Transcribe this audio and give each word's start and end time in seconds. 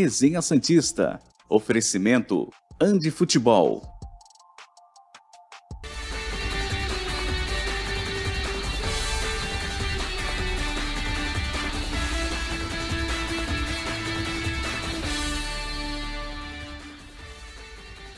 Resenha 0.00 0.40
Santista. 0.40 1.20
Oferecimento 1.46 2.50
Andi 2.80 3.10
Futebol. 3.10 3.82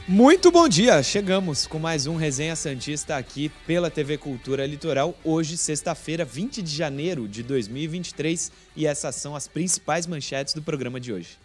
Muito 0.06 0.52
bom 0.52 0.68
dia! 0.68 1.02
Chegamos 1.02 1.66
com 1.66 1.80
mais 1.80 2.06
um 2.06 2.14
Resenha 2.14 2.54
Santista 2.54 3.16
aqui 3.16 3.50
pela 3.66 3.90
TV 3.90 4.16
Cultura 4.18 4.64
Litoral. 4.66 5.18
Hoje, 5.24 5.56
sexta-feira, 5.56 6.24
20 6.24 6.62
de 6.62 6.76
janeiro 6.76 7.26
de 7.26 7.42
2023, 7.42 8.52
e 8.76 8.86
essas 8.86 9.16
são 9.16 9.34
as 9.34 9.48
principais 9.48 10.06
manchetes 10.06 10.54
do 10.54 10.62
programa 10.62 11.00
de 11.00 11.12
hoje. 11.12 11.41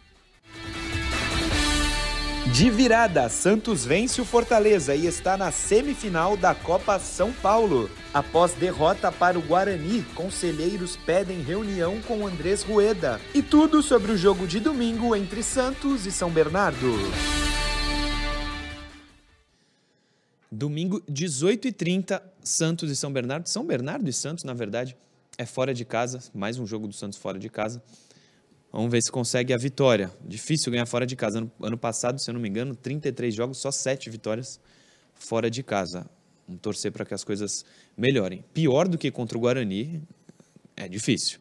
De 2.53 2.71
virada, 2.71 3.29
Santos 3.29 3.85
vence 3.85 4.19
o 4.19 4.25
Fortaleza 4.25 4.95
e 4.95 5.05
está 5.05 5.37
na 5.37 5.51
semifinal 5.51 6.35
da 6.35 6.55
Copa 6.55 6.97
São 6.97 7.31
Paulo. 7.31 7.87
Após 8.13 8.53
derrota 8.53 9.11
para 9.11 9.37
o 9.37 9.41
Guarani, 9.41 10.01
conselheiros 10.15 10.97
pedem 10.97 11.43
reunião 11.43 12.01
com 12.01 12.25
Andrés 12.25 12.63
Rueda. 12.63 13.21
E 13.35 13.43
tudo 13.43 13.83
sobre 13.83 14.11
o 14.11 14.17
jogo 14.17 14.47
de 14.47 14.59
domingo 14.59 15.15
entre 15.15 15.43
Santos 15.43 16.07
e 16.07 16.11
São 16.11 16.31
Bernardo. 16.31 16.95
Domingo, 20.51 21.01
18h30, 21.01 22.21
Santos 22.41 22.89
e 22.89 22.95
São 22.95 23.11
Bernardo. 23.11 23.47
São 23.47 23.65
Bernardo 23.65 24.09
e 24.09 24.13
Santos, 24.13 24.43
na 24.43 24.53
verdade, 24.53 24.97
é 25.37 25.45
fora 25.45 25.73
de 25.73 25.85
casa. 25.85 26.23
Mais 26.33 26.57
um 26.57 26.65
jogo 26.65 26.87
do 26.87 26.93
Santos 26.93 27.19
fora 27.19 27.37
de 27.37 27.49
casa. 27.49 27.83
Vamos 28.77 28.91
ver 28.91 29.01
se 29.01 29.11
consegue 29.11 29.51
a 29.55 29.57
vitória. 29.57 30.11
Difícil 30.23 30.71
ganhar 30.71 30.85
fora 30.85 31.03
de 31.03 31.15
casa. 31.15 31.39
Ano, 31.39 31.51
ano 31.63 31.79
passado, 31.79 32.21
se 32.21 32.29
eu 32.29 32.33
não 32.35 32.39
me 32.39 32.47
engano, 32.47 32.75
33 32.75 33.33
jogos, 33.33 33.57
só 33.57 33.71
7 33.71 34.07
vitórias 34.07 34.59
fora 35.15 35.49
de 35.49 35.63
casa. 35.63 36.07
Vamos 36.47 36.61
torcer 36.61 36.91
para 36.91 37.03
que 37.03 37.11
as 37.11 37.23
coisas 37.23 37.65
melhorem. 37.97 38.45
Pior 38.53 38.87
do 38.87 38.95
que 38.95 39.09
contra 39.09 39.35
o 39.35 39.41
Guarani, 39.41 40.03
é 40.75 40.87
difícil. 40.87 41.39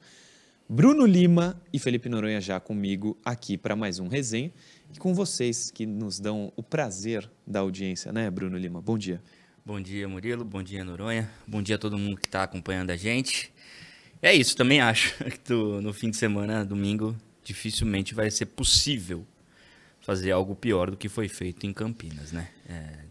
Bruno 0.67 1.05
Lima 1.05 1.61
e 1.71 1.79
Felipe 1.79 2.09
Noronha 2.09 2.41
já 2.41 2.59
comigo 2.59 3.19
aqui 3.23 3.59
para 3.59 3.77
mais 3.77 3.99
um 3.99 4.09
resenha 4.09 4.51
e 4.95 4.99
com 4.99 5.13
vocês 5.13 5.71
que 5.71 5.85
nos 5.85 6.19
dão 6.19 6.51
o 6.57 6.63
prazer 6.63 7.31
da 7.47 7.61
audiência, 7.61 8.15
né, 8.15 8.31
Bruno 8.31 8.57
Lima? 8.57 8.81
Bom 8.81 8.97
dia. 8.97 9.23
Bom 9.63 9.79
dia, 9.79 10.09
Murilo. 10.09 10.43
Bom 10.43 10.63
dia, 10.63 10.83
Noronha. 10.83 11.31
Bom 11.47 11.61
dia 11.61 11.75
a 11.75 11.79
todo 11.79 11.99
mundo 11.99 12.17
que 12.17 12.29
está 12.29 12.45
acompanhando 12.45 12.93
a 12.93 12.97
gente. 12.97 13.53
É 14.23 14.35
isso, 14.35 14.57
também 14.57 14.81
acho 14.81 15.15
que 15.45 15.53
no 15.53 15.93
fim 15.93 16.09
de 16.09 16.17
semana, 16.17 16.65
domingo, 16.65 17.15
dificilmente 17.47 18.13
vai 18.13 18.29
ser 18.29 18.47
possível 18.47 19.25
fazer 20.01 20.33
algo 20.33 20.57
pior 20.57 20.91
do 20.91 20.97
que 20.97 21.09
foi 21.09 21.29
feito 21.29 21.65
em 21.65 21.73
Campinas, 21.73 22.33
né? 22.33 22.49
É, 22.69 23.05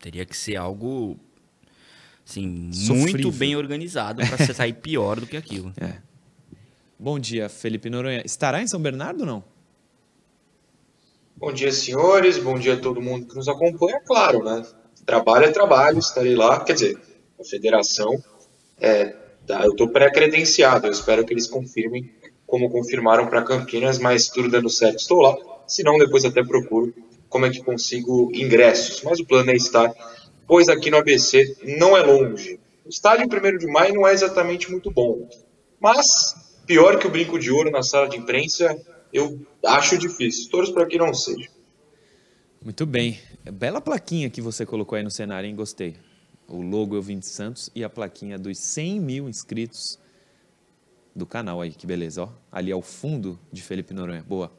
teria 0.00 0.24
que 0.24 0.34
ser 0.34 0.56
algo 0.56 1.18
assim, 2.26 2.46
muito 2.46 3.30
bem 3.30 3.54
organizado 3.54 4.22
para 4.26 4.54
sair 4.54 4.72
pior 4.72 5.20
do 5.20 5.26
que 5.26 5.36
aquilo. 5.36 5.72
É. 5.80 6.02
Bom 6.98 7.18
dia, 7.18 7.48
Felipe 7.48 7.90
Noronha. 7.90 8.22
Estará 8.24 8.62
em 8.62 8.66
São 8.66 8.80
Bernardo 8.80 9.20
ou 9.20 9.26
não? 9.26 9.44
Bom 11.36 11.52
dia, 11.52 11.70
senhores. 11.70 12.38
Bom 12.38 12.58
dia 12.58 12.74
a 12.74 12.76
todo 12.80 13.02
mundo 13.02 13.26
que 13.26 13.34
nos 13.34 13.48
acompanha. 13.48 14.00
Claro, 14.06 14.42
né? 14.42 14.64
Trabalho 15.04 15.44
é 15.44 15.50
trabalho, 15.50 15.98
estarei 15.98 16.34
lá. 16.34 16.64
Quer 16.64 16.72
dizer, 16.72 16.98
a 17.38 17.44
federação, 17.44 18.22
é, 18.78 19.06
tá, 19.46 19.64
eu 19.64 19.72
estou 19.72 19.88
pré-credenciado. 19.88 20.86
Eu 20.86 20.92
espero 20.92 21.26
que 21.26 21.34
eles 21.34 21.48
confirmem 21.48 22.10
como 22.46 22.70
confirmaram 22.70 23.26
para 23.26 23.42
Campinas, 23.42 23.98
mas 23.98 24.28
tudo 24.28 24.48
dando 24.48 24.68
certo, 24.68 24.98
estou 24.98 25.20
lá. 25.20 25.36
Se 25.66 25.82
não, 25.82 25.98
depois 25.98 26.24
até 26.24 26.44
procuro 26.44 26.94
como 27.28 27.46
é 27.46 27.50
que 27.50 27.62
consigo 27.62 28.30
ingressos. 28.34 29.02
Mas 29.02 29.18
o 29.18 29.26
plano 29.26 29.50
é 29.50 29.56
estar, 29.56 29.92
pois 30.46 30.68
aqui 30.68 30.90
no 30.90 30.98
ABC 30.98 31.56
não 31.78 31.96
é 31.96 32.02
longe. 32.02 32.60
O 32.84 32.88
estádio 32.88 33.26
1 33.26 33.58
de 33.58 33.66
maio 33.66 33.94
não 33.94 34.06
é 34.06 34.12
exatamente 34.12 34.70
muito 34.70 34.90
bom. 34.90 35.28
Mas 35.80 36.44
Pior 36.66 36.98
que 36.98 37.06
o 37.06 37.10
brinco 37.10 37.38
de 37.38 37.50
ouro 37.50 37.70
na 37.70 37.82
sala 37.82 38.08
de 38.08 38.16
imprensa, 38.16 38.74
eu 39.12 39.46
acho 39.66 39.98
difícil. 39.98 40.50
Torço 40.50 40.72
para 40.72 40.86
que 40.86 40.96
não 40.96 41.12
seja. 41.12 41.48
Muito 42.62 42.86
bem. 42.86 43.20
Bela 43.52 43.80
plaquinha 43.82 44.30
que 44.30 44.40
você 44.40 44.64
colocou 44.64 44.96
aí 44.96 45.02
no 45.02 45.10
cenário, 45.10 45.46
hein? 45.46 45.54
Gostei. 45.54 45.96
O 46.48 46.62
logo 46.62 46.96
Eu 46.96 47.02
Vim 47.02 47.18
de 47.18 47.26
Santos 47.26 47.68
e 47.74 47.84
a 47.84 47.90
plaquinha 47.90 48.38
dos 48.38 48.58
100 48.58 49.00
mil 49.00 49.28
inscritos 49.28 49.98
do 51.14 51.26
canal 51.26 51.60
aí. 51.60 51.72
Que 51.72 51.86
beleza, 51.86 52.24
ó. 52.24 52.28
Ali 52.50 52.72
ao 52.72 52.82
fundo 52.82 53.38
de 53.52 53.62
Felipe 53.62 53.94
Noronha. 53.94 54.24
Boa. 54.26 54.52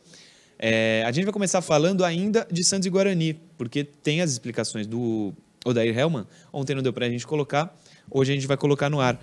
É, 0.57 1.03
a 1.05 1.11
gente 1.11 1.25
vai 1.25 1.33
começar 1.33 1.61
falando 1.61 2.05
ainda 2.05 2.47
de 2.49 2.63
Santos 2.63 2.85
e 2.85 2.89
Guarani, 2.89 3.33
porque 3.57 3.83
tem 3.83 4.21
as 4.21 4.31
explicações 4.31 4.88
do 4.88 5.33
Odair 5.65 5.97
Hellman. 5.97 6.25
Ontem 6.53 6.73
não 6.75 6.81
deu 6.81 6.94
para 6.94 7.05
a 7.05 7.09
gente 7.09 7.27
colocar, 7.27 7.75
hoje 8.09 8.31
a 8.31 8.35
gente 8.35 8.47
vai 8.47 8.55
colocar 8.55 8.89
no 8.89 9.01
ar. 9.01 9.19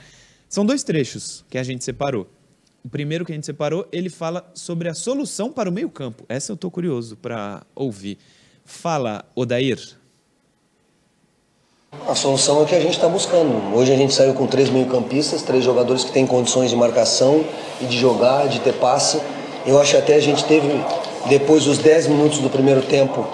São 0.48 0.66
dois 0.66 0.82
trechos 0.82 1.44
que 1.48 1.56
a 1.56 1.62
gente 1.62 1.82
separou. 1.82 2.28
O 2.84 2.88
primeiro 2.88 3.24
que 3.24 3.32
a 3.32 3.34
gente 3.34 3.46
separou, 3.46 3.88
ele 3.92 4.10
fala 4.10 4.50
sobre 4.54 4.88
a 4.88 4.94
solução 4.94 5.52
para 5.52 5.70
o 5.70 5.72
meio-campo. 5.72 6.26
Essa 6.28 6.52
eu 6.52 6.54
estou 6.54 6.70
curioso 6.70 7.16
para 7.16 7.64
ouvir. 7.74 8.18
Fala, 8.64 9.24
Odair. 9.34 9.78
A 12.12 12.14
solução 12.14 12.58
é 12.58 12.62
o 12.64 12.66
que 12.66 12.74
a 12.74 12.80
gente 12.80 12.92
está 12.92 13.08
buscando. 13.08 13.74
Hoje 13.74 13.90
a 13.90 13.96
gente 13.96 14.12
saiu 14.12 14.34
com 14.34 14.46
três 14.46 14.68
meio-campistas, 14.68 15.40
três 15.40 15.64
jogadores 15.64 16.04
que 16.04 16.12
têm 16.12 16.26
condições 16.26 16.68
de 16.68 16.76
marcação 16.76 17.42
e 17.80 17.86
de 17.86 17.96
jogar, 17.96 18.48
de 18.48 18.60
ter 18.60 18.74
passe. 18.74 19.18
Eu 19.64 19.80
acho 19.80 19.92
que 19.92 19.96
até 19.96 20.16
a 20.16 20.20
gente 20.20 20.44
teve, 20.44 20.78
depois 21.24 21.64
dos 21.64 21.78
10 21.78 22.08
minutos 22.08 22.38
do 22.40 22.50
primeiro 22.50 22.82
tempo, 22.82 23.26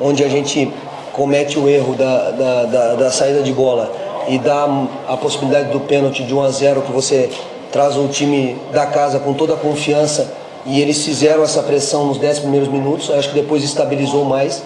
onde 0.00 0.24
a 0.24 0.28
gente 0.28 0.72
comete 1.12 1.60
o 1.60 1.68
erro 1.68 1.94
da, 1.94 2.30
da, 2.30 2.64
da, 2.64 2.94
da 2.94 3.10
saída 3.12 3.40
de 3.40 3.52
bola 3.52 3.92
e 4.26 4.36
dá 4.36 4.66
a 5.06 5.16
possibilidade 5.16 5.70
do 5.70 5.78
pênalti 5.78 6.24
de 6.24 6.34
1 6.34 6.42
a 6.42 6.50
0 6.50 6.82
que 6.82 6.90
você 6.90 7.30
traz 7.70 7.96
o 7.96 8.08
time 8.08 8.56
da 8.72 8.86
casa 8.86 9.20
com 9.20 9.32
toda 9.32 9.54
a 9.54 9.56
confiança 9.56 10.32
e 10.66 10.80
eles 10.80 11.04
fizeram 11.04 11.44
essa 11.44 11.62
pressão 11.62 12.06
nos 12.06 12.18
10 12.18 12.40
primeiros 12.40 12.68
minutos, 12.68 13.10
acho 13.10 13.28
que 13.28 13.34
depois 13.34 13.62
estabilizou 13.62 14.24
mais. 14.24 14.62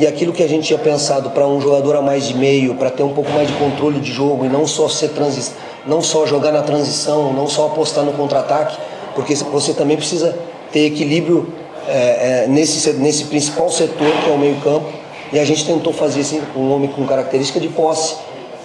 E 0.00 0.06
aquilo 0.06 0.32
que 0.32 0.42
a 0.42 0.48
gente 0.48 0.66
tinha 0.66 0.78
pensado 0.78 1.28
para 1.28 1.46
um 1.46 1.60
jogador 1.60 1.94
a 1.94 2.00
mais 2.00 2.26
de 2.26 2.34
meio, 2.34 2.74
para 2.74 2.88
ter 2.88 3.02
um 3.02 3.12
pouco 3.12 3.30
mais 3.32 3.46
de 3.46 3.54
controle 3.58 4.00
de 4.00 4.10
jogo 4.10 4.46
e 4.46 4.48
não 4.48 4.66
só 4.66 4.88
ser 4.88 5.10
transi 5.10 5.52
não 5.86 6.00
só 6.00 6.24
jogar 6.24 6.52
na 6.52 6.62
transição, 6.62 7.34
não 7.34 7.46
só 7.46 7.66
apostar 7.66 8.02
no 8.02 8.12
contra-ataque, 8.14 8.78
porque 9.14 9.34
você 9.34 9.74
também 9.74 9.98
precisa 9.98 10.34
ter 10.72 10.86
equilíbrio 10.86 11.52
é, 11.86 12.44
é, 12.44 12.46
nesse, 12.48 12.90
nesse 12.94 13.24
principal 13.24 13.68
setor 13.70 14.10
que 14.24 14.30
é 14.30 14.32
o 14.32 14.38
meio-campo. 14.38 14.86
E 15.34 15.38
a 15.38 15.44
gente 15.44 15.66
tentou 15.66 15.92
fazer 15.92 16.22
assim, 16.22 16.40
um 16.56 16.72
homem 16.72 16.88
com 16.88 17.06
característica 17.06 17.60
de 17.60 17.68
posse, 17.68 18.16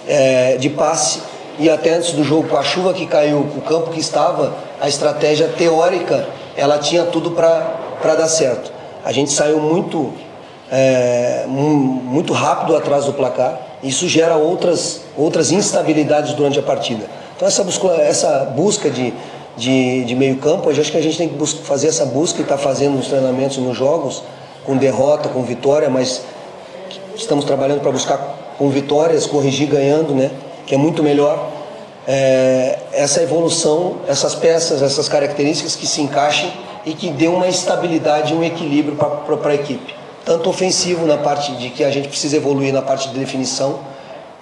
é, 0.08 0.56
de 0.56 0.70
passe 0.70 1.20
e 1.58 1.68
até 1.68 1.94
antes 1.94 2.12
do 2.12 2.24
jogo, 2.24 2.48
com 2.48 2.56
a 2.56 2.62
chuva 2.62 2.94
que 2.94 3.06
caiu, 3.06 3.40
o 3.40 3.60
campo 3.60 3.90
que 3.90 4.00
estava, 4.00 4.54
a 4.80 4.88
estratégia 4.88 5.48
teórica, 5.48 6.26
ela 6.56 6.78
tinha 6.78 7.04
tudo 7.04 7.30
para 7.32 8.14
dar 8.14 8.28
certo. 8.28 8.72
A 9.04 9.12
gente 9.12 9.30
saiu 9.30 9.60
muito, 9.60 10.12
é, 10.70 11.44
muito 11.46 12.32
rápido 12.32 12.76
atrás 12.76 13.04
do 13.04 13.12
placar, 13.12 13.60
isso 13.82 14.08
gera 14.08 14.36
outras, 14.36 15.02
outras 15.16 15.50
instabilidades 15.50 16.34
durante 16.34 16.58
a 16.58 16.62
partida. 16.62 17.06
Então 17.36 17.46
essa 17.46 17.62
busca, 17.62 17.88
essa 17.88 18.52
busca 18.56 18.90
de, 18.90 19.12
de, 19.56 20.04
de 20.04 20.14
meio 20.14 20.36
campo, 20.38 20.70
eu 20.70 20.80
acho 20.80 20.90
que 20.90 20.98
a 20.98 21.02
gente 21.02 21.18
tem 21.18 21.28
que 21.28 21.46
fazer 21.62 21.88
essa 21.88 22.04
busca 22.04 22.38
e 22.40 22.42
está 22.42 22.56
fazendo 22.56 22.96
nos 22.96 23.08
treinamentos 23.08 23.56
e 23.58 23.60
nos 23.60 23.76
jogos, 23.76 24.22
com 24.64 24.76
derrota, 24.76 25.28
com 25.28 25.42
vitória, 25.42 25.88
mas 25.88 26.22
estamos 27.14 27.44
trabalhando 27.44 27.80
para 27.80 27.92
buscar 27.92 28.18
com 28.58 28.68
vitórias, 28.70 29.26
corrigir 29.26 29.68
ganhando, 29.68 30.14
né? 30.14 30.30
que 30.66 30.74
é 30.74 30.78
muito 30.78 31.02
melhor, 31.02 31.50
é, 32.08 32.78
essa 32.92 33.22
evolução, 33.22 33.98
essas 34.08 34.34
peças, 34.34 34.82
essas 34.82 35.08
características 35.08 35.76
que 35.76 35.86
se 35.86 36.00
encaixem 36.00 36.52
e 36.84 36.92
que 36.92 37.10
dê 37.10 37.28
uma 37.28 37.48
estabilidade, 37.48 38.34
um 38.34 38.42
equilíbrio 38.42 38.96
para 38.96 39.50
a 39.50 39.54
equipe. 39.54 39.95
Tanto 40.26 40.50
ofensivo 40.50 41.06
na 41.06 41.16
parte 41.16 41.52
de 41.52 41.70
que 41.70 41.84
a 41.84 41.90
gente 41.92 42.08
precisa 42.08 42.36
evoluir 42.36 42.72
na 42.72 42.82
parte 42.82 43.08
de 43.10 43.16
definição. 43.16 43.78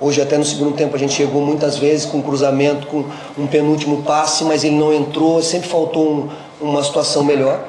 Hoje 0.00 0.18
até 0.22 0.38
no 0.38 0.44
segundo 0.44 0.74
tempo 0.74 0.96
a 0.96 0.98
gente 0.98 1.12
chegou 1.12 1.42
muitas 1.42 1.76
vezes 1.76 2.06
com 2.06 2.16
um 2.16 2.22
cruzamento, 2.22 2.86
com 2.86 3.04
um 3.36 3.46
penúltimo 3.46 4.02
passe, 4.02 4.44
mas 4.44 4.64
ele 4.64 4.76
não 4.76 4.94
entrou, 4.94 5.42
sempre 5.42 5.68
faltou 5.68 6.10
um, 6.10 6.28
uma 6.58 6.82
situação 6.82 7.22
melhor. 7.22 7.62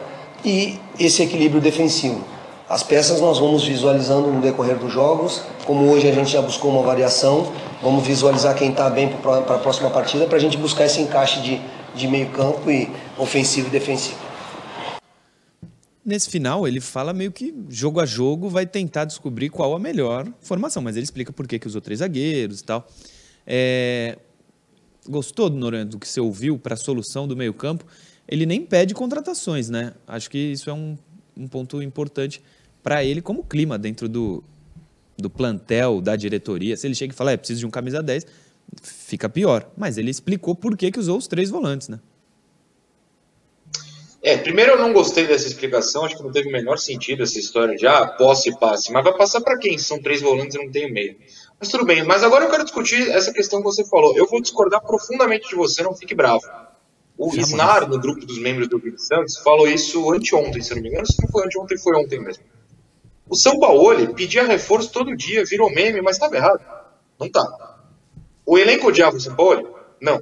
E 0.46 0.80
esse 0.98 1.24
equilíbrio 1.24 1.60
defensivo. 1.60 2.22
As 2.70 2.84
peças 2.84 3.20
nós 3.20 3.38
vamos 3.38 3.66
visualizando 3.66 4.32
no 4.32 4.40
decorrer 4.40 4.78
dos 4.78 4.94
jogos, 4.94 5.42
como 5.66 5.92
hoje 5.92 6.08
a 6.08 6.14
gente 6.14 6.32
já 6.32 6.42
buscou 6.42 6.72
uma 6.72 6.84
variação, 6.84 7.48
vamos 7.84 8.08
visualizar 8.08 8.56
quem 8.56 8.70
está 8.70 8.90
bem 8.90 9.10
para 9.10 9.40
a 9.40 9.60
próxima 9.60 9.90
partida 9.90 10.26
para 10.26 10.38
a 10.38 10.40
gente 10.40 10.56
buscar 10.56 10.86
esse 10.86 11.02
encaixe 11.02 11.42
de, 11.42 11.62
de 11.94 12.08
meio 12.08 12.28
campo 12.28 12.72
e 12.72 12.90
ofensivo 13.18 13.68
e 13.68 13.72
defensivo. 13.72 14.25
Nesse 16.06 16.30
final, 16.30 16.68
ele 16.68 16.80
fala 16.80 17.14
meio 17.14 17.32
que 17.32 17.54
jogo 17.68 18.00
a 18.00 18.06
jogo 18.06 18.48
vai 18.48 18.66
tentar 18.66 19.06
descobrir 19.06 19.50
qual 19.50 19.74
a 19.74 19.80
melhor 19.80 20.32
formação, 20.40 20.84
mas 20.84 20.96
ele 20.96 21.04
explica 21.04 21.34
por 21.34 21.48
que, 21.48 21.58
que 21.58 21.68
usou 21.68 21.82
três 21.82 22.00
zagueiros 22.00 22.60
e 22.60 22.64
tal. 22.64 22.88
É... 23.46 24.18
Gostou, 25.08 25.50
Noronha, 25.50 25.86
do 25.86 26.00
que 26.00 26.08
você 26.08 26.20
ouviu 26.20 26.58
para 26.58 26.76
a 26.76 26.78
solução 26.78 27.28
do 27.28 27.36
meio 27.36 27.54
campo? 27.54 27.86
Ele 28.28 28.46
nem 28.46 28.66
pede 28.66 28.94
contratações, 28.94 29.70
né? 29.70 29.94
Acho 30.08 30.30
que 30.30 30.38
isso 30.38 30.70
é 30.70 30.74
um 30.74 30.98
um 31.38 31.48
ponto 31.48 31.82
importante 31.82 32.42
para 32.82 33.04
ele 33.04 33.22
como 33.22 33.44
clima 33.44 33.78
dentro 33.78 34.08
do, 34.08 34.44
do 35.18 35.30
plantel, 35.30 36.02
da 36.02 36.16
diretoria. 36.16 36.78
Se 36.78 36.88
ele 36.88 36.96
chega 36.96 37.14
e 37.14 37.16
fala, 37.16 37.32
é, 37.32 37.38
preciso 37.38 37.60
de 37.60 37.66
um 37.66 37.70
camisa 37.70 38.02
10, 38.02 38.26
fica 38.82 39.28
pior. 39.28 39.70
Mas 39.76 39.98
ele 39.98 40.10
explicou 40.10 40.56
por 40.56 40.78
que, 40.78 40.92
que 40.92 41.00
usou 41.00 41.18
os 41.18 41.28
três 41.28 41.50
volantes, 41.50 41.90
né? 41.90 42.00
É, 44.26 44.36
primeiro 44.36 44.72
eu 44.72 44.80
não 44.80 44.92
gostei 44.92 45.28
dessa 45.28 45.48
explicação, 45.48 46.04
acho 46.04 46.18
que 46.18 46.24
não 46.24 46.32
teve 46.32 46.50
o 46.50 46.52
menor 46.52 46.80
sentido 46.80 47.22
essa 47.22 47.38
história 47.38 47.76
de 47.76 47.86
ah, 47.86 48.08
posse 48.08 48.50
e 48.50 48.58
passe. 48.58 48.92
Mas 48.92 49.04
vai 49.04 49.16
passar 49.16 49.40
para 49.40 49.56
quem? 49.56 49.78
São 49.78 50.02
três 50.02 50.20
volantes 50.20 50.56
e 50.56 50.58
não 50.58 50.72
tem 50.72 50.90
o 50.90 50.92
meio. 50.92 51.16
Mas 51.60 51.70
tudo 51.70 51.86
bem, 51.86 52.04
mas 52.04 52.24
agora 52.24 52.46
eu 52.46 52.50
quero 52.50 52.64
discutir 52.64 53.08
essa 53.12 53.32
questão 53.32 53.60
que 53.60 53.66
você 53.66 53.88
falou. 53.88 54.18
Eu 54.18 54.26
vou 54.26 54.42
discordar 54.42 54.82
profundamente 54.82 55.48
de 55.48 55.54
você, 55.54 55.84
não 55.84 55.96
fique 55.96 56.16
bravo. 56.16 56.42
O. 57.16 57.36
Isnar, 57.36 57.88
no 57.88 58.00
grupo 58.00 58.26
dos 58.26 58.40
membros 58.40 58.68
do 58.68 58.80
Grupo 58.80 58.98
Santos, 58.98 59.38
falou 59.38 59.68
isso 59.68 60.12
anteontem, 60.12 60.60
se 60.60 60.74
não 60.74 60.82
me 60.82 60.90
engano. 60.90 61.06
Se 61.06 61.22
não 61.22 61.30
foi 61.30 61.46
anteontem, 61.46 61.78
foi 61.78 61.96
ontem 61.96 62.20
mesmo. 62.20 62.44
O 63.30 63.36
São 63.36 63.60
Paulo 63.60 64.12
pedia 64.16 64.44
reforço 64.44 64.92
todo 64.92 65.16
dia, 65.16 65.46
virou 65.46 65.70
meme, 65.70 66.02
mas 66.02 66.16
estava 66.16 66.36
errado. 66.36 66.66
Não 67.20 67.30
tá. 67.30 67.44
O 68.44 68.58
elenco 68.58 68.88
odiava 68.88 69.18
o 69.18 69.22
São 69.22 69.36
Paulo? 69.36 69.78
Não. 70.02 70.20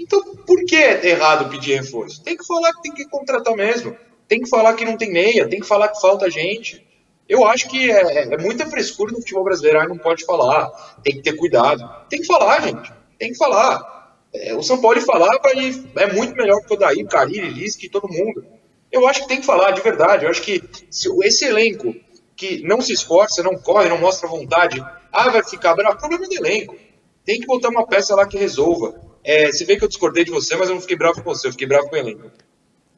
Então, 0.00 0.18
por 0.46 0.64
que 0.64 0.74
é 0.74 1.08
errado 1.08 1.50
pedir 1.50 1.78
reforço? 1.78 2.22
Tem 2.22 2.34
que 2.34 2.46
falar 2.46 2.72
que 2.72 2.80
tem 2.80 2.94
que 2.94 3.04
contratar 3.04 3.54
mesmo. 3.54 3.94
Tem 4.26 4.40
que 4.40 4.48
falar 4.48 4.72
que 4.72 4.84
não 4.84 4.96
tem 4.96 5.12
meia, 5.12 5.46
tem 5.46 5.60
que 5.60 5.66
falar 5.66 5.88
que 5.88 6.00
falta 6.00 6.30
gente. 6.30 6.86
Eu 7.28 7.44
acho 7.44 7.68
que 7.68 7.90
é, 7.90 8.32
é 8.32 8.38
muita 8.38 8.66
frescura 8.66 9.12
no 9.12 9.18
futebol 9.18 9.44
brasileiro. 9.44 9.78
Aí 9.78 9.86
não 9.86 9.98
pode 9.98 10.24
falar, 10.24 10.70
tem 11.04 11.16
que 11.16 11.22
ter 11.22 11.34
cuidado. 11.34 11.86
Tem 12.08 12.20
que 12.20 12.26
falar, 12.26 12.62
gente. 12.62 12.90
Tem 13.18 13.30
que 13.30 13.36
falar. 13.36 14.16
É, 14.32 14.54
o 14.54 14.62
São 14.62 14.80
Paulo 14.80 15.00
falava 15.02 15.38
e 15.54 15.84
é 15.96 16.12
muito 16.12 16.34
melhor 16.34 16.60
que 16.64 16.72
o 16.72 16.76
Daí, 16.78 17.04
Carille, 17.04 17.50
Lisque, 17.50 17.90
todo 17.90 18.08
mundo. 18.08 18.42
Eu 18.90 19.06
acho 19.06 19.20
que 19.20 19.28
tem 19.28 19.40
que 19.40 19.46
falar, 19.46 19.72
de 19.72 19.82
verdade. 19.82 20.24
Eu 20.24 20.30
acho 20.30 20.40
que 20.40 20.62
se 20.90 21.10
esse 21.24 21.44
elenco 21.44 21.94
que 22.34 22.62
não 22.62 22.80
se 22.80 22.94
esforça, 22.94 23.42
não 23.42 23.58
corre, 23.58 23.90
não 23.90 23.98
mostra 23.98 24.26
vontade, 24.26 24.82
ah, 25.12 25.28
vai 25.28 25.44
ficar 25.44 25.74
bravo. 25.74 25.98
Problema 25.98 26.26
do 26.26 26.34
elenco. 26.34 26.74
Tem 27.22 27.38
que 27.38 27.46
botar 27.46 27.68
uma 27.68 27.86
peça 27.86 28.14
lá 28.14 28.26
que 28.26 28.38
resolva. 28.38 29.09
É, 29.22 29.52
você 29.52 29.64
vê 29.64 29.76
que 29.76 29.84
eu 29.84 29.88
discordei 29.88 30.24
de 30.24 30.30
você, 30.30 30.56
mas 30.56 30.68
eu 30.68 30.74
não 30.74 30.80
fiquei 30.80 30.96
bravo 30.96 31.22
com 31.22 31.34
você, 31.34 31.48
eu 31.48 31.52
fiquei 31.52 31.66
bravo 31.66 31.88
com 31.88 31.96
o 31.96 31.98
elenco. 31.98 32.30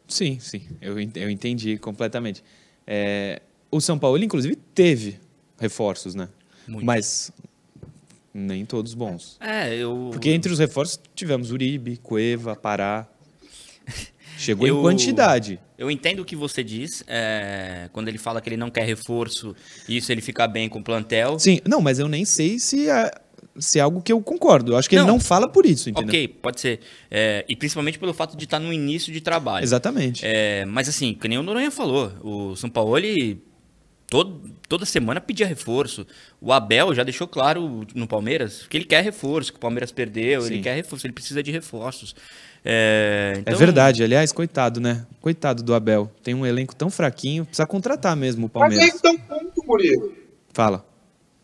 Sim, 0.06 0.38
sim, 0.40 0.62
eu, 0.80 0.96
eu 0.98 1.30
entendi 1.30 1.78
completamente. 1.78 2.42
É, 2.86 3.40
o 3.70 3.80
São 3.80 3.98
Paulo, 3.98 4.22
inclusive, 4.22 4.56
teve 4.74 5.18
reforços, 5.58 6.14
né? 6.14 6.28
Muito. 6.66 6.84
Mas 6.84 7.32
nem 8.32 8.64
todos 8.64 8.94
bons. 8.94 9.36
É, 9.40 9.74
eu. 9.74 10.10
Porque 10.12 10.30
entre 10.30 10.52
os 10.52 10.58
reforços 10.58 11.00
tivemos 11.14 11.50
Uribe, 11.50 11.96
Cueva, 11.98 12.54
Pará. 12.56 13.06
Chegou 14.38 14.66
eu, 14.66 14.78
em 14.78 14.82
quantidade. 14.82 15.60
Eu 15.76 15.90
entendo 15.90 16.20
o 16.20 16.24
que 16.24 16.34
você 16.34 16.64
diz, 16.64 17.04
é, 17.06 17.88
quando 17.92 18.08
ele 18.08 18.18
fala 18.18 18.40
que 18.40 18.48
ele 18.48 18.56
não 18.56 18.70
quer 18.70 18.84
reforço, 18.84 19.54
isso 19.88 20.10
ele 20.10 20.20
fica 20.20 20.46
bem 20.48 20.68
com 20.68 20.78
o 20.78 20.82
plantel. 20.82 21.38
Sim, 21.38 21.60
não, 21.66 21.80
mas 21.80 21.98
eu 21.98 22.08
nem 22.08 22.24
sei 22.24 22.58
se 22.58 22.88
é, 22.88 23.10
se 23.58 23.78
é 23.78 23.82
algo 23.82 24.00
que 24.00 24.12
eu 24.12 24.20
concordo. 24.20 24.72
Eu 24.72 24.76
acho 24.76 24.88
que 24.88 24.96
não, 24.96 25.04
ele 25.04 25.12
não 25.12 25.20
fala 25.20 25.48
por 25.48 25.66
isso, 25.66 25.90
entendeu? 25.90 26.08
Ok, 26.08 26.28
pode 26.28 26.60
ser. 26.60 26.80
É, 27.10 27.44
e 27.48 27.54
principalmente 27.54 27.98
pelo 27.98 28.14
fato 28.14 28.36
de 28.36 28.44
estar 28.44 28.58
no 28.58 28.72
início 28.72 29.12
de 29.12 29.20
trabalho. 29.20 29.62
Exatamente. 29.62 30.22
É, 30.24 30.64
mas 30.64 30.88
assim, 30.88 31.14
que 31.14 31.28
nem 31.28 31.38
o 31.38 31.42
Noronha 31.42 31.70
falou, 31.70 32.12
o 32.22 32.56
São 32.56 32.70
Paulo, 32.70 32.96
ele 32.96 33.40
todo, 34.08 34.40
toda 34.68 34.84
semana 34.84 35.20
pedia 35.20 35.46
reforço. 35.46 36.06
O 36.40 36.52
Abel 36.52 36.94
já 36.94 37.02
deixou 37.02 37.26
claro 37.26 37.86
no 37.94 38.06
Palmeiras 38.06 38.66
que 38.68 38.76
ele 38.76 38.84
quer 38.84 39.02
reforço, 39.02 39.52
que 39.52 39.58
o 39.58 39.60
Palmeiras 39.60 39.92
perdeu, 39.92 40.42
Sim. 40.42 40.54
ele 40.54 40.62
quer 40.62 40.74
reforço, 40.74 41.06
ele 41.06 41.14
precisa 41.14 41.42
de 41.42 41.50
reforços. 41.50 42.14
É, 42.64 43.34
então... 43.38 43.54
é, 43.54 43.56
verdade, 43.56 44.04
aliás, 44.04 44.30
coitado, 44.30 44.80
né? 44.80 45.04
Coitado 45.20 45.62
do 45.62 45.74
Abel. 45.74 46.10
Tem 46.22 46.34
um 46.34 46.46
elenco 46.46 46.74
tão 46.74 46.90
fraquinho, 46.90 47.44
precisa 47.44 47.66
contratar 47.66 48.16
mesmo 48.16 48.46
o 48.46 48.48
Palmeiras. 48.48 48.86
Mas 48.86 48.94
aí 48.94 49.00
tá 49.00 49.10
um 49.10 49.18
ponto, 49.18 49.66
Murilo. 49.66 50.12
Fala. 50.52 50.86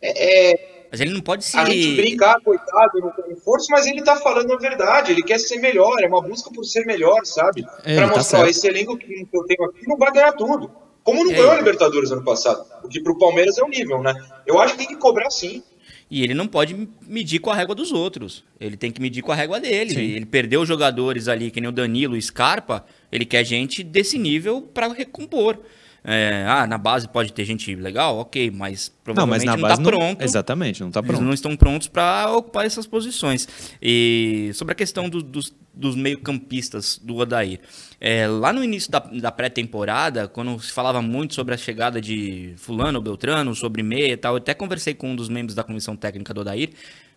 É, 0.01 0.51
é 0.53 0.78
mas 0.91 1.01
ele 1.01 1.11
não 1.11 1.21
pode 1.21 1.43
se. 1.43 1.57
A 1.57 1.65
gente 1.65 1.95
brincar, 1.95 2.39
coitado, 2.41 2.99
no 2.99 3.13
reforço, 3.27 3.67
mas 3.69 3.85
ele 3.85 4.01
tá 4.01 4.15
falando 4.15 4.51
a 4.53 4.57
verdade. 4.57 5.11
Ele 5.11 5.21
quer 5.21 5.39
ser 5.39 5.57
melhor, 5.57 6.01
é 6.01 6.07
uma 6.07 6.21
busca 6.21 6.51
por 6.51 6.63
ser 6.63 6.85
melhor, 6.85 7.25
sabe? 7.25 7.65
É, 7.83 7.95
pra 7.95 8.09
tá 8.09 8.17
mostrar, 8.17 8.39
tá 8.39 8.49
esse 8.49 8.67
elenco 8.67 8.97
que 8.97 9.27
eu 9.31 9.43
tenho 9.43 9.63
aqui 9.69 9.87
não 9.87 9.97
vai 9.97 10.11
ganhar 10.11 10.31
tudo. 10.33 10.71
Como 11.03 11.23
não 11.23 11.31
é. 11.31 11.35
ganhou 11.35 11.51
a 11.51 11.57
Libertadores 11.57 12.11
ano 12.11 12.23
passado. 12.23 12.65
O 12.83 12.87
que 12.87 13.01
pro 13.01 13.17
Palmeiras 13.17 13.57
é 13.57 13.63
o 13.63 13.67
nível, 13.67 14.01
né? 14.01 14.13
Eu 14.45 14.59
acho 14.59 14.73
que 14.73 14.79
tem 14.79 14.87
que 14.87 14.95
cobrar 14.95 15.29
sim. 15.29 15.63
E 16.09 16.23
ele 16.23 16.33
não 16.33 16.47
pode 16.47 16.89
medir 17.07 17.39
com 17.39 17.51
a 17.51 17.55
régua 17.55 17.75
dos 17.75 17.91
outros. 17.91 18.43
Ele 18.59 18.75
tem 18.75 18.91
que 18.91 18.99
medir 18.99 19.21
com 19.21 19.31
a 19.31 19.35
régua 19.35 19.59
dele. 19.59 19.91
Sim. 19.91 20.01
Ele 20.01 20.25
perdeu 20.25 20.65
jogadores 20.65 21.27
ali, 21.27 21.51
que 21.51 21.61
nem 21.61 21.69
o 21.69 21.71
Danilo, 21.71 22.15
o 22.15 22.21
Scarpa. 22.21 22.83
Ele 23.11 23.25
quer 23.25 23.43
gente 23.43 23.83
desse 23.83 24.17
nível 24.17 24.61
para 24.61 24.91
recompor. 24.91 25.59
É, 26.03 26.45
ah, 26.47 26.65
na 26.65 26.77
base 26.77 27.07
pode 27.07 27.33
ter 27.33 27.43
gente 27.45 27.75
legal, 27.75 28.17
ok, 28.17 28.51
mas 28.51 28.93
provavelmente 29.03 29.45
não, 29.45 29.55
está 29.55 29.77
pronto. 29.77 30.23
Exatamente, 30.23 30.81
não 30.81 30.87
está 30.87 31.01
pronto. 31.01 31.17
Eles 31.17 31.25
não 31.25 31.33
estão 31.33 31.55
prontos 31.57 31.87
para 31.87 32.31
ocupar 32.31 32.65
essas 32.65 32.87
posições. 32.87 33.47
E 33.81 34.51
sobre 34.53 34.71
a 34.71 34.75
questão 34.75 35.09
do, 35.09 35.21
dos, 35.21 35.53
dos 35.73 35.95
meio-campistas 35.95 36.99
do 37.03 37.17
Odair. 37.17 37.59
É, 37.99 38.27
lá 38.27 38.53
no 38.53 38.63
início 38.63 38.89
da, 38.89 38.99
da 38.99 39.31
pré-temporada, 39.31 40.27
quando 40.27 40.59
se 40.61 40.71
falava 40.71 41.01
muito 41.01 41.33
sobre 41.33 41.53
a 41.53 41.57
chegada 41.57 41.99
de 41.99 42.53
Fulano, 42.57 43.01
Beltrano, 43.01 43.53
sobre 43.53 43.83
meia 43.83 44.13
e 44.13 44.17
tal, 44.17 44.33
eu 44.33 44.37
até 44.37 44.53
conversei 44.53 44.93
com 44.93 45.11
um 45.11 45.15
dos 45.15 45.27
membros 45.27 45.53
da 45.53 45.63
comissão 45.63 45.95
técnica 45.95 46.33
do 46.33 46.41
Odair, 46.41 46.69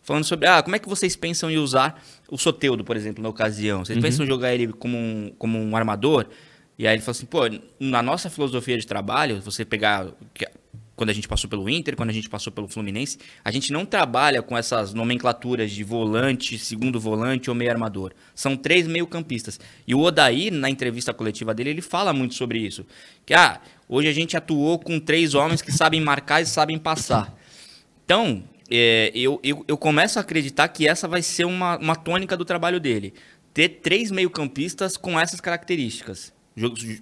falando 0.03 0.25
sobre 0.25 0.49
ah, 0.49 0.61
como 0.63 0.75
é 0.75 0.79
que 0.79 0.89
vocês 0.89 1.15
pensam 1.15 1.49
em 1.51 1.57
usar 1.57 2.03
o 2.29 2.37
Soteudo, 2.37 2.83
por 2.83 2.97
exemplo, 2.97 3.23
na 3.23 3.29
ocasião. 3.29 3.85
Vocês 3.85 3.97
uhum. 3.97 4.03
pensam 4.03 4.25
em 4.25 4.29
jogar 4.29 4.53
ele 4.53 4.73
como 4.73 4.97
um, 4.97 5.33
como 5.39 5.59
um 5.59 5.77
armador? 5.77 6.27
E 6.79 6.87
aí 6.87 6.95
ele 6.95 7.03
falou 7.03 7.13
assim, 7.13 7.27
pô, 7.27 7.41
na 7.79 8.03
nossa 8.03 8.31
filosofia 8.31 8.79
de 8.79 8.87
trabalho, 8.87 9.41
você 9.41 9.65
pegar 9.65 10.09
quando 11.03 11.11
a 11.11 11.13
gente 11.13 11.27
passou 11.27 11.49
pelo 11.49 11.69
Inter, 11.69 11.97
quando 11.97 12.11
a 12.11 12.13
gente 12.13 12.29
passou 12.29 12.53
pelo 12.53 12.69
Fluminense, 12.69 13.19
a 13.45 13.51
gente 13.51 13.73
não 13.73 13.85
trabalha 13.85 14.43
com 14.43 14.57
essas 14.57 14.95
nomenclaturas 14.95 15.71
de 15.73 15.83
volante, 15.83 16.59
segundo 16.59 17.01
volante 17.01 17.51
ou 17.51 17.57
meio 17.57 17.71
armador. 17.71 18.13
São 18.35 18.57
três 18.57 18.87
meio-campistas. 18.87 19.59
E 19.87 19.95
o 19.95 20.01
Odair, 20.01 20.53
na 20.53 20.71
entrevista 20.71 21.13
coletiva 21.13 21.55
dele, 21.55 21.71
ele 21.71 21.83
fala 21.83 22.13
muito 22.13 22.35
sobre 22.35 22.59
isso. 22.59 22.87
Que, 23.27 23.35
ah, 23.35 23.61
hoje 23.89 24.07
a 24.07 24.13
gente 24.13 24.37
atuou 24.37 24.79
com 24.79 25.01
três 25.01 25.35
homens 25.35 25.61
que 25.61 25.73
sabem 25.73 26.01
marcar 26.01 26.41
e 26.41 26.47
sabem 26.47 26.79
passar. 26.79 27.37
Então, 28.05 28.45
é, 28.71 29.11
eu, 29.15 29.41
eu, 29.43 29.65
eu 29.67 29.77
começo 29.77 30.19
a 30.19 30.23
acreditar 30.23 30.69
que 30.69 30.87
essa 30.87 31.09
vai 31.09 31.23
ser 31.23 31.47
uma, 31.47 31.79
uma 31.79 31.97
tônica 31.97 32.37
do 32.37 32.45
trabalho 32.45 32.79
dele. 32.79 33.13
Ter 33.53 33.69
três 33.69 34.11
meio-campistas 34.11 34.97
com 34.97 35.19
essas 35.19 35.41
características 35.41 36.33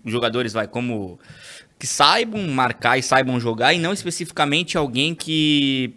jogadores 0.04 0.52
vai 0.52 0.68
como 0.68 1.18
que 1.78 1.86
saibam 1.86 2.46
marcar 2.48 2.98
e 2.98 3.02
saibam 3.02 3.40
jogar 3.40 3.72
e 3.72 3.78
não 3.78 3.92
especificamente 3.92 4.76
alguém 4.76 5.14
que 5.14 5.94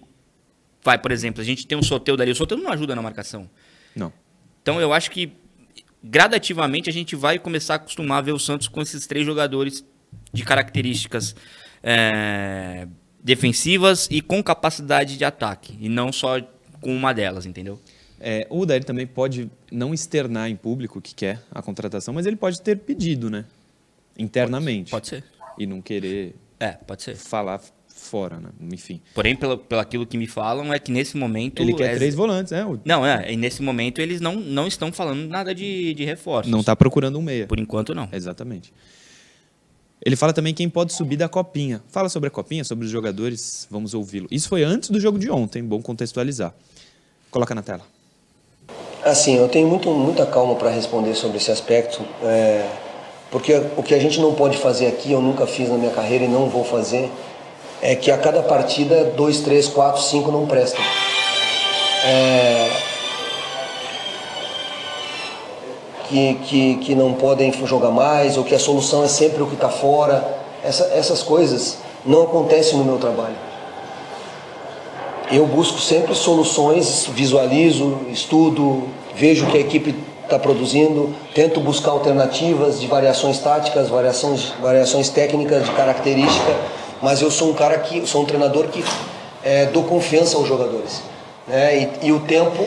vai, 0.84 0.98
por 0.98 1.12
exemplo, 1.12 1.42
a 1.42 1.46
gente 1.46 1.66
tem 1.66 1.78
um 1.78 1.84
sorteio 1.84 2.18
dali, 2.18 2.32
o 2.32 2.36
sorteio 2.36 2.62
não 2.62 2.72
ajuda 2.72 2.96
na 2.96 3.02
marcação. 3.02 3.50
Não. 3.96 4.12
Então 4.62 4.80
eu 4.82 4.94
acho 4.94 5.12
que 5.12 5.34
gradativamente 6.04 6.90
a 6.90 6.94
gente 6.94 7.16
vai 7.16 7.40
começar 7.40 7.74
a 7.74 7.78
acostumar 7.78 8.20
a 8.20 8.22
ver 8.22 8.34
o 8.34 8.40
Santos 8.40 8.68
com 8.68 8.82
esses 8.82 9.08
três 9.08 9.26
jogadores 9.26 9.86
de 10.32 10.44
características 10.44 11.36
é, 11.82 12.88
defensivas 13.24 14.08
e 14.12 14.22
com 14.22 14.44
capacidade 14.44 15.18
de 15.18 15.24
ataque 15.24 15.78
e 15.80 15.88
não 15.88 16.12
só 16.12 16.42
com 16.82 16.96
uma 16.96 17.14
delas, 17.14 17.46
entendeu? 17.46 17.80
É, 18.26 18.48
o 18.50 18.66
Daír 18.66 18.86
também 18.86 19.06
pode 19.06 19.52
não 19.70 19.94
externar 19.94 20.50
em 20.50 20.56
público 20.56 21.02
que 21.02 21.14
quer 21.14 21.42
a 21.52 21.62
contratação, 21.62 22.14
mas 22.14 22.26
ele 22.26 22.38
pode 22.38 22.62
ter 22.62 22.78
pedido, 22.78 23.30
né? 23.30 23.44
Internamente. 24.18 24.90
Pode, 24.92 25.10
pode 25.12 25.24
ser. 25.24 25.30
E 25.60 25.66
não 25.66 25.82
querer 25.82 26.34
é, 26.58 26.72
pode 26.72 27.04
ser. 27.04 27.18
falar 27.18 27.60
fora, 27.86 28.40
né? 28.40 28.50
Enfim. 28.72 29.02
Porém, 29.14 29.36
pelo, 29.36 29.58
pelo 29.58 29.82
aquilo 29.82 30.06
que 30.06 30.18
me 30.18 30.26
falam, 30.26 30.74
é 30.74 30.80
que 30.80 30.90
nesse 30.90 31.18
momento. 31.18 31.62
Ele 31.62 31.74
quer 31.74 31.92
é... 31.92 31.96
três 31.98 32.16
volantes, 32.16 32.54
né? 32.54 32.66
O... 32.66 32.80
Não, 32.86 33.06
é. 33.06 33.34
E 33.34 33.36
nesse 33.36 33.62
momento 33.62 34.00
eles 34.00 34.22
não, 34.22 34.38
não 34.38 34.68
estão 34.68 34.90
falando 34.90 35.28
nada 35.28 35.54
de, 35.54 35.94
de 35.94 36.06
reforços. 36.06 36.50
Não 36.50 36.62
está 36.62 36.78
procurando 36.78 37.20
um 37.20 37.22
meia. 37.22 37.46
Por 37.46 37.60
enquanto, 37.60 37.94
não. 37.94 38.08
Exatamente. 38.14 38.74
Ele 40.06 40.16
fala 40.16 40.32
também 40.32 40.54
quem 40.54 40.70
pode 40.70 40.94
subir 40.94 41.18
da 41.18 41.28
copinha. 41.28 41.84
Fala 41.90 42.08
sobre 42.08 42.28
a 42.28 42.32
copinha, 42.32 42.64
sobre 42.64 42.86
os 42.86 42.92
jogadores, 42.92 43.68
vamos 43.70 43.94
ouvi-lo. 43.94 44.30
Isso 44.32 44.48
foi 44.48 44.64
antes 44.64 44.90
do 44.90 45.00
jogo 45.00 45.20
de 45.20 45.30
ontem, 45.30 45.62
bom 45.62 45.82
contextualizar. 45.82 46.54
Coloca 47.30 47.54
na 47.54 47.62
tela. 47.62 47.86
Assim, 49.06 49.36
eu 49.38 49.50
tenho 49.50 49.68
muito, 49.68 49.90
muita 49.90 50.26
calma 50.26 50.56
para 50.56 50.70
responder 50.70 51.14
sobre 51.14 51.36
esse 51.36 51.52
aspecto, 51.52 52.02
é, 52.24 52.66
porque 53.30 53.54
o 53.76 53.84
que 53.84 53.94
a 53.94 54.00
gente 54.00 54.22
não 54.22 54.34
pode 54.34 54.58
fazer 54.58 54.88
aqui, 54.88 55.12
eu 55.12 55.22
nunca 55.22 55.46
fiz 55.46 55.68
na 55.68 55.76
minha 55.76 55.92
carreira 55.92 56.24
e 56.24 56.28
não 56.28 56.48
vou 56.48 56.64
fazer, 56.64 57.12
é 57.82 57.96
que 57.96 58.10
a 58.10 58.18
cada 58.18 58.42
partida, 58.42 59.04
dois, 59.04 59.42
três, 59.42 59.68
quatro, 59.68 60.02
cinco 60.02 60.32
não 60.32 60.46
prestam. 60.46 60.82
É, 62.06 62.70
que, 66.08 66.36
que, 66.46 66.76
que 66.76 66.96
não 66.96 67.14
podem 67.14 67.52
jogar 67.66 67.92
mais, 67.92 68.38
ou 68.38 68.46
que 68.46 68.56
a 68.56 68.60
solução 68.60 69.04
é 69.04 69.08
sempre 69.10 69.44
o 69.44 69.48
que 69.48 69.56
está 69.56 69.70
fora. 69.70 70.24
Essa, 70.64 70.86
essas 70.94 71.22
coisas 71.22 71.78
não 72.06 72.24
acontecem 72.24 72.78
no 72.78 72.86
meu 72.86 72.98
trabalho 72.98 73.53
eu 75.36 75.48
busco 75.48 75.80
sempre 75.80 76.14
soluções, 76.14 77.08
visualizo, 77.08 77.98
estudo, 78.12 78.84
vejo 79.16 79.46
o 79.46 79.52
que 79.52 79.58
a 79.58 79.62
equipe 79.62 79.96
está 80.24 80.38
produzindo, 80.38 81.14
tento 81.34 81.60
buscar 81.60 81.92
alternativas 81.92 82.80
de 82.80 82.88
variações 82.88 83.40
táticas, 83.40 83.90
variações, 83.90 84.54
variações 84.62 85.10
técnicas 85.10 85.66
de 85.66 85.72
característica, 85.72 86.56
mas 87.02 87.22
eu 87.22 87.32
sou 87.32 87.50
um 87.50 87.54
cara 87.54 87.78
que, 87.80 88.06
sou 88.08 88.22
um 88.22 88.26
treinador 88.26 88.68
que 88.68 88.84
é, 89.44 89.66
dou 89.66 89.84
confiança 89.84 90.38
aos 90.38 90.48
jogadores. 90.48 91.02
Né? 91.48 91.90
E, 92.04 92.08
e 92.08 92.12
o 92.12 92.20
tempo 92.22 92.66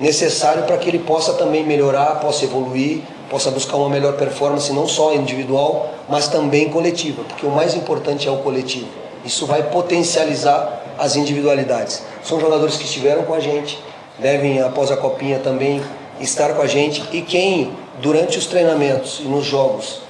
necessário 0.00 0.64
para 0.64 0.76
que 0.76 0.88
ele 0.88 0.98
possa 0.98 1.34
também 1.34 1.64
melhorar, 1.64 2.20
possa 2.20 2.44
evoluir, 2.44 3.02
possa 3.28 3.50
buscar 3.50 3.76
uma 3.76 3.88
melhor 3.88 4.14
performance, 4.14 4.72
não 4.72 4.88
só 4.88 5.14
individual, 5.14 5.90
mas 6.08 6.28
também 6.28 6.70
coletiva, 6.70 7.22
porque 7.24 7.44
o 7.44 7.50
mais 7.50 7.74
importante 7.74 8.26
é 8.26 8.30
o 8.30 8.38
coletivo. 8.38 8.88
Isso 9.24 9.46
vai 9.46 9.62
potencializar 9.64 10.87
as 10.98 11.16
individualidades. 11.16 12.02
São 12.22 12.40
jogadores 12.40 12.76
que 12.76 12.84
estiveram 12.84 13.22
com 13.22 13.34
a 13.34 13.40
gente, 13.40 13.82
devem, 14.18 14.60
após 14.60 14.90
a 14.90 14.96
copinha, 14.96 15.38
também 15.38 15.82
estar 16.20 16.54
com 16.54 16.62
a 16.62 16.66
gente. 16.66 17.04
E 17.12 17.22
quem, 17.22 17.72
durante 18.00 18.36
os 18.38 18.46
treinamentos 18.46 19.20
e 19.20 19.24
nos 19.24 19.46
jogos, 19.46 20.00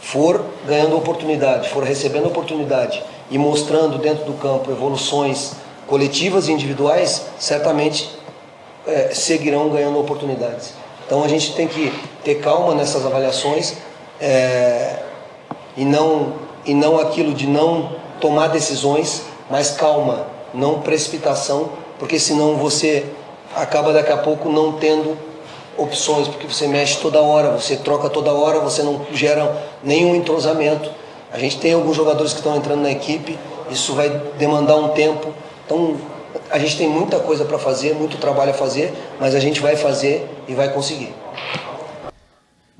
for 0.00 0.44
ganhando 0.66 0.96
oportunidade, 0.96 1.68
for 1.68 1.84
recebendo 1.84 2.26
oportunidade 2.26 3.02
e 3.30 3.38
mostrando 3.38 3.98
dentro 3.98 4.24
do 4.24 4.34
campo 4.34 4.70
evoluções 4.70 5.52
coletivas 5.86 6.48
e 6.48 6.52
individuais, 6.52 7.26
certamente 7.38 8.10
é, 8.86 9.10
seguirão 9.14 9.70
ganhando 9.70 9.98
oportunidades. 9.98 10.74
Então 11.06 11.22
a 11.22 11.28
gente 11.28 11.54
tem 11.54 11.68
que 11.68 11.92
ter 12.24 12.36
calma 12.36 12.74
nessas 12.74 13.06
avaliações 13.06 13.74
é, 14.20 14.96
e, 15.76 15.84
não, 15.84 16.34
e 16.64 16.74
não 16.74 16.98
aquilo 16.98 17.32
de 17.32 17.46
não 17.46 17.92
tomar 18.20 18.48
decisões, 18.48 19.22
mas 19.50 19.70
calma, 19.70 20.26
não 20.54 20.80
precipitação, 20.80 21.70
porque 21.98 22.18
senão 22.18 22.56
você 22.56 23.06
acaba 23.54 23.92
daqui 23.92 24.12
a 24.12 24.16
pouco 24.16 24.48
não 24.50 24.72
tendo 24.72 25.16
opções, 25.76 26.28
porque 26.28 26.46
você 26.46 26.66
mexe 26.66 26.98
toda 26.98 27.20
hora, 27.20 27.50
você 27.50 27.76
troca 27.76 28.08
toda 28.08 28.32
hora, 28.32 28.60
você 28.60 28.82
não 28.82 29.06
gera 29.12 29.56
nenhum 29.82 30.14
entrosamento. 30.14 30.90
A 31.32 31.38
gente 31.38 31.58
tem 31.58 31.72
alguns 31.72 31.96
jogadores 31.96 32.32
que 32.32 32.38
estão 32.38 32.56
entrando 32.56 32.82
na 32.82 32.90
equipe, 32.90 33.38
isso 33.70 33.94
vai 33.94 34.08
demandar 34.38 34.76
um 34.76 34.88
tempo. 34.88 35.32
Então, 35.64 35.96
a 36.50 36.58
gente 36.58 36.76
tem 36.76 36.88
muita 36.88 37.18
coisa 37.18 37.44
para 37.44 37.58
fazer, 37.58 37.94
muito 37.94 38.18
trabalho 38.18 38.50
a 38.50 38.54
fazer, 38.54 38.92
mas 39.18 39.34
a 39.34 39.40
gente 39.40 39.60
vai 39.60 39.76
fazer 39.76 40.28
e 40.46 40.54
vai 40.54 40.72
conseguir. 40.72 41.14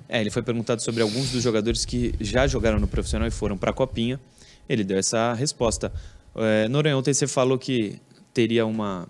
É, 0.08 0.20
ele 0.20 0.30
foi 0.30 0.42
perguntado 0.42 0.82
sobre 0.82 1.02
alguns 1.02 1.30
dos 1.30 1.42
jogadores 1.42 1.86
que 1.86 2.14
já 2.20 2.46
jogaram 2.46 2.78
no 2.78 2.86
profissional 2.86 3.26
e 3.26 3.30
foram 3.30 3.56
para 3.56 3.70
a 3.70 3.72
Copinha. 3.72 4.20
Ele 4.68 4.84
deu 4.84 4.98
essa 4.98 5.32
resposta. 5.32 5.90
É, 6.34 6.68
Noronha, 6.68 6.96
ontem 6.96 7.12
você 7.12 7.26
falou 7.26 7.58
que 7.58 8.00
teria 8.32 8.64
uma 8.64 9.06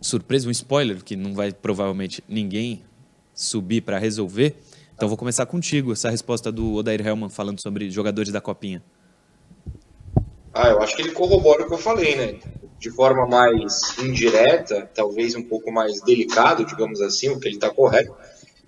surpresa, 0.00 0.48
um 0.48 0.50
spoiler, 0.50 1.02
que 1.02 1.16
não 1.16 1.34
vai 1.34 1.52
provavelmente 1.52 2.22
ninguém 2.28 2.82
subir 3.34 3.80
para 3.82 3.98
resolver. 3.98 4.56
Então 4.94 5.08
vou 5.08 5.16
começar 5.18 5.44
contigo, 5.46 5.92
essa 5.92 6.08
resposta 6.08 6.50
do 6.50 6.74
Odair 6.74 7.06
Helman 7.06 7.28
falando 7.28 7.60
sobre 7.60 7.90
jogadores 7.90 8.32
da 8.32 8.40
Copinha. 8.40 8.82
Ah, 10.54 10.68
eu 10.68 10.80
acho 10.80 10.96
que 10.96 11.02
ele 11.02 11.12
corrobora 11.12 11.64
o 11.64 11.66
que 11.66 11.74
eu 11.74 11.78
falei, 11.78 12.16
né? 12.16 12.38
De 12.78 12.90
forma 12.90 13.26
mais 13.26 13.98
indireta, 13.98 14.88
talvez 14.94 15.34
um 15.34 15.42
pouco 15.42 15.70
mais 15.70 16.00
delicado, 16.00 16.64
digamos 16.64 17.02
assim, 17.02 17.28
o 17.28 17.38
que 17.38 17.48
ele 17.48 17.56
está 17.56 17.68
correto. 17.68 18.14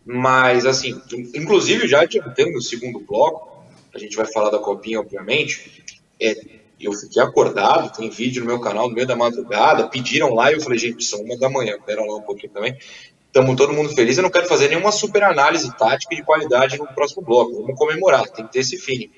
Mas, 0.04 0.66
assim, 0.66 1.00
inclusive 1.34 1.88
já 1.88 2.02
adiantando 2.02 2.58
o 2.58 2.62
segundo 2.62 3.00
bloco, 3.00 3.62
a 3.94 3.98
gente 3.98 4.16
vai 4.16 4.26
falar 4.26 4.50
da 4.50 4.58
Copinha, 4.58 5.00
obviamente, 5.00 5.82
é, 6.20 6.57
eu 6.80 6.92
fiquei 6.92 7.22
acordado, 7.22 7.96
tem 7.96 8.08
vídeo 8.10 8.42
no 8.42 8.48
meu 8.48 8.60
canal 8.60 8.88
no 8.88 8.94
meio 8.94 9.06
da 9.06 9.16
madrugada, 9.16 9.88
pediram 9.88 10.34
lá 10.34 10.50
e 10.50 10.54
eu 10.54 10.60
falei, 10.60 10.78
gente, 10.78 11.04
são 11.04 11.20
uma 11.20 11.36
da 11.36 11.48
manhã, 11.48 11.76
pera 11.84 12.04
lá 12.04 12.16
um 12.16 12.22
pouquinho 12.22 12.52
também. 12.52 12.76
Estamos 13.26 13.56
todo 13.56 13.72
mundo 13.72 13.90
feliz, 13.90 14.16
eu 14.16 14.22
não 14.22 14.30
quero 14.30 14.46
fazer 14.46 14.68
nenhuma 14.68 14.90
super 14.90 15.22
análise 15.22 15.70
tática 15.76 16.14
de 16.14 16.22
qualidade 16.22 16.78
no 16.78 16.86
próximo 16.86 17.22
bloco, 17.22 17.62
vamos 17.62 17.78
comemorar, 17.78 18.28
tem 18.30 18.46
que 18.46 18.52
ter 18.52 18.60
esse 18.60 18.78
feeling. 18.78 19.10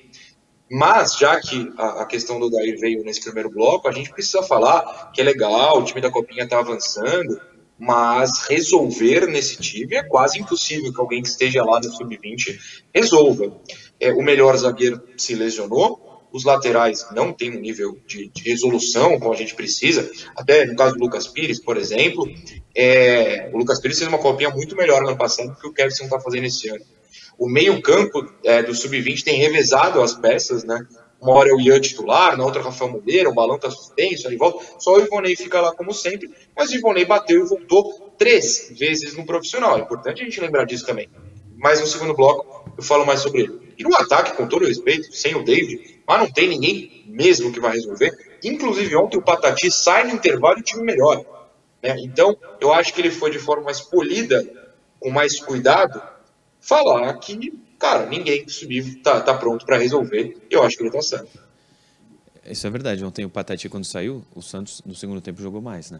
Mas, 0.69 1.17
já 1.17 1.39
que 1.39 1.71
a, 1.77 2.01
a 2.01 2.05
questão 2.05 2.39
do 2.39 2.49
Dair 2.49 2.79
veio 2.79 3.03
nesse 3.03 3.21
primeiro 3.21 3.49
bloco, 3.49 3.87
a 3.87 3.91
gente 3.91 4.09
precisa 4.09 4.41
falar 4.41 5.11
que 5.13 5.19
é 5.19 5.23
legal, 5.23 5.79
o 5.79 5.83
time 5.83 5.99
da 5.99 6.09
Copinha 6.09 6.45
está 6.45 6.59
avançando, 6.59 7.39
mas 7.77 8.47
resolver 8.47 9.25
nesse 9.27 9.57
time 9.57 9.95
é 9.95 10.03
quase 10.03 10.39
impossível 10.39 10.93
que 10.93 11.01
alguém 11.01 11.21
que 11.21 11.27
esteja 11.27 11.63
lá 11.63 11.79
no 11.79 11.91
sub-20 11.91 12.57
resolva. 12.93 13.51
É, 13.99 14.13
o 14.13 14.21
melhor 14.21 14.55
zagueiro 14.55 15.01
se 15.17 15.35
lesionou, 15.35 16.10
os 16.31 16.43
laterais 16.43 17.05
não 17.11 17.33
têm 17.33 17.57
um 17.57 17.59
nível 17.59 17.97
de, 18.07 18.29
de, 18.29 18.43
resolução 18.43 19.19
como 19.19 19.33
a 19.33 19.37
gente 19.37 19.55
precisa. 19.55 20.09
Até 20.35 20.65
no 20.65 20.75
caso 20.75 20.95
do 20.95 21.03
Lucas 21.03 21.27
Pires, 21.27 21.59
por 21.59 21.77
exemplo, 21.77 22.25
é, 22.75 23.49
o 23.53 23.57
Lucas 23.57 23.79
Pires 23.79 23.97
fez 23.97 24.07
uma 24.07 24.17
copinha 24.17 24.49
muito 24.49 24.75
melhor 24.75 25.01
no 25.01 25.09
ano 25.09 25.17
passado 25.17 25.49
do 25.49 25.55
que 25.55 25.67
o 25.67 25.73
Kevson 25.73 26.05
está 26.05 26.19
fazendo 26.19 26.45
esse 26.45 26.69
ano. 26.69 26.83
O 27.37 27.49
meio-campo 27.49 28.31
é, 28.43 28.61
do 28.61 28.73
Sub-20 28.73 29.23
tem 29.23 29.37
revezado 29.37 30.01
as 30.01 30.13
peças, 30.13 30.63
né? 30.63 30.85
Uma 31.19 31.33
hora 31.33 31.49
é 31.49 31.53
o 31.53 31.61
Ian 31.61 31.79
titular, 31.79 32.35
na 32.35 32.43
outra 32.43 32.63
Rafael 32.63 32.91
Moreira, 32.91 33.29
o 33.29 33.33
balão 33.33 33.55
está 33.55 33.69
suspenso, 33.69 34.27
aí 34.27 34.35
volta. 34.35 34.65
Só 34.79 34.95
o 34.95 35.01
Ivonei 35.01 35.35
fica 35.35 35.61
lá 35.61 35.71
como 35.71 35.93
sempre, 35.93 36.29
mas 36.55 36.71
o 36.71 36.75
Ivonei 36.75 37.05
bateu 37.05 37.43
e 37.43 37.47
voltou 37.47 38.13
três 38.17 38.73
vezes 38.77 39.15
no 39.15 39.25
profissional. 39.25 39.77
É 39.77 39.81
importante 39.81 40.21
a 40.21 40.25
gente 40.25 40.41
lembrar 40.41 40.65
disso 40.65 40.85
também. 40.85 41.07
Mas 41.57 41.79
no 41.79 41.85
segundo 41.85 42.15
bloco 42.15 42.70
eu 42.81 42.87
falo 42.87 43.05
mais 43.05 43.21
sobre 43.21 43.41
ele. 43.41 43.73
E 43.77 43.83
no 43.83 43.95
ataque, 43.95 44.35
com 44.35 44.47
todo 44.47 44.65
respeito, 44.65 45.15
sem 45.15 45.35
o 45.35 45.43
David, 45.43 46.01
mas 46.07 46.19
não 46.19 46.31
tem 46.31 46.49
ninguém 46.49 47.05
mesmo 47.07 47.51
que 47.51 47.59
vai 47.59 47.73
resolver. 47.73 48.11
Inclusive, 48.43 48.95
ontem 48.95 49.17
o 49.17 49.21
Patati 49.21 49.71
sai 49.71 50.03
no 50.03 50.13
intervalo 50.13 50.57
e 50.57 50.61
o 50.61 50.63
time 50.63 50.83
melhora. 50.83 51.23
Né? 51.81 51.95
Então, 51.99 52.35
eu 52.59 52.73
acho 52.73 52.93
que 52.93 53.01
ele 53.01 53.11
foi 53.11 53.31
de 53.31 53.39
forma 53.39 53.63
mais 53.63 53.79
polida, 53.79 54.43
com 54.99 55.09
mais 55.09 55.39
cuidado, 55.39 56.01
falar 56.59 57.13
que, 57.19 57.53
cara, 57.79 58.05
ninguém 58.07 58.45
que 58.45 58.51
subir 58.51 59.01
tá, 59.01 59.21
tá 59.21 59.33
pronto 59.33 59.65
para 59.65 59.77
resolver. 59.77 60.37
Eu 60.49 60.63
acho 60.63 60.77
que 60.77 60.83
ele 60.83 60.91
tá 60.91 61.01
certo. 61.01 61.39
Isso 62.45 62.65
é 62.65 62.69
verdade. 62.69 63.05
Ontem 63.05 63.25
o 63.25 63.29
Patati, 63.29 63.69
quando 63.69 63.85
saiu, 63.85 64.23
o 64.35 64.41
Santos 64.41 64.81
no 64.85 64.95
segundo 64.95 65.21
tempo 65.21 65.41
jogou 65.41 65.61
mais, 65.61 65.91
né? 65.91 65.99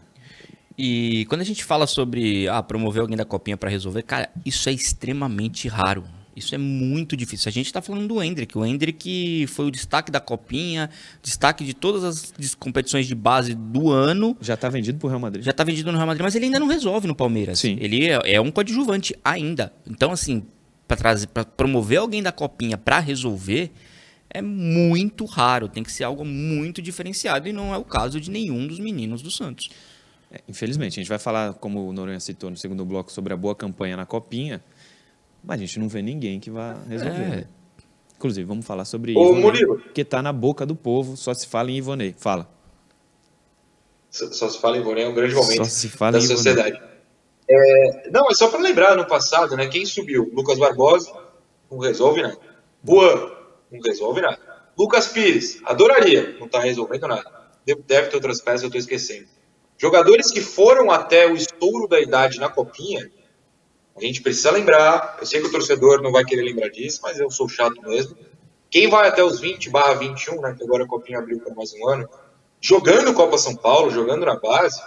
E 0.76 1.26
quando 1.26 1.42
a 1.42 1.44
gente 1.44 1.64
fala 1.64 1.86
sobre 1.86 2.48
ah, 2.48 2.62
promover 2.62 3.02
alguém 3.02 3.16
da 3.16 3.24
copinha 3.24 3.56
para 3.56 3.70
resolver, 3.70 4.02
cara, 4.02 4.30
isso 4.44 4.68
é 4.68 4.72
extremamente 4.72 5.68
raro. 5.68 6.04
Isso 6.34 6.54
é 6.54 6.58
muito 6.58 7.16
difícil. 7.16 7.48
A 7.48 7.52
gente 7.52 7.66
está 7.66 7.82
falando 7.82 8.08
do 8.08 8.22
Hendrick. 8.22 8.56
O 8.56 8.64
Hendrick 8.64 9.46
foi 9.48 9.66
o 9.66 9.70
destaque 9.70 10.10
da 10.10 10.20
Copinha, 10.20 10.88
destaque 11.22 11.64
de 11.64 11.74
todas 11.74 12.32
as 12.38 12.54
competições 12.54 13.06
de 13.06 13.14
base 13.14 13.54
do 13.54 13.90
ano. 13.90 14.36
Já 14.40 14.54
está 14.54 14.68
vendido 14.68 14.98
para 14.98 15.06
o 15.06 15.10
Real 15.10 15.20
Madrid. 15.20 15.44
Já 15.44 15.50
está 15.50 15.62
vendido 15.62 15.92
no 15.92 15.98
Real 15.98 16.06
Madrid, 16.06 16.24
mas 16.24 16.34
ele 16.34 16.46
ainda 16.46 16.58
não 16.58 16.66
resolve 16.66 17.06
no 17.06 17.14
Palmeiras. 17.14 17.58
Sim. 17.58 17.76
Ele 17.80 18.06
é, 18.06 18.34
é 18.34 18.40
um 18.40 18.50
coadjuvante 18.50 19.14
ainda. 19.22 19.72
Então, 19.86 20.10
assim, 20.10 20.42
para 20.86 21.44
promover 21.44 21.98
alguém 21.98 22.22
da 22.22 22.32
Copinha 22.32 22.78
para 22.78 22.98
resolver 22.98 23.70
é 24.34 24.40
muito 24.40 25.24
raro. 25.26 25.68
Tem 25.68 25.82
que 25.82 25.92
ser 25.92 26.04
algo 26.04 26.24
muito 26.24 26.80
diferenciado 26.80 27.48
e 27.48 27.52
não 27.52 27.74
é 27.74 27.76
o 27.76 27.84
caso 27.84 28.20
de 28.20 28.30
nenhum 28.30 28.66
dos 28.66 28.78
meninos 28.78 29.20
do 29.20 29.30
Santos. 29.30 29.70
É, 30.30 30.40
infelizmente, 30.48 30.98
a 30.98 31.02
gente 31.02 31.08
vai 31.08 31.18
falar, 31.18 31.52
como 31.54 31.86
o 31.86 31.92
Noronha 31.92 32.18
citou 32.18 32.50
no 32.50 32.56
segundo 32.56 32.84
bloco, 32.84 33.12
sobre 33.12 33.34
a 33.34 33.36
boa 33.36 33.54
campanha 33.54 33.96
na 33.96 34.06
Copinha. 34.06 34.62
Mas 35.42 35.60
a 35.60 35.64
gente 35.64 35.78
não 35.78 35.88
vê 35.88 36.02
ninguém 36.02 36.38
que 36.38 36.50
vá 36.50 36.76
resolver. 36.88 37.22
É. 37.22 37.36
Né? 37.36 37.44
Inclusive, 38.16 38.46
vamos 38.46 38.64
falar 38.64 38.84
sobre 38.84 39.16
Ô, 39.16 39.30
Ivonei, 39.30 39.42
Murilo. 39.42 39.82
que 39.92 40.02
está 40.02 40.22
na 40.22 40.32
boca 40.32 40.64
do 40.64 40.76
povo, 40.76 41.16
só 41.16 41.34
se 41.34 41.46
fala 41.48 41.70
em 41.70 41.78
Ivonei. 41.78 42.14
Fala. 42.16 42.48
Só, 44.08 44.30
só 44.30 44.48
se 44.48 44.60
fala 44.60 44.76
em 44.76 44.80
Ivonei, 44.80 45.04
é 45.04 45.08
um 45.08 45.14
grande 45.14 45.34
momento 45.34 45.56
só 45.56 45.64
se 45.64 45.88
fala 45.88 46.12
da 46.12 46.18
em 46.18 46.26
sociedade. 46.28 46.80
É, 47.50 48.10
não, 48.10 48.30
é 48.30 48.34
só 48.34 48.48
para 48.48 48.60
lembrar, 48.60 48.96
no 48.96 49.06
passado, 49.06 49.56
né? 49.56 49.66
Quem 49.66 49.84
subiu? 49.84 50.30
Lucas 50.32 50.58
Barbosa, 50.58 51.12
não 51.70 51.78
resolve 51.78 52.22
nada. 52.22 52.38
Juan, 52.86 53.32
não 53.72 53.80
resolve 53.80 54.20
nada. 54.20 54.38
Lucas 54.78 55.08
Pires, 55.08 55.60
adoraria, 55.64 56.36
não 56.38 56.46
está 56.46 56.60
resolvendo 56.60 57.08
nada. 57.08 57.30
Deve 57.66 57.82
ter 57.82 58.14
outras 58.14 58.40
peças, 58.40 58.62
eu 58.62 58.68
estou 58.68 58.78
esquecendo. 58.78 59.26
Jogadores 59.76 60.30
que 60.30 60.40
foram 60.40 60.90
até 60.90 61.26
o 61.26 61.34
estouro 61.34 61.88
da 61.88 62.00
idade 62.00 62.38
na 62.38 62.48
copinha, 62.48 63.10
a 63.96 64.00
gente 64.00 64.22
precisa 64.22 64.50
lembrar, 64.50 65.18
eu 65.20 65.26
sei 65.26 65.40
que 65.40 65.48
o 65.48 65.52
torcedor 65.52 66.02
não 66.02 66.10
vai 66.10 66.24
querer 66.24 66.42
lembrar 66.42 66.68
disso, 66.68 67.00
mas 67.02 67.18
eu 67.18 67.30
sou 67.30 67.48
chato 67.48 67.80
mesmo. 67.82 68.16
Quem 68.70 68.88
vai 68.88 69.06
até 69.08 69.22
os 69.22 69.38
20 69.38 69.68
barra 69.68 69.94
21, 69.94 70.40
né, 70.40 70.54
que 70.56 70.64
agora 70.64 70.84
a 70.84 70.88
Copinha 70.88 71.18
abriu 71.18 71.38
por 71.40 71.54
mais 71.54 71.74
um 71.74 71.88
ano, 71.88 72.08
jogando 72.60 73.12
Copa 73.12 73.36
São 73.36 73.54
Paulo, 73.54 73.90
jogando 73.90 74.24
na 74.24 74.36
base, 74.36 74.82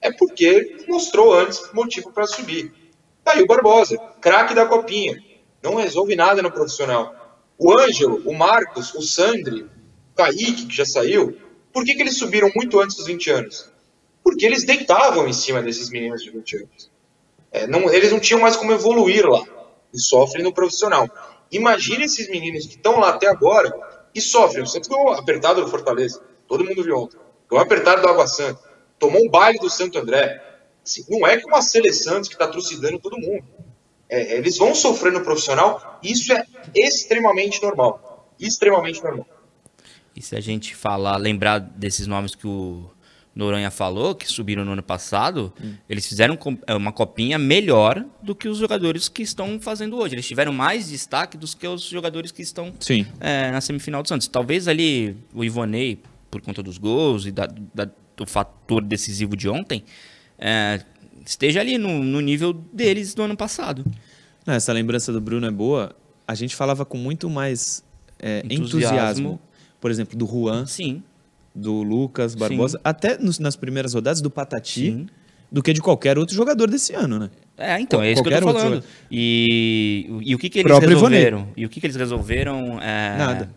é 0.00 0.10
porque 0.10 0.84
mostrou 0.88 1.34
antes 1.34 1.70
motivo 1.72 2.10
para 2.12 2.26
subir. 2.26 2.72
Tá 3.22 3.32
aí 3.32 3.42
o 3.42 3.46
Barbosa, 3.46 3.98
craque 4.20 4.54
da 4.54 4.64
Copinha, 4.64 5.22
não 5.62 5.74
resolve 5.74 6.16
nada 6.16 6.40
no 6.40 6.50
profissional. 6.50 7.14
O 7.58 7.78
Ângelo, 7.78 8.22
o 8.24 8.34
Marcos, 8.34 8.94
o 8.94 9.02
Sandri, 9.02 9.64
o 9.64 10.16
Kaique, 10.16 10.66
que 10.66 10.74
já 10.74 10.86
saiu, 10.86 11.36
por 11.72 11.84
que, 11.84 11.94
que 11.94 12.02
eles 12.02 12.16
subiram 12.16 12.50
muito 12.56 12.80
antes 12.80 12.96
dos 12.96 13.06
20 13.06 13.30
anos? 13.30 13.70
Porque 14.24 14.46
eles 14.46 14.64
deitavam 14.64 15.28
em 15.28 15.32
cima 15.34 15.62
desses 15.62 15.90
meninos 15.90 16.22
de 16.22 16.30
20 16.30 16.56
anos. 16.56 16.89
É, 17.52 17.66
não, 17.66 17.92
eles 17.92 18.12
não 18.12 18.20
tinham 18.20 18.40
mais 18.40 18.56
como 18.56 18.72
evoluir 18.72 19.26
lá 19.26 19.42
e 19.92 20.00
sofrem 20.00 20.44
no 20.44 20.52
profissional. 20.52 21.08
Imagine 21.50 22.04
esses 22.04 22.28
meninos 22.28 22.66
que 22.66 22.76
estão 22.76 22.98
lá 22.98 23.10
até 23.10 23.26
agora 23.28 23.72
e 24.14 24.20
sofrem. 24.20 24.62
O 24.62 24.66
Santos 24.66 24.88
apertado 25.18 25.60
do 25.60 25.68
Fortaleza, 25.68 26.22
todo 26.46 26.64
mundo 26.64 26.82
viu 26.82 26.96
ontem. 26.96 27.18
Ganhou 27.48 27.62
apertado 27.62 28.02
do 28.02 28.08
Água 28.08 28.26
Santa, 28.26 28.60
tomou 28.98 29.24
um 29.24 29.28
baile 29.28 29.58
do 29.58 29.68
Santo 29.68 29.98
André. 29.98 30.40
Assim, 30.84 31.04
não 31.08 31.26
é 31.26 31.36
que 31.36 31.46
uma 31.46 31.60
seleção 31.60 32.22
que 32.22 32.28
está 32.28 32.46
trucidando 32.46 32.98
todo 33.00 33.18
mundo. 33.18 33.44
É, 34.08 34.36
eles 34.36 34.56
vão 34.56 34.74
sofrer 34.74 35.12
no 35.12 35.22
profissional, 35.22 35.98
isso 36.02 36.32
é 36.32 36.44
extremamente 36.74 37.62
normal. 37.62 38.28
Extremamente 38.38 39.02
normal. 39.02 39.26
E 40.14 40.22
se 40.22 40.34
a 40.34 40.40
gente 40.40 40.74
falar, 40.74 41.16
lembrar 41.16 41.58
desses 41.58 42.06
nomes 42.06 42.34
que 42.34 42.46
o 42.46 42.90
Noronha 43.34 43.70
falou, 43.70 44.14
que 44.14 44.26
subiram 44.26 44.64
no 44.64 44.72
ano 44.72 44.82
passado, 44.82 45.52
hum. 45.62 45.74
eles 45.88 46.06
fizeram 46.06 46.36
é, 46.66 46.74
uma 46.74 46.92
copinha 46.92 47.38
melhor 47.38 48.04
do 48.22 48.34
que 48.34 48.48
os 48.48 48.58
jogadores 48.58 49.08
que 49.08 49.22
estão 49.22 49.60
fazendo 49.60 49.96
hoje. 49.96 50.14
Eles 50.14 50.26
tiveram 50.26 50.52
mais 50.52 50.88
destaque 50.88 51.36
do 51.36 51.46
que 51.46 51.66
os 51.66 51.82
jogadores 51.82 52.32
que 52.32 52.42
estão 52.42 52.72
é, 53.20 53.50
na 53.50 53.60
semifinal 53.60 54.02
do 54.02 54.08
Santos. 54.08 54.26
Talvez 54.26 54.66
ali 54.66 55.16
o 55.32 55.44
Ivonei, 55.44 56.00
por 56.30 56.40
conta 56.40 56.62
dos 56.62 56.76
gols 56.76 57.24
e 57.26 57.30
da, 57.30 57.46
da, 57.46 57.88
do 58.16 58.26
fator 58.26 58.82
decisivo 58.82 59.36
de 59.36 59.48
ontem, 59.48 59.84
é, 60.36 60.80
esteja 61.24 61.60
ali 61.60 61.78
no, 61.78 62.02
no, 62.02 62.20
nível 62.20 62.52
deles 62.52 63.14
do 63.14 63.22
ano 63.22 63.36
passado. 63.36 63.84
Essa 64.44 64.72
lembrança 64.72 65.12
do 65.12 65.20
Bruno 65.20 65.46
é 65.46 65.50
boa. 65.50 65.94
A 66.26 66.34
gente 66.34 66.56
falava 66.56 66.84
com 66.84 66.98
muito 66.98 67.30
mais 67.30 67.84
é, 68.18 68.40
entusiasmo. 68.40 68.58
entusiasmo. 68.58 69.40
por 69.80 69.90
exemplo, 69.90 70.18
do 70.18 70.26
Juan. 70.26 70.66
Sim 70.66 71.02
do 71.54 71.82
Lucas 71.82 72.34
Barbosa, 72.34 72.78
Sim. 72.78 72.82
até 72.84 73.18
nos, 73.18 73.38
nas 73.38 73.56
primeiras 73.56 73.94
rodadas 73.94 74.20
do 74.20 74.30
Patati, 74.30 74.90
Sim. 74.90 75.06
do 75.50 75.62
que 75.62 75.72
de 75.72 75.80
qualquer 75.80 76.18
outro 76.18 76.34
jogador 76.34 76.68
desse 76.70 76.94
ano, 76.94 77.18
né? 77.18 77.30
É, 77.56 77.78
então, 77.78 78.02
é 78.02 78.12
isso 78.12 78.22
que 78.22 78.28
eu 78.28 78.40
tô 78.40 78.52
falando. 78.52 78.82
E, 79.10 80.06
e 80.22 80.34
o 80.34 80.38
que, 80.38 80.48
que 80.48 80.60
eles 80.60 80.70
Próprio 80.70 80.88
resolveram? 80.90 81.38
Ivonei. 81.40 81.54
E 81.56 81.66
o 81.66 81.68
que, 81.68 81.80
que 81.80 81.86
eles 81.86 81.96
resolveram? 81.96 82.80
É... 82.80 83.16
Nada. 83.18 83.50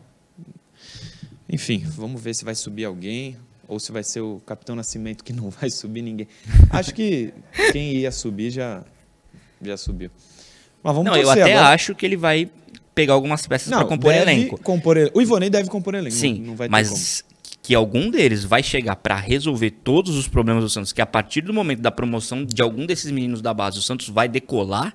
Enfim, 1.49 1.83
vamos 1.85 2.21
ver 2.21 2.33
se 2.33 2.43
vai 2.43 2.55
subir 2.55 2.83
alguém 2.83 3.37
ou 3.67 3.79
se 3.79 3.91
vai 3.91 4.03
ser 4.03 4.21
o 4.21 4.41
Capitão 4.45 4.75
Nascimento 4.75 5.23
que 5.23 5.31
não 5.31 5.49
vai 5.61 5.69
subir 5.69 6.01
ninguém. 6.01 6.27
Acho 6.69 6.93
que 6.93 7.33
quem 7.71 7.93
ia 7.93 8.11
subir 8.11 8.49
já, 8.49 8.83
já 9.61 9.77
subiu. 9.77 10.09
Mas 10.81 10.95
vamos 10.95 11.11
não, 11.11 11.17
eu 11.17 11.29
até 11.29 11.53
agora. 11.53 11.69
acho 11.69 11.95
que 11.95 12.05
ele 12.05 12.17
vai 12.17 12.49
pegar 12.93 13.13
algumas 13.13 13.47
peças 13.47 13.69
para 13.69 13.85
compor 13.85 14.13
elenco. 14.13 14.59
Compor, 14.61 14.97
o 15.13 15.21
Ivonei 15.21 15.49
deve 15.49 15.69
compor 15.69 15.95
elenco. 15.95 16.15
Sim, 16.15 16.41
não, 16.41 16.55
não 16.55 16.67
mas 16.69 17.23
que 17.63 17.73
algum 17.73 18.11
deles 18.11 18.43
vai 18.43 18.61
chegar 18.61 18.97
para 18.97 19.15
resolver 19.15 19.71
todos 19.71 20.17
os 20.17 20.27
problemas 20.27 20.65
do 20.65 20.69
Santos, 20.69 20.91
que 20.91 21.01
a 21.01 21.05
partir 21.05 21.41
do 21.41 21.53
momento 21.53 21.79
da 21.79 21.89
promoção 21.89 22.43
de 22.43 22.61
algum 22.61 22.85
desses 22.85 23.09
meninos 23.09 23.41
da 23.41 23.53
base, 23.53 23.79
o 23.79 23.81
Santos 23.81 24.09
vai 24.09 24.27
decolar, 24.27 24.93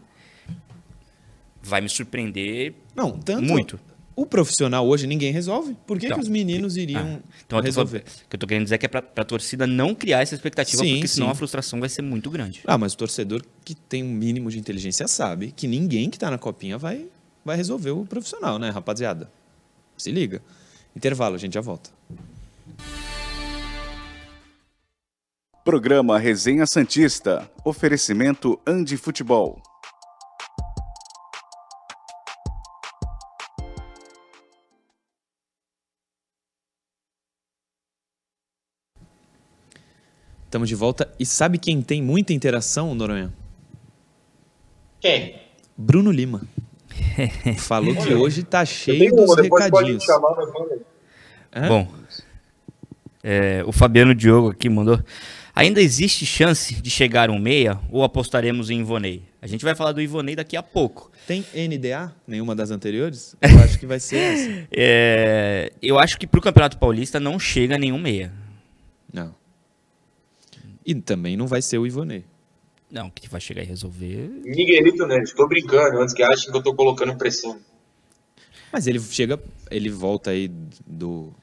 vai 1.62 1.80
me 1.80 1.88
surpreender 1.88 2.74
Não, 2.94 3.12
tanto 3.18 3.42
muito. 3.42 3.80
O 4.14 4.26
profissional 4.26 4.86
hoje 4.86 5.06
ninguém 5.06 5.32
resolve. 5.32 5.76
Por 5.86 5.98
que, 5.98 6.06
então, 6.06 6.18
que 6.18 6.24
os 6.24 6.28
meninos 6.28 6.76
iriam 6.76 7.22
ah, 7.24 7.28
então, 7.46 7.60
resolver? 7.60 8.04
O 8.26 8.28
que 8.28 8.36
eu 8.36 8.38
tô 8.38 8.46
querendo 8.46 8.64
dizer 8.64 8.74
é 8.74 8.78
que 8.78 8.84
é 8.84 8.88
para 8.88 9.02
a 9.16 9.24
torcida 9.24 9.66
não 9.66 9.94
criar 9.94 10.20
essa 10.20 10.34
expectativa, 10.34 10.82
sim, 10.82 10.94
porque 10.94 11.08
senão 11.08 11.28
sim. 11.28 11.32
a 11.32 11.34
frustração 11.36 11.80
vai 11.80 11.88
ser 11.88 12.02
muito 12.02 12.28
grande. 12.28 12.60
Ah, 12.66 12.76
mas 12.76 12.92
o 12.92 12.96
torcedor 12.98 13.42
que 13.64 13.74
tem 13.74 14.02
um 14.02 14.12
mínimo 14.12 14.50
de 14.50 14.58
inteligência 14.58 15.06
sabe 15.08 15.52
que 15.52 15.66
ninguém 15.66 16.10
que 16.10 16.16
está 16.16 16.30
na 16.30 16.36
copinha 16.36 16.76
vai, 16.76 17.06
vai 17.44 17.56
resolver 17.56 17.92
o 17.92 18.04
profissional, 18.04 18.58
né, 18.58 18.70
rapaziada? 18.70 19.30
Se 19.96 20.10
liga. 20.10 20.42
Intervalo, 20.94 21.36
a 21.36 21.38
gente 21.38 21.54
já 21.54 21.60
volta. 21.60 21.90
Programa 25.68 26.18
Resenha 26.18 26.64
Santista. 26.64 27.46
Oferecimento 27.62 28.58
Andi 28.66 28.96
Futebol. 28.96 29.60
Estamos 40.46 40.70
de 40.70 40.74
volta. 40.74 41.14
E 41.18 41.26
sabe 41.26 41.58
quem 41.58 41.82
tem 41.82 42.02
muita 42.02 42.32
interação, 42.32 42.94
Noronha? 42.94 43.30
Quem? 44.98 45.38
Bruno 45.76 46.10
Lima. 46.10 46.40
Falou 47.60 47.94
que 47.94 48.14
hoje 48.14 48.42
tá 48.42 48.64
cheio 48.64 49.14
dos 49.14 49.36
recadinhos. 49.36 50.02
Chamar, 50.02 50.34
Bom, 51.68 51.86
é, 53.22 53.62
o 53.66 53.72
Fabiano 53.72 54.14
Diogo 54.14 54.48
aqui 54.48 54.70
mandou. 54.70 54.98
Ainda 55.58 55.82
existe 55.82 56.24
chance 56.24 56.72
de 56.72 56.88
chegar 56.88 57.30
um 57.30 57.36
meia 57.36 57.80
ou 57.90 58.04
apostaremos 58.04 58.70
em 58.70 58.78
Ivonei? 58.78 59.24
A 59.42 59.46
gente 59.48 59.64
vai 59.64 59.74
falar 59.74 59.90
do 59.90 60.00
Ivonei 60.00 60.36
daqui 60.36 60.56
a 60.56 60.62
pouco. 60.62 61.10
Tem 61.26 61.44
NDA? 61.52 62.14
Nenhuma 62.28 62.54
das 62.54 62.70
anteriores? 62.70 63.34
Eu 63.42 63.58
acho 63.58 63.76
que 63.76 63.84
vai 63.84 63.98
ser 63.98 64.18
essa. 64.18 64.68
É, 64.70 65.72
eu 65.82 65.98
acho 65.98 66.16
que 66.16 66.28
para 66.28 66.38
o 66.38 66.40
Campeonato 66.40 66.78
Paulista 66.78 67.18
não 67.18 67.40
chega 67.40 67.76
nenhum 67.76 67.98
meia. 67.98 68.32
Não. 69.12 69.34
E 70.86 70.94
também 70.94 71.36
não 71.36 71.48
vai 71.48 71.60
ser 71.60 71.78
o 71.78 71.86
Ivonei. 71.88 72.24
Não, 72.88 73.10
que 73.10 73.28
vai 73.28 73.40
chegar 73.40 73.64
e 73.64 73.66
resolver. 73.66 74.30
Miguelito 74.44 75.08
né? 75.08 75.18
estou 75.24 75.48
brincando, 75.48 75.98
antes 76.00 76.14
que 76.14 76.22
achem 76.22 76.52
que 76.52 76.56
eu 76.56 76.60
estou 76.60 76.76
colocando 76.76 77.16
pressão. 77.16 77.58
Mas 78.72 78.86
ele 78.86 79.00
chega, 79.00 79.42
ele 79.72 79.90
volta 79.90 80.30
aí 80.30 80.46
do 80.86 81.34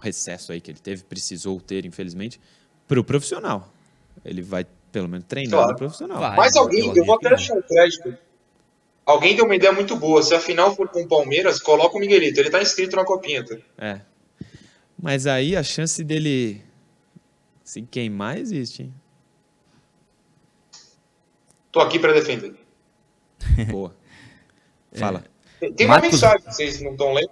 recesso 0.00 0.52
aí 0.52 0.60
que 0.60 0.70
ele 0.70 0.78
teve, 0.78 1.02
precisou 1.02 1.60
ter, 1.60 1.84
infelizmente, 1.84 2.40
para 2.88 2.98
o 2.98 3.04
profissional. 3.04 3.72
Ele 4.24 4.42
vai, 4.42 4.66
pelo 4.90 5.08
menos, 5.08 5.26
treinar 5.28 5.52
claro. 5.52 5.72
no 5.72 5.76
profissional. 5.76 6.18
Vai, 6.18 6.36
Mas 6.36 6.56
alguém, 6.56 6.90
eu 6.96 7.04
vou 7.04 7.16
até 7.16 7.34
achar 7.34 7.54
um 7.54 7.62
crédito. 7.62 8.16
Alguém 9.04 9.36
deu 9.36 9.44
uma 9.44 9.54
ideia 9.54 9.72
muito 9.72 9.94
boa. 9.94 10.22
Se 10.22 10.34
a 10.34 10.40
final 10.40 10.74
for 10.74 10.88
com 10.88 11.02
o 11.02 11.08
Palmeiras, 11.08 11.60
coloca 11.60 11.96
o 11.96 12.00
Miguelito. 12.00 12.40
Ele 12.40 12.50
tá 12.50 12.60
inscrito 12.60 12.96
na 12.96 13.04
copinha. 13.04 13.44
Tá? 13.44 13.56
É. 13.78 14.00
Mas 15.00 15.26
aí 15.26 15.54
a 15.54 15.62
chance 15.62 16.02
dele 16.02 16.62
se 17.62 17.82
queimar 17.82 18.38
existe, 18.38 18.82
hein? 18.82 18.94
Tô 21.70 21.80
aqui 21.80 21.98
para 21.98 22.12
defender. 22.12 22.54
Boa. 23.70 23.94
Fala. 24.92 25.24
É. 25.60 25.70
Tem 25.70 25.86
uma 25.86 26.00
mensagem, 26.00 26.40
vocês 26.44 26.80
não 26.80 26.92
estão 26.92 27.12
lendo? 27.12 27.30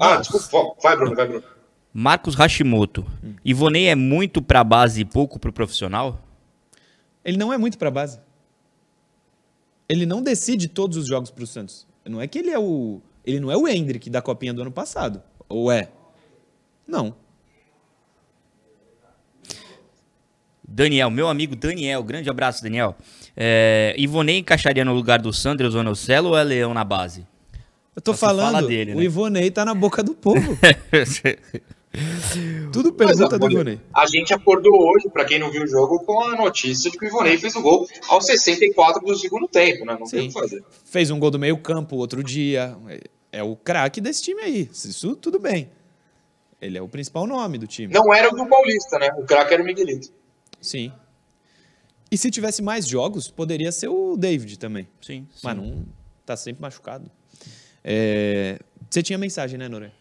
Ah, 0.00 0.16
desculpa. 0.16 0.74
Vai, 0.82 0.96
Bruno, 0.96 1.14
vai, 1.14 1.28
Bruno. 1.28 1.55
Marcos 1.98 2.34
Hashimoto. 2.34 3.06
Hum. 3.24 3.36
Ivonei 3.42 3.86
é 3.86 3.94
muito 3.94 4.42
para 4.42 4.62
base 4.62 5.00
e 5.00 5.04
pouco 5.06 5.38
para 5.38 5.48
o 5.48 5.52
profissional? 5.52 6.20
Ele 7.24 7.38
não 7.38 7.50
é 7.50 7.56
muito 7.56 7.78
para 7.78 7.90
base. 7.90 8.20
Ele 9.88 10.04
não 10.04 10.22
decide 10.22 10.68
todos 10.68 10.98
os 10.98 11.08
jogos 11.08 11.30
para 11.30 11.42
o 11.42 11.46
Santos. 11.46 11.86
Não 12.04 12.20
é 12.20 12.26
que 12.26 12.38
ele 12.38 12.50
é 12.50 12.58
o 12.58 13.00
ele 13.24 13.40
não 13.40 13.50
é 13.50 13.56
o 13.56 13.66
Hendrick 13.66 14.10
da 14.10 14.20
copinha 14.20 14.52
do 14.52 14.60
ano 14.60 14.70
passado, 14.70 15.22
ou 15.48 15.72
é? 15.72 15.88
Não. 16.86 17.16
Daniel, 20.68 21.10
meu 21.10 21.28
amigo 21.28 21.56
Daniel, 21.56 22.02
grande 22.04 22.28
abraço, 22.28 22.62
Daniel. 22.62 22.94
É, 23.34 23.94
Ivonei 23.96 24.36
encaixaria 24.36 24.84
no 24.84 24.92
lugar 24.92 25.18
do 25.18 25.32
Sandro 25.32 25.70
Zonocelo 25.70 26.28
ou 26.28 26.36
é 26.36 26.44
Leão 26.44 26.74
na 26.74 26.84
base? 26.84 27.26
Eu 27.96 28.02
tô 28.02 28.12
falando, 28.12 28.52
fala 28.52 28.68
dele, 28.68 28.94
né? 28.94 29.00
o 29.00 29.02
Ivonei 29.02 29.50
tá 29.50 29.64
na 29.64 29.72
boca 29.72 30.02
do 30.02 30.14
povo. 30.14 30.58
Tudo 32.72 32.92
pergunta 32.92 33.38
do 33.38 33.50
Ivonei. 33.50 33.80
A 33.94 34.06
gente 34.06 34.34
acordou 34.34 34.90
hoje, 34.90 35.08
para 35.08 35.24
quem 35.24 35.38
não 35.38 35.50
viu 35.50 35.62
o 35.62 35.66
jogo, 35.66 36.04
com 36.04 36.22
a 36.22 36.36
notícia 36.36 36.90
de 36.90 36.98
que 36.98 37.04
o 37.04 37.08
Ivonei 37.08 37.38
fez 37.38 37.56
o 37.56 37.62
gol 37.62 37.86
aos 38.08 38.26
64 38.26 39.04
do 39.04 39.16
segundo 39.16 39.48
tempo, 39.48 39.84
né? 39.84 39.96
Não 39.98 40.06
Sim. 40.06 40.16
tem 40.16 40.24
o 40.26 40.28
que 40.28 40.40
fazer. 40.40 40.64
Fez 40.84 41.10
um 41.10 41.18
gol 41.18 41.30
do 41.30 41.38
meio 41.38 41.56
campo 41.58 41.96
outro 41.96 42.22
dia. 42.22 42.76
É 43.32 43.42
o 43.42 43.56
craque 43.56 44.00
desse 44.00 44.22
time 44.22 44.42
aí. 44.42 44.70
Isso 44.72 45.16
tudo 45.16 45.38
bem. 45.38 45.70
Ele 46.60 46.78
é 46.78 46.82
o 46.82 46.88
principal 46.88 47.26
nome 47.26 47.58
do 47.58 47.66
time. 47.66 47.92
Não 47.92 48.12
era 48.12 48.32
o 48.32 48.36
do 48.36 48.46
Paulista, 48.46 48.98
né? 48.98 49.08
O 49.16 49.24
craque 49.24 49.54
era 49.54 49.62
o 49.62 49.66
Miguelito. 49.66 50.10
Sim. 50.60 50.92
E 52.10 52.16
se 52.16 52.30
tivesse 52.30 52.62
mais 52.62 52.86
jogos, 52.86 53.28
poderia 53.30 53.72
ser 53.72 53.88
o 53.88 54.16
David 54.16 54.58
também. 54.58 54.88
Sim. 55.00 55.26
sim. 55.32 55.40
Mas 55.42 55.56
não 55.56 55.84
tá 56.24 56.36
sempre 56.36 56.62
machucado. 56.62 57.10
É... 57.84 58.58
Você 58.88 59.02
tinha 59.02 59.18
mensagem, 59.18 59.58
né, 59.58 59.68
Noronha? 59.68 59.92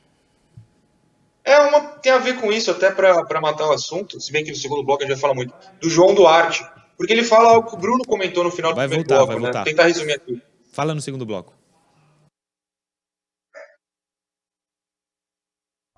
É 1.45 1.59
uma, 1.59 1.84
tem 2.05 2.13
a 2.13 2.19
ver 2.19 2.39
com 2.39 2.53
isso, 2.53 2.69
até 2.69 2.91
para 2.91 3.41
matar 3.41 3.67
o 3.67 3.71
assunto, 3.71 4.21
se 4.21 4.31
bem 4.31 4.43
que 4.43 4.51
no 4.51 4.55
segundo 4.55 4.83
bloco 4.83 5.01
a 5.01 5.07
gente 5.07 5.15
vai 5.15 5.21
falar 5.21 5.33
muito, 5.33 5.51
do 5.81 5.89
João 5.89 6.13
Duarte. 6.13 6.63
Porque 6.95 7.11
ele 7.11 7.23
fala 7.23 7.49
algo 7.49 7.67
que 7.67 7.75
o 7.75 7.79
Bruno 7.79 8.05
comentou 8.05 8.43
no 8.43 8.51
final 8.51 8.73
do 8.73 8.75
vai 8.75 8.87
primeiro 8.87 9.09
voltar, 9.09 9.25
bloco, 9.25 9.41
vai 9.41 9.41
né? 9.41 9.47
Voltar. 9.47 9.63
Tentar 9.63 9.83
resumir 9.87 10.13
aqui. 10.13 10.39
Fala 10.71 10.93
no 10.93 11.01
segundo 11.01 11.25
bloco. 11.25 11.51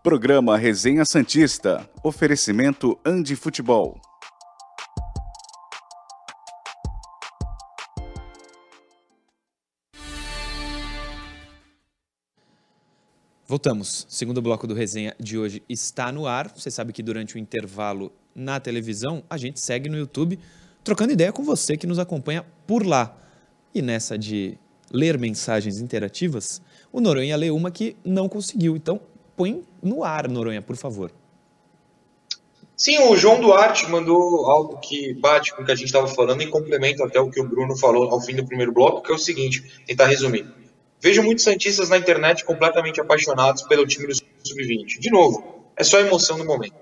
Programa 0.02 0.58
Resenha 0.58 1.04
Santista. 1.04 1.88
Oferecimento 2.02 2.98
Andi 3.06 3.36
Futebol. 3.36 4.00
Voltamos. 13.50 14.06
Segundo 14.10 14.42
bloco 14.42 14.68
do 14.68 14.74
resenha 14.74 15.16
de 15.18 15.38
hoje 15.38 15.64
está 15.70 16.12
no 16.12 16.28
ar. 16.28 16.52
Você 16.54 16.70
sabe 16.70 16.92
que 16.92 17.02
durante 17.02 17.36
o 17.36 17.40
intervalo 17.40 18.12
na 18.36 18.60
televisão, 18.60 19.24
a 19.30 19.38
gente 19.38 19.62
segue 19.62 19.88
no 19.88 19.98
YouTube 19.98 20.38
trocando 20.84 21.14
ideia 21.14 21.32
com 21.32 21.44
você 21.44 21.78
que 21.78 21.88
nos 21.88 21.98
acompanha 21.98 22.46
por 22.68 22.86
lá. 22.86 23.18
E 23.74 23.82
nessa 23.82 24.18
de 24.18 24.58
ler 24.92 25.18
mensagens 25.18 25.80
interativas, 25.80 26.62
o 26.92 27.00
Noronha 27.00 27.38
lê 27.38 27.50
uma 27.50 27.72
que 27.72 27.96
não 28.04 28.28
conseguiu. 28.28 28.76
Então, 28.76 29.00
põe 29.38 29.64
no 29.82 30.04
ar, 30.04 30.28
Noronha, 30.28 30.62
por 30.62 30.76
favor. 30.76 31.10
Sim, 32.76 33.00
o 33.00 33.16
João 33.16 33.40
Duarte 33.40 33.90
mandou 33.90 34.52
algo 34.52 34.78
que 34.80 35.14
bate 35.14 35.56
com 35.56 35.62
o 35.62 35.66
que 35.66 35.72
a 35.72 35.76
gente 35.76 35.88
estava 35.88 36.08
falando 36.10 36.42
e 36.42 36.48
complementa 36.48 37.06
até 37.06 37.20
o 37.20 37.30
que 37.30 37.40
o 37.40 37.48
Bruno 37.48 37.78
falou 37.78 38.12
ao 38.12 38.20
fim 38.20 38.36
do 38.36 38.46
primeiro 38.46 38.74
bloco, 38.74 39.02
que 39.02 39.12
é 39.12 39.16
o 39.16 39.18
seguinte, 39.18 39.82
tentar 39.86 40.08
resumir. 40.08 40.46
Vejo 41.00 41.22
muitos 41.24 41.44
santistas 41.44 41.90
na 41.90 41.98
internet 41.98 42.44
completamente 42.44 43.00
apaixonados 43.00 43.62
pelo 43.64 43.86
time 43.86 44.08
do 44.08 44.16
sub-20. 44.16 45.00
De 45.00 45.12
novo, 45.12 45.72
é 45.76 45.84
só 45.84 46.00
emoção 46.00 46.38
no 46.38 46.46
momento. 46.46 46.76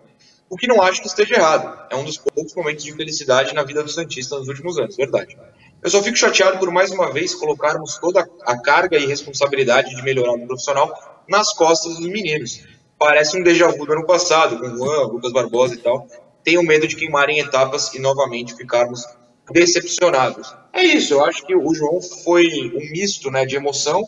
O 0.49 0.55
que 0.55 0.67
não 0.67 0.81
acho 0.81 1.01
que 1.01 1.07
esteja 1.07 1.35
errado. 1.35 1.87
É 1.89 1.95
um 1.95 2.03
dos 2.03 2.17
poucos 2.17 2.53
momentos 2.55 2.83
de 2.83 2.93
felicidade 2.93 3.53
na 3.53 3.63
vida 3.63 3.83
do 3.83 3.89
santista 3.89 4.37
nos 4.37 4.47
últimos 4.47 4.77
anos, 4.77 4.95
verdade. 4.95 5.37
Eu 5.83 5.89
só 5.89 6.01
fico 6.01 6.17
chateado 6.17 6.57
por 6.59 6.71
mais 6.71 6.91
uma 6.91 7.11
vez 7.11 7.35
colocarmos 7.35 7.97
toda 7.97 8.27
a 8.43 8.57
carga 8.57 8.97
e 8.97 9.05
responsabilidade 9.05 9.95
de 9.95 10.01
melhorar 10.01 10.33
o 10.33 10.47
profissional 10.47 11.23
nas 11.27 11.51
costas 11.53 11.97
dos 11.97 12.07
meninos. 12.07 12.63
Parece 12.97 13.37
um 13.37 13.43
déjà 13.43 13.67
vu 13.67 13.85
do 13.85 13.93
ano 13.93 14.05
passado, 14.05 14.57
com 14.57 14.77
Juan, 14.77 15.07
Lucas 15.07 15.33
Barbosa 15.33 15.73
e 15.73 15.77
tal. 15.77 16.07
Tenho 16.43 16.63
medo 16.63 16.87
de 16.87 16.95
queimarem 16.95 17.39
etapas 17.39 17.93
e 17.93 17.99
novamente 17.99 18.55
ficarmos 18.55 19.03
decepcionados. 19.51 20.53
É 20.73 20.83
isso, 20.83 21.13
eu 21.13 21.23
acho 21.23 21.45
que 21.45 21.55
o 21.55 21.73
João 21.73 22.01
foi 22.01 22.47
um 22.75 22.91
misto 22.91 23.31
né, 23.31 23.45
de 23.45 23.55
emoção, 23.55 24.05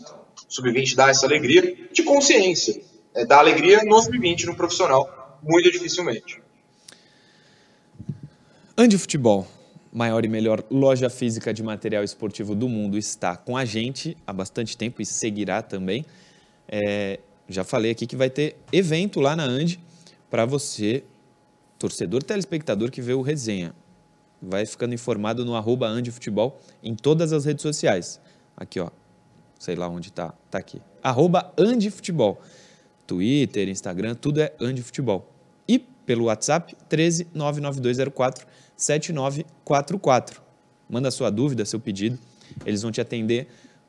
sub-20 0.48 0.96
dá 0.96 1.10
essa 1.10 1.26
alegria, 1.26 1.76
de 1.92 2.04
consciência, 2.04 2.82
é, 3.14 3.26
dá 3.26 3.40
alegria 3.40 3.84
no 3.84 4.02
sub-20, 4.02 4.46
no 4.46 4.56
profissional, 4.56 5.40
muito 5.42 5.72
dificilmente. 5.72 6.42
Andi 8.78 8.98
Futebol, 8.98 9.48
maior 9.92 10.24
e 10.26 10.28
melhor 10.28 10.64
loja 10.70 11.10
física 11.10 11.54
de 11.54 11.64
material 11.64 12.04
esportivo 12.04 12.54
do 12.54 12.70
mundo, 12.70 12.98
está 12.98 13.36
com 13.36 13.58
a 13.58 13.66
gente 13.66 14.16
há 14.28 14.34
bastante 14.34 14.78
tempo 14.78 15.02
e 15.02 15.06
seguirá 15.06 15.62
também. 15.62 16.06
É, 16.68 17.20
já 17.50 17.64
falei 17.64 17.92
aqui 17.92 18.06
que 18.06 18.16
vai 18.16 18.30
ter 18.30 18.58
evento 18.72 19.20
lá 19.20 19.36
na 19.36 19.44
Andi 19.44 19.80
para 20.30 20.46
você, 20.46 21.04
torcedor 21.80 22.22
telespectador 22.22 22.92
que 22.92 23.02
vê 23.02 23.14
o 23.14 23.22
resenha. 23.22 23.74
Vai 24.42 24.66
ficando 24.66 24.94
informado 24.94 25.44
no 25.44 25.56
arroba 25.56 25.88
Andi 25.88 26.12
Futebol 26.12 26.60
em 26.84 26.96
todas 26.96 27.34
as 27.34 27.46
redes 27.46 27.62
sociais. 27.62 28.20
Aqui, 28.56 28.80
ó. 28.80 28.90
Sei 29.60 29.76
lá 29.76 29.88
onde 29.88 30.12
tá. 30.12 30.34
Tá 30.52 30.60
aqui. 30.60 30.82
Arroba 31.02 31.52
Andi 31.58 31.90
Futebol. 31.90 32.40
Twitter, 33.08 33.70
Instagram, 33.70 34.16
tudo 34.16 34.42
é 34.42 34.54
Andi 34.60 34.84
Futebol. 34.84 35.32
E 35.68 35.80
pelo 35.80 36.26
WhatsApp, 36.26 36.76
13 36.88 37.28
99204 37.34 38.46
7944. 38.76 40.42
Manda 40.90 41.10
sua 41.10 41.30
dúvida, 41.30 41.66
seu 41.66 41.80
pedido. 41.80 42.20
Eles 42.66 42.82
vão 42.82 42.92
te 42.92 43.02
atender 43.02 43.48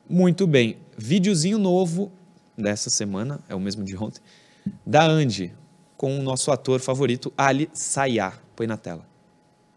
muito 0.09 0.47
bem. 0.47 0.77
Videozinho 0.97 1.57
novo 1.57 2.11
dessa 2.57 2.89
semana, 2.89 3.39
é 3.47 3.55
o 3.55 3.59
mesmo 3.59 3.83
de 3.83 3.95
ontem, 3.95 4.21
da 4.85 5.05
Andy, 5.05 5.53
com 5.95 6.19
o 6.19 6.23
nosso 6.23 6.51
ator 6.51 6.79
favorito, 6.79 7.31
Ali 7.37 7.69
Sayá. 7.73 8.33
Põe 8.55 8.67
na 8.67 8.77
tela. 8.77 9.08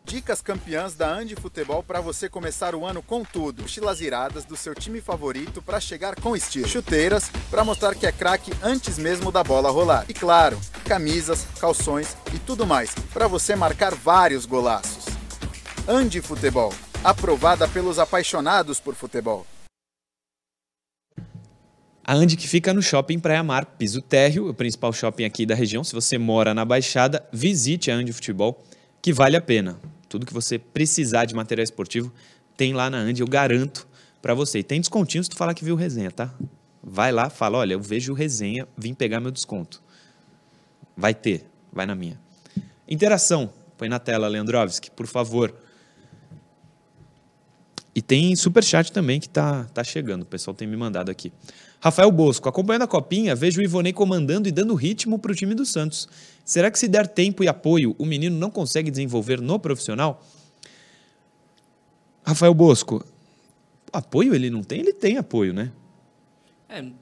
Dicas 0.04 0.42
campeãs 0.42 0.94
da 0.94 1.08
Andi 1.08 1.36
Futebol 1.36 1.82
para 1.82 2.00
você 2.00 2.28
começar 2.28 2.74
o 2.74 2.84
ano 2.84 3.02
com 3.02 3.24
tudo. 3.24 3.62
Mochilas 3.62 4.00
iradas 4.00 4.44
do 4.44 4.56
seu 4.56 4.74
time 4.74 5.00
favorito 5.00 5.62
para 5.62 5.80
chegar 5.80 6.16
com 6.16 6.36
estilo. 6.36 6.68
Chuteiras 6.68 7.30
para 7.50 7.64
mostrar 7.64 7.94
que 7.94 8.06
é 8.06 8.12
craque 8.12 8.52
antes 8.62 8.98
mesmo 8.98 9.30
da 9.30 9.44
bola 9.44 9.70
rolar. 9.70 10.04
E 10.08 10.14
claro, 10.14 10.58
camisas, 10.84 11.46
calções 11.58 12.16
e 12.34 12.38
tudo 12.38 12.66
mais 12.66 12.94
para 13.12 13.28
você 13.28 13.54
marcar 13.54 13.94
vários 13.94 14.44
golaços. 14.44 15.06
Andi 15.88 16.20
Futebol, 16.20 16.74
aprovada 17.02 17.66
pelos 17.68 17.98
apaixonados 17.98 18.80
por 18.80 18.94
futebol. 18.94 19.46
A 22.04 22.14
Andi 22.14 22.36
que 22.36 22.48
fica 22.48 22.74
no 22.74 22.82
Shopping 22.82 23.20
Praia 23.20 23.44
Mar, 23.44 23.64
piso 23.64 24.02
térreo, 24.02 24.48
o 24.48 24.54
principal 24.54 24.92
shopping 24.92 25.24
aqui 25.24 25.46
da 25.46 25.54
região. 25.54 25.84
Se 25.84 25.94
você 25.94 26.18
mora 26.18 26.52
na 26.52 26.64
Baixada, 26.64 27.24
visite 27.32 27.92
a 27.92 27.94
Andi 27.94 28.12
Futebol, 28.12 28.60
que 29.02 29.12
vale 29.12 29.36
a 29.36 29.40
pena. 29.40 29.78
Tudo 30.08 30.24
que 30.24 30.32
você 30.32 30.58
precisar 30.58 31.24
de 31.24 31.34
material 31.34 31.64
esportivo 31.64 32.12
tem 32.56 32.72
lá 32.72 32.88
na 32.88 32.98
Andi, 32.98 33.20
eu 33.20 33.26
garanto 33.26 33.88
para 34.22 34.32
você. 34.32 34.60
E 34.60 34.62
tem 34.62 34.80
descontinho 34.80 35.24
se 35.24 35.28
tu 35.28 35.36
falar 35.36 35.52
que 35.52 35.64
viu 35.64 35.74
resenha, 35.74 36.12
tá? 36.12 36.32
Vai 36.82 37.10
lá, 37.10 37.28
fala, 37.28 37.58
olha, 37.58 37.74
eu 37.74 37.80
vejo 37.80 38.12
resenha, 38.12 38.68
vim 38.76 38.94
pegar 38.94 39.18
meu 39.18 39.32
desconto. 39.32 39.82
Vai 40.96 41.14
ter, 41.14 41.44
vai 41.72 41.86
na 41.86 41.94
minha. 41.94 42.20
Interação, 42.88 43.52
põe 43.76 43.88
na 43.88 43.98
tela, 43.98 44.28
Leandrovski, 44.28 44.90
por 44.90 45.06
favor. 45.06 45.52
E 47.94 48.00
tem 48.00 48.34
superchat 48.36 48.92
também 48.92 49.20
que 49.20 49.28
tá, 49.28 49.64
tá 49.74 49.82
chegando, 49.82 50.22
o 50.22 50.26
pessoal 50.26 50.54
tem 50.54 50.68
me 50.68 50.76
mandado 50.76 51.10
aqui. 51.10 51.32
Rafael 51.82 52.12
Bosco, 52.12 52.48
acompanhando 52.48 52.82
a 52.82 52.86
copinha, 52.86 53.34
vejo 53.34 53.60
o 53.60 53.64
Ivonei 53.64 53.92
comandando 53.92 54.48
e 54.48 54.52
dando 54.52 54.72
ritmo 54.72 55.18
para 55.18 55.32
o 55.32 55.34
time 55.34 55.52
do 55.52 55.66
Santos. 55.66 56.08
Será 56.44 56.70
que 56.70 56.78
se 56.78 56.86
der 56.86 57.08
tempo 57.08 57.42
e 57.42 57.48
apoio, 57.48 57.96
o 57.98 58.06
menino 58.06 58.38
não 58.38 58.52
consegue 58.52 58.88
desenvolver 58.88 59.40
no 59.40 59.58
profissional? 59.58 60.24
Rafael 62.24 62.54
Bosco, 62.54 63.04
apoio 63.92 64.32
ele 64.32 64.48
não 64.48 64.62
tem? 64.62 64.78
Ele 64.78 64.92
tem 64.92 65.18
apoio, 65.18 65.52
né? 65.52 65.72
É, 66.68 66.82
não 66.82 66.92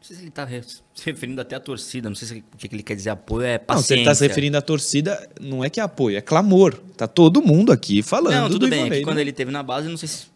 sei 0.00 0.14
se 0.14 0.22
ele 0.22 0.28
está 0.28 0.46
se 0.46 1.04
referindo 1.04 1.40
até 1.40 1.56
à 1.56 1.60
torcida, 1.60 2.08
não 2.08 2.14
sei 2.14 2.28
se 2.28 2.44
o 2.54 2.56
que 2.56 2.72
ele 2.72 2.84
quer 2.84 2.94
dizer 2.94 3.10
apoio 3.10 3.44
é 3.44 3.58
paciência. 3.58 3.74
Não, 3.74 3.86
se 3.86 3.94
ele 3.94 4.00
está 4.02 4.14
se 4.14 4.26
referindo 4.28 4.56
à 4.56 4.62
torcida, 4.62 5.30
não 5.40 5.64
é 5.64 5.68
que 5.68 5.80
é 5.80 5.82
apoio, 5.82 6.16
é 6.16 6.20
clamor. 6.20 6.78
Tá 6.96 7.08
todo 7.08 7.42
mundo 7.42 7.72
aqui 7.72 8.00
falando 8.00 8.34
Não, 8.34 8.48
tudo 8.48 8.66
do 8.66 8.70
bem, 8.70 8.92
é 8.92 9.02
quando 9.02 9.16
né? 9.16 9.22
ele 9.22 9.32
teve 9.32 9.50
na 9.50 9.64
base, 9.64 9.88
não 9.88 9.96
sei 9.96 10.08
se 10.08 10.31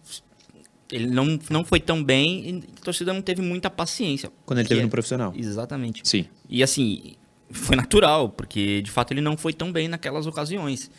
ele 0.91 1.07
não, 1.07 1.39
não 1.51 1.65
foi 1.65 1.81
tão 1.81 2.03
bem 2.03 2.49
e 2.49 2.65
a 2.81 2.85
torcida 2.85 3.13
não 3.13 3.23
teve 3.23 3.43
muita 3.43 3.69
paciência. 3.69 4.31
Quando 4.45 4.61
ele 4.61 4.69
teve 4.69 4.81
é- 4.81 4.85
no 4.85 4.91
profissional. 4.91 5.33
Exatamente. 5.37 6.03
Sim. 6.05 6.27
E 6.49 6.63
assim, 6.63 7.17
foi 7.51 7.77
natural, 7.77 8.29
porque 8.29 8.83
de 8.83 8.91
fato 8.91 9.13
ele 9.13 9.21
não 9.21 9.37
foi 9.37 9.53
tão 9.53 9.73
bem 9.73 9.89
naquelas 9.89 10.27
ocasiões. 10.27 10.91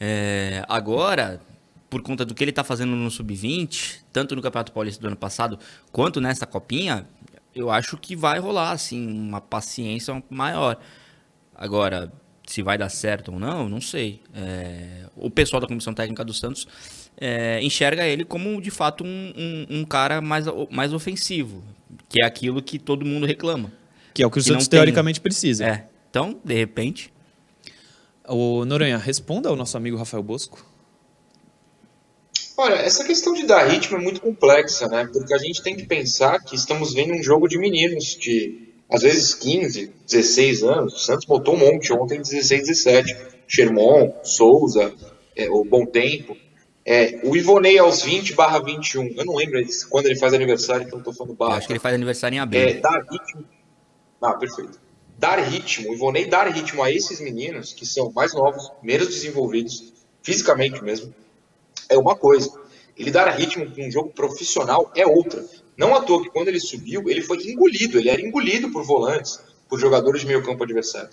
É, 0.00 0.64
agora, 0.68 1.40
por 1.88 2.02
conta 2.02 2.24
do 2.24 2.34
que 2.34 2.42
ele 2.42 2.50
está 2.50 2.64
fazendo 2.64 2.94
no 2.94 3.10
Sub-20, 3.10 4.00
tanto 4.12 4.34
no 4.34 4.42
Campeonato 4.42 4.72
Paulista 4.72 5.00
do 5.00 5.06
ano 5.06 5.16
passado, 5.16 5.58
quanto 5.92 6.20
nessa 6.20 6.46
copinha, 6.46 7.06
eu 7.54 7.70
acho 7.70 7.96
que 7.96 8.14
vai 8.14 8.38
rolar, 8.38 8.72
assim, 8.72 9.06
uma 9.08 9.40
paciência 9.40 10.22
maior. 10.28 10.78
Agora, 11.54 12.12
se 12.46 12.62
vai 12.62 12.76
dar 12.76 12.88
certo 12.88 13.32
ou 13.32 13.38
não, 13.38 13.68
não 13.68 13.80
sei. 13.80 14.20
É, 14.34 15.06
o 15.16 15.30
pessoal 15.30 15.60
da 15.60 15.66
Comissão 15.66 15.94
Técnica 15.94 16.24
do 16.24 16.34
Santos 16.34 16.68
é, 17.18 17.60
enxerga 17.62 18.06
ele 18.06 18.24
como, 18.24 18.60
de 18.60 18.70
fato, 18.70 19.04
um, 19.04 19.32
um- 19.36 19.66
um 19.80 19.84
cara 19.84 20.20
mais, 20.20 20.44
mais 20.70 20.92
ofensivo, 20.92 21.62
que 22.08 22.22
é 22.22 22.26
aquilo 22.26 22.62
que 22.62 22.78
todo 22.78 23.04
mundo 23.04 23.26
reclama. 23.26 23.72
Que 24.14 24.22
é 24.22 24.26
o 24.26 24.30
que 24.30 24.38
o 24.38 24.42
Que 24.42 24.48
Santos 24.48 24.66
tem. 24.68 24.78
teoricamente 24.78 25.20
precisa. 25.20 25.66
É. 25.66 25.86
Então, 26.10 26.38
de 26.44 26.54
repente. 26.54 27.12
O 28.28 28.64
Noronha, 28.64 28.98
responda 28.98 29.48
ao 29.48 29.54
nosso 29.54 29.76
amigo 29.76 29.96
Rafael 29.96 30.22
Bosco. 30.22 30.64
Olha, 32.56 32.74
essa 32.76 33.04
questão 33.04 33.34
de 33.34 33.46
dar 33.46 33.64
ritmo 33.68 33.98
é 33.98 34.00
muito 34.00 34.20
complexa, 34.20 34.88
né? 34.88 35.08
Porque 35.12 35.32
a 35.34 35.38
gente 35.38 35.62
tem 35.62 35.76
que 35.76 35.84
pensar 35.84 36.42
que 36.42 36.56
estamos 36.56 36.94
vendo 36.94 37.12
um 37.14 37.22
jogo 37.22 37.46
de 37.46 37.58
meninos 37.58 38.16
de, 38.16 38.72
às 38.90 39.02
vezes, 39.02 39.34
15, 39.34 39.92
16 40.06 40.62
anos. 40.62 40.94
O 40.94 40.98
Santos 40.98 41.26
botou 41.26 41.54
um 41.54 41.58
monte 41.58 41.92
ontem, 41.92 42.18
16, 42.20 42.62
17. 42.66 43.16
Sherman, 43.46 44.12
Souza, 44.24 44.92
é, 45.36 45.48
o 45.50 45.64
Bom 45.64 45.84
Tempo. 45.86 46.36
É, 46.88 47.18
o 47.24 47.36
Ivonei 47.36 47.76
aos 47.80 48.02
20 48.02 48.34
barra 48.34 48.60
21. 48.60 49.08
Eu 49.16 49.24
não 49.24 49.34
lembro 49.34 49.60
quando 49.90 50.06
ele 50.06 50.14
faz 50.16 50.32
aniversário, 50.32 50.86
então 50.86 51.00
eu 51.00 51.04
tô 51.04 51.12
falando 51.12 51.32
Eu 51.32 51.36
barra. 51.36 51.56
acho 51.56 51.66
que 51.66 51.72
ele 51.72 51.80
faz 51.80 51.92
aniversário 51.96 52.36
em 52.36 52.38
abril. 52.38 52.62
É, 52.62 52.74
dar 52.74 53.04
ritmo. 53.10 53.44
Ah, 54.22 54.34
perfeito. 54.34 54.78
Dar 55.18 55.40
ritmo, 55.40 55.90
o 55.90 55.94
Ivonei 55.94 56.26
dar 56.26 56.46
ritmo 56.46 56.84
a 56.84 56.92
esses 56.92 57.20
meninos 57.20 57.72
que 57.72 57.84
são 57.84 58.12
mais 58.12 58.32
novos, 58.34 58.70
menos 58.82 59.08
desenvolvidos, 59.08 59.92
fisicamente 60.22 60.82
mesmo, 60.84 61.12
é 61.88 61.98
uma 61.98 62.14
coisa. 62.14 62.52
Ele 62.96 63.10
dar 63.10 63.28
ritmo 63.30 63.68
com 63.74 63.84
um 63.84 63.90
jogo 63.90 64.10
profissional 64.10 64.92
é 64.94 65.04
outra. 65.06 65.44
Não 65.76 65.94
à 65.94 66.02
toa 66.02 66.22
que 66.22 66.30
quando 66.30 66.48
ele 66.48 66.60
subiu, 66.60 67.08
ele 67.08 67.20
foi 67.20 67.38
engolido, 67.44 67.98
ele 67.98 68.10
era 68.10 68.20
engolido 68.20 68.70
por 68.70 68.84
volantes, 68.84 69.40
por 69.68 69.80
jogadores 69.80 70.20
de 70.20 70.26
meio 70.28 70.44
campo 70.44 70.62
adversário. 70.62 71.10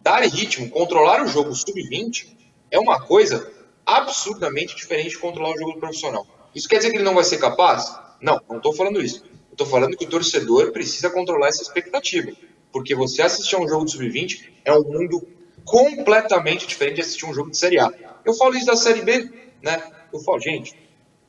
Dar 0.00 0.22
ritmo, 0.22 0.70
controlar 0.70 1.22
o 1.22 1.28
jogo 1.28 1.54
sub-20 1.54 2.28
é 2.70 2.78
uma 2.78 3.02
coisa 3.02 3.59
absurdamente 3.98 4.76
diferente 4.76 5.10
de 5.10 5.18
controlar 5.18 5.54
o 5.54 5.58
jogo 5.58 5.72
do 5.72 5.78
profissional. 5.78 6.26
Isso 6.54 6.68
quer 6.68 6.78
dizer 6.78 6.90
que 6.90 6.96
ele 6.96 7.04
não 7.04 7.14
vai 7.14 7.24
ser 7.24 7.38
capaz? 7.38 7.94
Não, 8.20 8.40
não 8.48 8.56
estou 8.58 8.72
falando 8.72 9.00
isso. 9.00 9.24
Estou 9.50 9.66
falando 9.66 9.96
que 9.96 10.04
o 10.04 10.08
torcedor 10.08 10.72
precisa 10.72 11.10
controlar 11.10 11.48
essa 11.48 11.62
expectativa. 11.62 12.32
Porque 12.72 12.94
você 12.94 13.22
assistir 13.22 13.56
a 13.56 13.60
um 13.60 13.68
jogo 13.68 13.84
de 13.84 13.92
sub-20 13.92 14.44
é 14.64 14.72
um 14.72 14.82
mundo 14.82 15.26
completamente 15.64 16.66
diferente 16.66 16.96
de 16.96 17.00
assistir 17.02 17.26
um 17.26 17.34
jogo 17.34 17.50
de 17.50 17.58
Série 17.58 17.78
A. 17.78 17.92
Eu 18.24 18.34
falo 18.34 18.54
isso 18.54 18.66
da 18.66 18.76
Série 18.76 19.02
B, 19.02 19.30
né? 19.62 19.82
Eu 20.12 20.20
falo, 20.20 20.40
gente, 20.40 20.74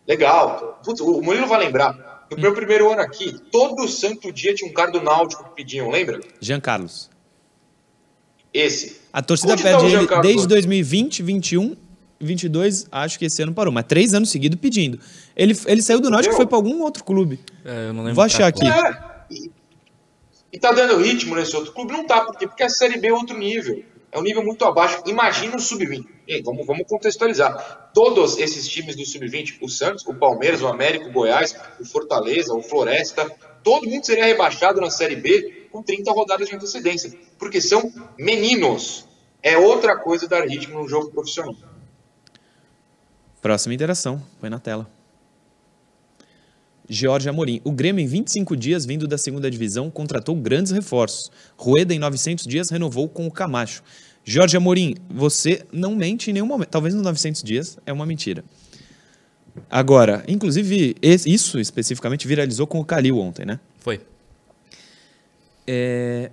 legal. 0.08 0.80
Putz, 0.84 1.02
o 1.02 1.22
Murilo 1.22 1.48
vai 1.48 1.60
lembrar. 1.60 2.28
No 2.32 2.38
meu 2.38 2.54
primeiro 2.54 2.90
ano 2.90 3.02
aqui, 3.02 3.38
todo 3.52 3.88
santo 3.88 4.32
dia 4.32 4.56
tinha 4.56 4.70
um 4.70 4.74
cara 4.74 4.92
do 4.92 5.02
Náutico 5.02 5.44
que 5.44 5.56
pediam, 5.56 5.90
lembra? 5.90 6.22
Jean 6.40 6.62
Carlos. 6.62 7.10
Esse. 8.54 9.02
A 9.12 9.22
torcida 9.22 9.54
Onde 9.54 9.64
tá 9.64 9.70
pede 9.70 9.90
Jean 9.90 10.04
ele 10.04 10.22
desde 10.22 10.40
hoje? 10.40 10.48
2020, 10.48 11.24
21, 11.24 11.76
22, 12.22 12.88
acho 12.92 13.20
que 13.20 13.26
esse 13.26 13.42
ano 13.42 13.54
parou, 13.54 13.74
mas 13.74 13.86
três 13.86 14.14
anos 14.14 14.30
seguidos 14.30 14.60
pedindo. 14.60 15.00
Ele, 15.36 15.58
ele 15.66 15.82
saiu 15.82 16.00
do 16.00 16.10
Náutico 16.10 16.34
e 16.34 16.38
foi 16.38 16.46
para 16.46 16.58
algum 16.58 16.82
outro 16.82 17.04
clube. 17.04 17.40
É, 17.66 17.88
eu 17.90 17.94
não 17.94 18.04
lembro 18.04 18.16
Vou 18.16 18.24
achar 18.24 18.48
aqui. 18.48 18.66
É. 18.66 19.12
E, 19.30 19.52
e 20.54 20.60
tá 20.60 20.72
dando 20.72 20.98
ritmo 20.98 21.36
nesse 21.36 21.56
outro 21.56 21.72
clube? 21.72 21.94
Não 21.94 22.06
tá. 22.06 22.22
Por 22.22 22.38
quê? 22.38 22.48
Porque 22.48 22.64
a 22.64 22.70
Série 22.70 22.98
B 23.00 23.08
é 23.08 23.14
outro 23.14 23.38
nível. 23.38 23.84
É 24.12 24.20
um 24.20 24.22
nível 24.22 24.44
muito 24.44 24.66
abaixo. 24.66 25.02
Imagina 25.06 25.56
o 25.56 25.60
sub-20. 25.60 26.06
Vamos, 26.44 26.66
vamos 26.66 26.86
contextualizar. 26.88 27.92
Todos 27.94 28.38
esses 28.38 28.68
times 28.68 28.96
do 28.96 29.06
sub-20, 29.06 29.58
o 29.62 29.70
Santos, 29.70 30.06
o 30.06 30.14
Palmeiras, 30.14 30.62
o 30.62 30.68
América, 30.68 31.08
o 31.08 31.12
Goiás, 31.12 31.56
o 31.80 31.86
Fortaleza, 31.86 32.54
o 32.54 32.62
Floresta, 32.62 33.30
todo 33.64 33.88
mundo 33.90 34.06
seria 34.06 34.26
rebaixado 34.26 34.82
na 34.82 34.90
Série 34.90 35.16
B 35.16 35.68
com 35.72 35.82
30 35.82 36.12
rodadas 36.12 36.50
de 36.50 36.56
antecedência. 36.56 37.12
Porque 37.40 37.62
são 37.62 37.92
meninos. 38.18 39.06
É 39.42 39.58
outra 39.58 39.98
coisa 39.98 40.28
dar 40.28 40.46
ritmo 40.46 40.80
no 40.80 40.88
jogo 40.88 41.10
profissional. 41.12 41.56
Próxima 43.42 43.74
interação. 43.74 44.22
Põe 44.40 44.50
na 44.50 44.60
tela. 44.60 44.90
Jorge 46.88 47.30
Amorim. 47.30 47.62
O 47.64 47.72
Grêmio, 47.72 48.04
em 48.04 48.08
25 48.08 48.56
dias, 48.56 48.86
vindo 48.86 49.08
da 49.08 49.18
segunda 49.18 49.50
divisão, 49.50 49.90
contratou 49.90 50.36
grandes 50.36 50.72
reforços. 50.72 51.32
Rueda, 51.58 51.94
em 51.94 52.00
900 52.00 52.46
dias, 52.46 52.70
renovou 52.70 53.08
com 53.08 53.26
o 53.26 53.32
Camacho. 53.32 53.82
Jorge 54.24 54.56
Amorim, 54.58 54.96
você 55.10 55.66
não 55.72 55.96
mente 55.96 56.30
em 56.30 56.34
nenhum 56.34 56.46
momento. 56.46 56.70
Talvez 56.70 56.94
nos 56.94 57.04
900 57.04 57.42
dias 57.44 57.78
é 57.86 57.94
uma 57.94 58.06
mentira. 58.06 58.44
Agora, 59.70 60.24
inclusive, 60.28 60.96
isso 61.02 61.60
especificamente 61.60 62.28
viralizou 62.28 62.68
com 62.68 62.80
o 62.80 62.86
Calil 62.86 63.18
ontem, 63.18 63.46
né? 63.46 63.60
Foi. 63.80 64.02
É, 65.66 66.32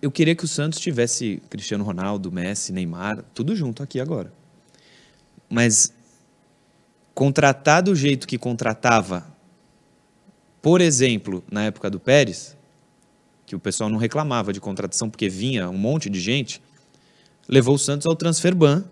eu 0.00 0.10
queria 0.10 0.34
que 0.34 0.44
o 0.44 0.48
Santos 0.48 0.78
tivesse 0.78 1.42
Cristiano 1.50 1.84
Ronaldo, 1.84 2.30
Messi, 2.30 2.72
Neymar, 2.72 3.24
tudo 3.34 3.54
junto 3.54 3.82
aqui 3.82 4.00
agora. 4.00 4.32
Mas 5.50 5.92
contratar 7.18 7.82
do 7.82 7.96
jeito 7.96 8.28
que 8.28 8.38
contratava 8.38 9.26
por 10.62 10.80
exemplo, 10.80 11.42
na 11.50 11.64
época 11.64 11.88
do 11.90 11.98
Pérez, 11.98 12.56
que 13.44 13.56
o 13.56 13.58
pessoal 13.58 13.88
não 13.88 13.98
reclamava 13.98 14.52
de 14.52 14.60
contratação 14.60 15.08
porque 15.08 15.28
vinha 15.28 15.68
um 15.68 15.76
monte 15.76 16.10
de 16.10 16.20
gente, 16.20 16.60
levou 17.48 17.74
o 17.74 17.78
Santos 17.78 18.06
ao 18.06 18.14
transfer 18.14 18.54
ban, 18.54 18.84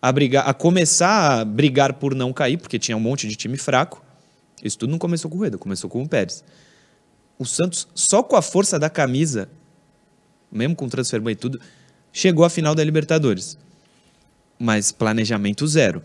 a, 0.00 0.12
brigar, 0.12 0.48
a 0.48 0.54
começar 0.54 1.40
a 1.40 1.44
brigar 1.44 1.94
por 1.94 2.14
não 2.14 2.32
cair, 2.32 2.56
porque 2.56 2.78
tinha 2.78 2.96
um 2.96 3.00
monte 3.00 3.28
de 3.28 3.36
time 3.36 3.58
fraco. 3.58 4.02
Isso 4.62 4.78
tudo 4.78 4.90
não 4.90 4.98
começou 4.98 5.30
com 5.30 5.36
o 5.36 5.40
Rueda, 5.40 5.58
começou 5.58 5.90
com 5.90 6.02
o 6.02 6.08
Pérez. 6.08 6.44
O 7.38 7.44
Santos, 7.44 7.88
só 7.94 8.22
com 8.22 8.36
a 8.36 8.42
força 8.42 8.78
da 8.78 8.88
camisa, 8.88 9.50
mesmo 10.50 10.74
com 10.76 10.86
o 10.86 10.88
transfer 10.88 11.20
ban 11.20 11.32
e 11.32 11.36
tudo, 11.36 11.60
chegou 12.12 12.44
à 12.44 12.48
final 12.50 12.74
da 12.74 12.84
Libertadores. 12.84 13.58
Mas 14.58 14.92
planejamento 14.92 15.66
zero. 15.66 16.02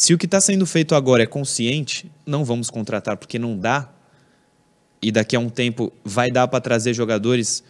Se 0.00 0.14
o 0.14 0.18
que 0.18 0.24
está 0.24 0.40
sendo 0.40 0.64
feito 0.64 0.94
agora 0.94 1.24
é 1.24 1.26
consciente, 1.26 2.10
não 2.24 2.42
vamos 2.42 2.70
contratar 2.70 3.18
porque 3.18 3.38
não 3.38 3.54
dá, 3.54 3.92
e 5.02 5.12
daqui 5.12 5.36
a 5.36 5.38
um 5.38 5.50
tempo 5.50 5.92
vai 6.02 6.30
dar 6.30 6.48
para 6.48 6.58
trazer 6.58 6.94
jogadores 6.94 7.62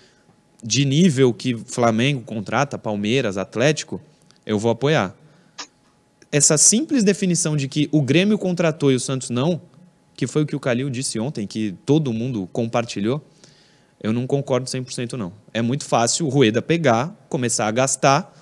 de 0.62 0.85
nível 0.85 1.35
que 1.35 1.57
Flamengo 1.57 2.21
contrata, 2.21 2.79
Palmeiras, 2.79 3.37
Atlético, 3.37 4.01
eu 4.47 4.61
vou 4.61 4.71
apoiar. 4.71 5.12
Essa 6.31 6.57
simples 6.57 7.03
definição 7.03 7.57
de 7.57 7.66
que 7.66 7.88
o 7.90 8.01
Grêmio 8.01 8.38
contratou 8.38 8.93
e 8.93 8.95
o 8.95 9.01
Santos 9.01 9.29
não, 9.29 9.61
que 10.14 10.29
foi 10.29 10.45
o 10.45 10.47
que 10.47 10.55
o 10.55 10.61
Calil 10.61 10.88
disse 10.88 11.19
ontem, 11.19 11.49
que 11.49 11.75
todo 11.85 12.12
mundo 12.12 12.49
compartilhou, 12.53 13.21
eu 14.01 14.12
não 14.12 14.25
concordo 14.25 14.71
100% 14.71 15.14
não. 15.14 15.33
É 15.53 15.61
muito 15.61 15.85
fácil 15.85 16.27
o 16.27 16.29
Rueda 16.29 16.62
pegar, 16.62 17.09
começar 17.29 17.66
a 17.66 17.73
gastar 17.73 18.33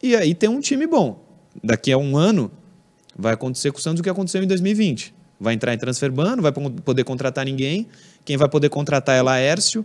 e 0.00 0.14
aí 0.14 0.36
ter 0.36 0.46
um 0.46 0.60
time 0.60 0.86
bom. 0.86 1.20
Daqui 1.64 1.90
a 1.90 1.98
um 1.98 2.16
ano, 2.16 2.48
Vai 3.16 3.34
acontecer 3.34 3.70
com 3.72 3.78
o 3.78 3.80
Santos 3.80 4.00
o 4.00 4.02
que 4.02 4.10
aconteceu 4.10 4.42
em 4.42 4.46
2020. 4.46 5.14
Vai 5.38 5.54
entrar 5.54 5.74
em 5.74 5.78
transfer 5.78 6.10
ban, 6.10 6.36
não 6.36 6.42
vai 6.42 6.52
poder 6.52 7.04
contratar 7.04 7.44
ninguém. 7.44 7.88
Quem 8.24 8.36
vai 8.36 8.48
poder 8.48 8.68
contratar 8.68 9.16
é 9.16 9.22
Laércio. 9.22 9.84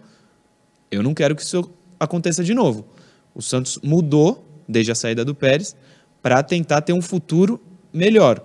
Eu 0.92 1.02
não 1.02 1.14
quero 1.14 1.36
que 1.36 1.42
isso 1.42 1.70
aconteça 2.00 2.44
de 2.44 2.54
novo. 2.54 2.86
O 3.34 3.42
Santos 3.42 3.80
mudou, 3.84 4.46
desde 4.68 4.92
a 4.92 4.96
saída 4.96 5.26
do 5.26 5.34
Pérez, 5.34 5.76
para 6.22 6.42
tentar 6.44 6.82
ter 6.82 6.94
um 6.94 7.02
futuro 7.02 7.60
melhor. 7.92 8.44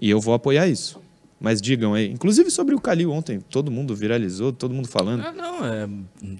E 0.00 0.10
eu 0.10 0.20
vou 0.20 0.34
apoiar 0.34 0.66
isso. 0.66 1.00
Mas 1.40 1.62
digam 1.62 1.94
aí, 1.94 2.10
inclusive 2.10 2.50
sobre 2.50 2.74
o 2.74 2.80
Calil 2.80 3.10
ontem, 3.10 3.40
todo 3.40 3.70
mundo 3.70 3.94
viralizou, 3.94 4.52
todo 4.52 4.74
mundo 4.74 4.88
falando. 4.88 5.24
Ah, 5.24 5.32
não, 5.32 5.64
é, 5.64 5.88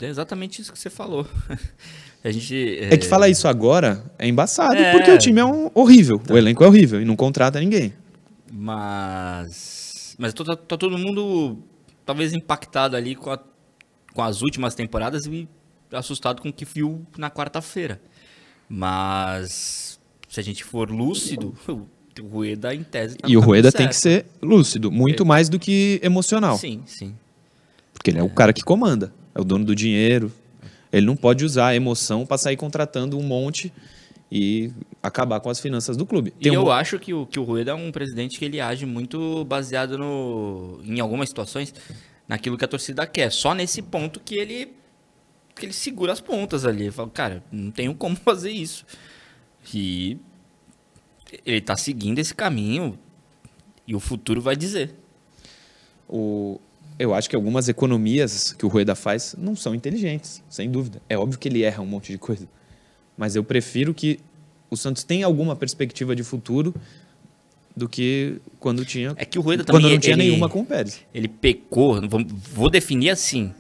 exatamente 0.03 0.61
isso 0.61 0.71
que 0.71 0.79
você 0.79 0.91
falou. 0.91 1.27
A 2.23 2.31
gente, 2.31 2.79
é... 2.79 2.95
é... 2.95 2.97
que 2.97 3.07
falar 3.07 3.29
isso 3.29 3.49
agora 3.49 4.05
é 4.19 4.29
embaçado, 4.29 4.75
é... 4.75 4.93
porque 4.93 5.11
o 5.11 5.19
time 5.19 5.41
é 5.41 5.45
um 5.45 5.71
horrível, 5.75 6.19
tá. 6.19 6.35
o 6.35 6.39
elenco 6.39 6.63
é 6.63 6.67
horrível 6.67 7.01
e 7.01 7.05
não 7.05 7.17
contrata 7.17 7.59
ninguém. 7.61 7.95
Mas. 8.53 10.15
Mas 10.19 10.35
tá, 10.35 10.45
tá 10.45 10.77
todo 10.77 10.99
mundo 10.99 11.59
talvez 12.05 12.33
impactado 12.33 12.97
ali 12.97 13.15
com, 13.15 13.31
a, 13.31 13.39
com 14.13 14.23
as 14.23 14.43
últimas 14.43 14.75
temporadas 14.75 15.25
e 15.27 15.49
assustado 15.93 16.43
com 16.43 16.49
o 16.49 16.53
que 16.53 16.65
viu 16.65 17.07
na 17.17 17.31
quarta-feira. 17.31 18.01
Mas 18.69 19.99
se 20.29 20.39
a 20.39 20.43
gente 20.43 20.63
for 20.63 20.91
lúcido, 20.91 21.55
o 21.69 22.27
Rueda 22.27 22.75
em 22.75 22.83
tese 22.83 23.17
tá 23.17 23.29
E 23.29 23.37
o 23.37 23.41
Rueda 23.41 23.73
tem 23.73 23.89
que 23.89 23.97
ser 23.97 24.27
lúcido, 24.43 24.91
muito 24.91 25.23
é. 25.23 25.27
mais 25.27 25.49
do 25.49 25.59
que 25.59 26.01
emocional. 26.03 26.59
Sim, 26.59 26.83
sim. 26.85 27.15
Porque 27.93 28.11
ele 28.11 28.19
é, 28.19 28.21
é 28.21 28.25
o 28.25 28.31
cara 28.31 28.53
que 28.53 28.63
comanda, 28.63 29.13
é 29.35 29.41
o 29.41 29.45
dono 29.45 29.65
do 29.65 29.75
dinheiro, 29.75 30.33
ele 30.93 31.07
não 31.07 31.17
pode 31.17 31.45
usar 31.45 31.69
a 31.69 31.77
emoção 31.77 32.27
para 32.27 32.39
sair 32.39 32.57
contratando 32.57 33.19
um 33.19 33.23
monte 33.23 33.73
e 34.31 34.73
acabar 35.03 35.41
com 35.41 35.51
as 35.51 35.59
finanças 35.59 35.97
do 35.97 36.07
clube. 36.07 36.31
Tem 36.31 36.53
e 36.53 36.57
um... 36.57 36.63
eu 36.63 36.71
acho 36.73 36.99
que 36.99 37.13
o, 37.13 37.27
que 37.27 37.39
o 37.39 37.43
Rueda 37.43 37.73
é 37.73 37.75
um 37.75 37.91
presidente 37.91 38.39
que 38.39 38.45
ele 38.45 38.61
age 38.61 38.87
muito 38.87 39.45
baseado 39.45 39.99
no, 39.99 40.81
em 40.85 41.01
algumas 41.01 41.29
situações 41.29 41.75
naquilo 42.29 42.57
que 42.57 42.65
a 42.65 42.69
torcida 42.69 43.07
quer. 43.07 43.31
Só 43.33 43.55
nesse 43.55 43.83
ponto 43.83 44.21
que 44.21 44.37
ele 44.37 44.73
que 45.55 45.67
ele 45.67 45.73
segura 45.73 46.13
as 46.13 46.21
pontas 46.21 46.65
ali. 46.65 46.85
Ele 46.85 46.91
fala, 46.91 47.11
cara, 47.11 47.45
não 47.51 47.71
tenho 47.71 47.95
como 47.95 48.17
fazer 48.17 48.51
isso. 48.51 48.87
E 49.75 50.17
ele 51.45 51.59
está 51.59 51.77
seguindo 51.77 52.19
esse 52.19 52.35
caminho 52.35 52.99
e 53.87 53.95
o 53.95 54.01
futuro 54.01 54.41
vai 54.41 54.57
dizer. 54.57 54.95
O, 56.09 56.61
eu 57.01 57.15
acho 57.15 57.31
que 57.31 57.35
algumas 57.35 57.67
economias 57.67 58.53
que 58.53 58.67
o 58.67 58.69
Rueda 58.69 58.95
faz 58.95 59.35
não 59.39 59.57
são 59.57 59.75
inteligentes, 59.75 60.43
sem 60.51 60.71
dúvida. 60.71 61.01
É 61.09 61.17
óbvio 61.17 61.39
que 61.39 61.49
ele 61.49 61.63
erra 61.63 61.83
um 61.83 61.87
monte 61.87 62.13
de 62.13 62.19
coisa. 62.19 62.47
Mas 63.17 63.35
eu 63.35 63.43
prefiro 63.43 63.95
que 63.95 64.21
o 64.69 64.77
Santos 64.77 65.03
tenha 65.03 65.25
alguma 65.25 65.57
perspectiva 65.57 66.15
de 66.15 66.23
futuro 66.23 66.75
do 67.75 67.89
que 67.89 68.37
quando 68.59 68.85
tinha 68.85 69.15
é 69.17 69.25
que 69.25 69.39
o 69.39 69.43
Rueda 69.43 69.65
quando 69.65 69.81
também, 69.81 69.93
não 69.95 69.99
tinha 69.99 70.15
ele, 70.15 70.25
nenhuma 70.25 70.47
com 70.47 70.61
o 70.61 70.67
Pérez. 70.67 71.01
Ele 71.15 71.27
pecou, 71.27 71.99
vou 72.53 72.69
definir 72.69 73.09
assim. 73.09 73.55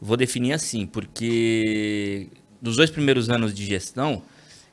Vou 0.00 0.16
definir 0.16 0.54
assim, 0.54 0.86
porque 0.86 2.28
dos 2.60 2.76
dois 2.76 2.90
primeiros 2.90 3.28
anos 3.28 3.52
de 3.52 3.66
gestão, 3.66 4.22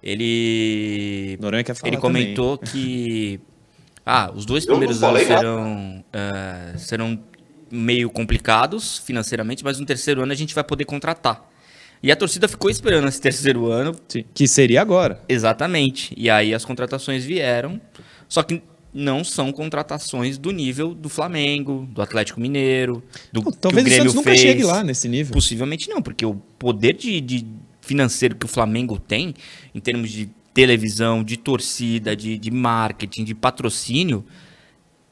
ele 0.01 1.37
ele 1.83 1.97
comentou 1.97 2.57
também. 2.57 2.73
que 2.73 3.41
ah, 4.05 4.31
os 4.33 4.45
dois 4.45 4.65
primeiros 4.65 5.03
anos 5.03 5.21
serão, 5.21 6.03
uh, 6.07 6.79
serão 6.79 7.19
meio 7.71 8.09
complicados 8.09 8.97
financeiramente, 8.99 9.63
mas 9.63 9.79
no 9.79 9.85
terceiro 9.85 10.21
ano 10.21 10.31
a 10.31 10.35
gente 10.35 10.53
vai 10.55 10.63
poder 10.63 10.85
contratar. 10.85 11.47
E 12.01 12.11
a 12.11 12.15
torcida 12.15 12.47
ficou 12.47 12.69
esperando 12.69 13.07
esse 13.07 13.19
terceiro 13.19 13.67
ano. 13.67 13.93
Sim, 14.07 14.23
que 14.33 14.47
seria 14.47 14.81
agora. 14.81 15.21
Exatamente. 15.27 16.13
E 16.17 16.29
aí 16.29 16.53
as 16.53 16.63
contratações 16.63 17.25
vieram, 17.25 17.79
só 18.27 18.41
que 18.41 18.61
não 18.93 19.23
são 19.23 19.51
contratações 19.51 20.37
do 20.37 20.51
nível 20.51 20.95
do 20.95 21.09
Flamengo, 21.09 21.87
do 21.91 22.01
Atlético 22.01 22.39
Mineiro, 22.39 23.03
do 23.31 23.41
não, 23.41 23.51
Talvez 23.51 23.83
que 23.83 23.91
o 23.91 23.93
Grêmio 23.93 24.11
o 24.11 24.15
nunca 24.15 24.35
chegue 24.35 24.63
lá 24.63 24.83
nesse 24.83 25.07
nível. 25.07 25.33
Possivelmente 25.33 25.89
não, 25.89 26.01
porque 26.01 26.25
o 26.25 26.35
poder 26.57 26.93
de, 26.93 27.21
de 27.21 27.45
financeiro 27.81 28.35
que 28.35 28.45
o 28.45 28.49
Flamengo 28.49 28.99
tem, 28.99 29.33
em 29.75 29.79
termos 29.79 30.09
de 30.09 30.29
televisão, 30.53 31.23
de 31.23 31.37
torcida, 31.37 32.15
de, 32.15 32.37
de 32.37 32.51
marketing, 32.51 33.23
de 33.23 33.35
patrocínio, 33.35 34.25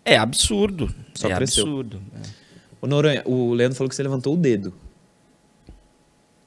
é 0.03 0.17
absurdo. 0.17 0.93
Só 1.13 1.29
é 1.29 1.35
cresceu. 1.35 1.63
absurdo. 1.63 2.01
É. 2.15 2.36
O 2.81 2.87
Noronha, 2.87 3.23
o 3.25 3.53
Leandro 3.53 3.77
falou 3.77 3.89
que 3.89 3.95
você 3.95 4.03
levantou 4.03 4.33
o 4.33 4.37
dedo. 4.37 4.73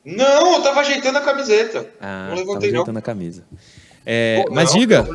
Não, 0.05 0.55
eu 0.55 0.63
tava 0.63 0.81
ajeitando 0.81 1.19
a 1.19 1.21
camiseta. 1.21 1.91
Ah, 2.01 2.29
não 2.29 2.37
levantei 2.37 2.45
tava 2.47 2.67
ajeitando 2.67 2.93
não. 2.93 2.99
a 2.99 3.03
camisa. 3.03 3.45
É, 4.05 4.43
Pô, 4.47 4.55
mas 4.55 4.73
não, 4.73 4.81
diga, 4.81 5.07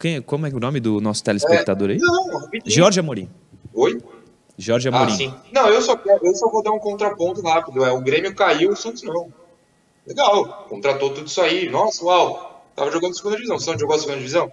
quem, 0.00 0.20
como 0.20 0.46
é 0.46 0.50
o 0.50 0.58
nome 0.58 0.80
do 0.80 1.00
nosso 1.00 1.22
telespectador 1.22 1.90
aí? 1.90 1.96
É, 1.96 2.00
não, 2.00 2.40
rapidinho. 2.40 2.74
Jorge 2.74 2.98
Amorim. 2.98 3.30
Oi? 3.72 4.00
Jorge 4.58 4.88
Amorim. 4.88 5.12
Ah, 5.12 5.16
sim. 5.16 5.34
Não, 5.52 5.68
eu 5.68 5.80
só, 5.80 6.00
eu 6.22 6.34
só 6.34 6.50
vou 6.50 6.62
dar 6.62 6.72
um 6.72 6.78
contraponto 6.78 7.40
rápido. 7.42 7.84
É, 7.84 7.92
o 7.92 8.00
Grêmio 8.00 8.34
caiu, 8.34 8.72
o 8.72 8.76
Santos 8.76 9.02
não. 9.02 9.32
Legal, 10.06 10.66
contratou 10.68 11.10
tudo 11.10 11.28
isso 11.28 11.40
aí. 11.40 11.70
Nossa, 11.70 12.04
uau. 12.04 12.66
Tava 12.74 12.90
jogando 12.90 13.16
segunda 13.16 13.36
divisão. 13.36 13.56
O 13.56 13.60
Santos 13.60 13.80
jogou 13.80 13.96
a 13.96 13.98
segunda 13.98 14.18
divisão? 14.18 14.50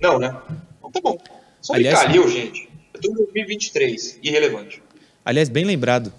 Não, 0.00 0.18
né? 0.18 0.36
Então 0.78 0.90
tá 0.90 1.00
bom. 1.02 1.18
Só 1.60 1.74
Aliás, 1.74 2.02
caiu, 2.02 2.28
gente. 2.28 2.68
Eu 2.92 3.00
tô 3.00 3.10
em 3.10 3.14
2023. 3.14 4.20
Irrelevante. 4.22 4.83
Aliás, 5.24 5.48
bem 5.48 5.64
lembrado. 5.64 6.12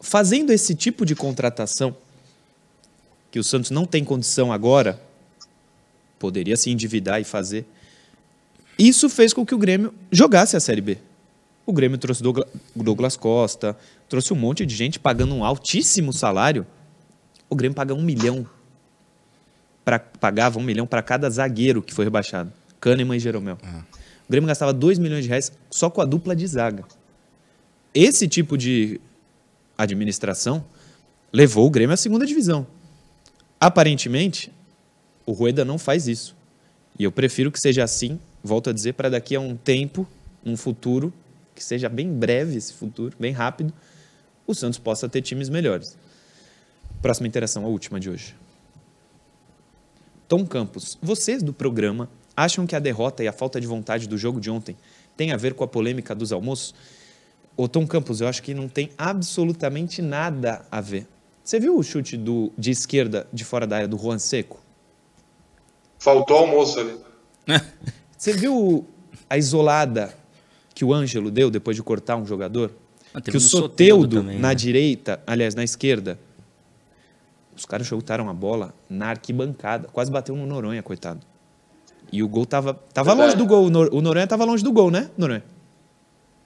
Fazendo 0.00 0.50
esse 0.50 0.74
tipo 0.74 1.06
de 1.06 1.14
contratação, 1.14 1.96
que 3.30 3.38
o 3.38 3.44
Santos 3.44 3.70
não 3.70 3.86
tem 3.86 4.04
condição 4.04 4.52
agora, 4.52 5.00
poderia 6.18 6.56
se 6.56 6.70
endividar 6.70 7.20
e 7.20 7.24
fazer. 7.24 7.64
Isso 8.78 9.08
fez 9.08 9.32
com 9.32 9.46
que 9.46 9.54
o 9.54 9.58
Grêmio 9.58 9.94
jogasse 10.10 10.56
a 10.56 10.60
Série 10.60 10.80
B. 10.80 10.98
O 11.64 11.72
Grêmio 11.72 11.96
trouxe 11.96 12.22
Douglas 12.74 13.16
Costa, 13.16 13.76
trouxe 14.08 14.32
um 14.32 14.36
monte 14.36 14.66
de 14.66 14.74
gente 14.74 14.98
pagando 14.98 15.34
um 15.34 15.44
altíssimo 15.44 16.12
salário. 16.12 16.66
O 17.48 17.54
Grêmio 17.54 17.74
paga 17.74 17.94
um 17.94 18.02
milhão. 18.02 18.46
Pra, 19.84 19.98
pagava 19.98 20.58
um 20.58 20.62
milhão 20.62 20.86
para 20.86 21.02
cada 21.02 21.30
zagueiro 21.30 21.80
que 21.80 21.94
foi 21.94 22.04
rebaixado. 22.04 22.52
Kahneman 22.80 23.16
e 23.16 23.20
Jeromel. 23.20 23.58
O 24.28 24.32
Grêmio 24.32 24.46
gastava 24.46 24.72
2 24.72 24.98
milhões 24.98 25.24
de 25.24 25.28
reais 25.28 25.52
só 25.70 25.90
com 25.90 26.00
a 26.00 26.04
dupla 26.04 26.34
de 26.34 26.46
zaga. 26.46 26.84
Esse 27.94 28.26
tipo 28.26 28.56
de 28.56 29.00
administração 29.76 30.64
levou 31.32 31.66
o 31.66 31.70
Grêmio 31.70 31.94
à 31.94 31.96
segunda 31.96 32.26
divisão. 32.26 32.66
Aparentemente, 33.60 34.52
o 35.26 35.32
Rueda 35.32 35.64
não 35.64 35.78
faz 35.78 36.08
isso. 36.08 36.34
E 36.98 37.04
eu 37.04 37.12
prefiro 37.12 37.50
que 37.50 37.58
seja 37.58 37.84
assim, 37.84 38.18
volto 38.42 38.70
a 38.70 38.72
dizer, 38.72 38.94
para 38.94 39.08
daqui 39.08 39.34
a 39.34 39.40
um 39.40 39.56
tempo, 39.56 40.06
um 40.44 40.56
futuro, 40.56 41.12
que 41.54 41.62
seja 41.62 41.88
bem 41.88 42.12
breve 42.12 42.56
esse 42.56 42.72
futuro, 42.72 43.14
bem 43.18 43.32
rápido, 43.32 43.72
o 44.46 44.54
Santos 44.54 44.78
possa 44.78 45.08
ter 45.08 45.22
times 45.22 45.48
melhores. 45.48 45.96
Próxima 47.00 47.26
interação, 47.26 47.64
a 47.64 47.68
última 47.68 47.98
de 48.00 48.10
hoje. 48.10 48.34
Tom 50.28 50.46
Campos, 50.46 50.98
vocês 51.02 51.42
do 51.42 51.52
programa 51.52 52.08
acham 52.36 52.66
que 52.66 52.74
a 52.74 52.78
derrota 52.78 53.22
e 53.22 53.28
a 53.28 53.32
falta 53.32 53.60
de 53.60 53.66
vontade 53.66 54.08
do 54.08 54.16
jogo 54.16 54.40
de 54.40 54.50
ontem 54.50 54.76
tem 55.16 55.32
a 55.32 55.36
ver 55.36 55.54
com 55.54 55.64
a 55.64 55.68
polêmica 55.68 56.14
dos 56.14 56.32
almoços? 56.32 56.74
Ô 57.56 57.68
Tom 57.68 57.86
Campos, 57.86 58.20
eu 58.20 58.28
acho 58.28 58.42
que 58.42 58.54
não 58.54 58.68
tem 58.68 58.90
absolutamente 58.96 60.00
nada 60.00 60.64
a 60.70 60.80
ver. 60.80 61.06
Você 61.44 61.58
viu 61.58 61.76
o 61.76 61.82
chute 61.82 62.16
do, 62.16 62.52
de 62.56 62.70
esquerda 62.70 63.26
de 63.32 63.44
fora 63.44 63.66
da 63.66 63.76
área 63.76 63.88
do 63.88 63.98
Juan 63.98 64.18
Seco? 64.18 64.60
Faltou 65.98 66.36
almoço 66.36 66.80
ali. 66.80 66.96
Você 68.16 68.32
viu 68.32 68.86
a 69.28 69.36
isolada 69.36 70.14
que 70.74 70.84
o 70.84 70.94
Ângelo 70.94 71.30
deu 71.30 71.50
depois 71.50 71.76
de 71.76 71.82
cortar 71.82 72.16
um 72.16 72.24
jogador? 72.24 72.72
Ah, 73.12 73.20
que 73.20 73.36
o 73.36 73.40
Soteudo, 73.40 74.20
também, 74.20 74.38
na 74.38 74.48
né? 74.48 74.54
direita, 74.54 75.22
aliás, 75.26 75.54
na 75.54 75.64
esquerda, 75.64 76.18
os 77.54 77.66
caras 77.66 77.86
chutaram 77.86 78.28
a 78.28 78.32
bola 78.32 78.74
na 78.88 79.08
arquibancada. 79.08 79.88
Quase 79.92 80.10
bateu 80.10 80.34
no 80.34 80.46
Noronha, 80.46 80.82
coitado. 80.82 81.20
E 82.12 82.22
o 82.22 82.28
gol 82.28 82.44
tava, 82.44 82.74
tava 82.92 83.10
Verdade. 83.14 83.30
longe 83.32 83.36
do 83.38 83.46
gol. 83.46 83.64
O 83.66 83.70
Nor- 83.70 83.88
O 83.92 84.00
Noronha 84.02 84.26
tava 84.26 84.44
longe 84.44 84.62
do 84.62 84.70
gol, 84.70 84.90
né, 84.90 85.10
Noronha? 85.16 85.42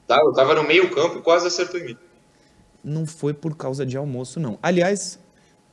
Tá, 0.07 0.17
eu 0.25 0.33
tava 0.33 0.55
no 0.55 0.63
meio 0.63 0.89
campo 0.95 1.19
e 1.19 1.23
quase 1.23 1.49
acertou 1.49 1.81
em 1.81 1.85
mim. 1.87 1.97
Não 2.85 3.05
foi 3.05 3.35
por 3.35 3.57
causa 3.57 3.85
de 3.85 3.97
almoço, 3.97 4.39
não. 4.39 4.57
Aliás, 4.63 5.19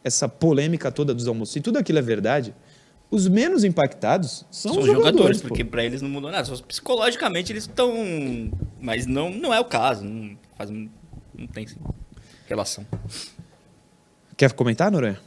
essa 0.04 0.28
polêmica 0.28 0.92
toda 0.92 1.14
dos 1.14 1.28
almoços, 1.28 1.54
se 1.54 1.62
tudo 1.62 1.78
aquilo 1.78 2.00
é 2.00 2.02
verdade, 2.02 2.56
os 3.12 3.28
menos 3.28 3.64
impactados 3.64 4.44
são, 4.50 4.74
São 4.74 4.82
os 4.82 4.88
jogadores, 4.88 5.12
jogadores. 5.16 5.42
porque 5.44 5.64
pra 5.64 5.84
eles 5.86 6.02
não 6.02 6.10
mudou 6.10 6.32
nada. 6.32 6.44
Só 6.46 6.58
psicologicamente 6.64 7.52
eles 7.54 7.66
estão. 7.66 7.94
Mas 8.82 9.06
não, 9.06 9.30
não 9.30 9.54
é 9.54 9.60
o 9.60 9.66
caso. 9.66 10.04
Não, 10.04 10.36
faz, 10.58 10.72
não 10.72 11.48
tem 11.54 11.68
relação. 12.48 12.84
Quer 14.36 14.52
comentar, 14.54 14.92
Noronha? 14.92 15.20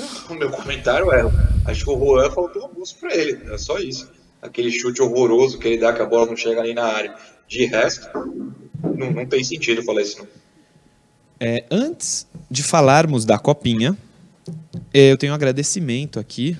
O 0.30 0.34
meu 0.34 0.50
comentário 0.50 1.12
é, 1.12 1.22
acho 1.66 1.84
que 1.84 1.90
o 1.90 1.98
Juan 1.98 2.30
faltou 2.30 2.62
almoço 2.62 2.96
pra 2.98 3.14
ele, 3.14 3.52
é 3.52 3.58
só 3.58 3.78
isso. 3.78 4.10
Aquele 4.40 4.70
chute 4.70 5.02
horroroso 5.02 5.58
que 5.58 5.68
ele 5.68 5.78
dá 5.78 5.92
que 5.92 6.00
a 6.00 6.06
bola 6.06 6.26
não 6.26 6.36
chega 6.36 6.62
nem 6.62 6.74
na 6.74 6.84
área. 6.84 7.14
De 7.46 7.66
resto, 7.66 8.08
não, 8.82 9.10
não 9.10 9.26
tem 9.26 9.44
sentido 9.44 9.82
falar 9.82 10.02
isso 10.02 10.18
não. 10.18 10.28
É, 11.38 11.64
antes 11.70 12.26
de 12.50 12.62
falarmos 12.62 13.24
da 13.24 13.38
copinha, 13.38 13.96
é, 14.92 15.10
eu 15.10 15.16
tenho 15.16 15.32
um 15.32 15.34
agradecimento 15.34 16.20
aqui. 16.20 16.56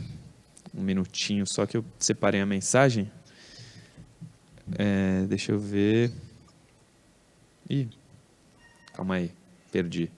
Um 0.74 0.82
minutinho 0.82 1.46
só 1.46 1.66
que 1.66 1.76
eu 1.76 1.84
separei 1.98 2.40
a 2.40 2.46
mensagem. 2.46 3.10
É, 4.78 5.24
deixa 5.26 5.52
eu 5.52 5.58
ver. 5.58 6.12
Ih, 7.68 7.88
calma 8.94 9.16
aí, 9.16 9.30
perdi. 9.70 10.10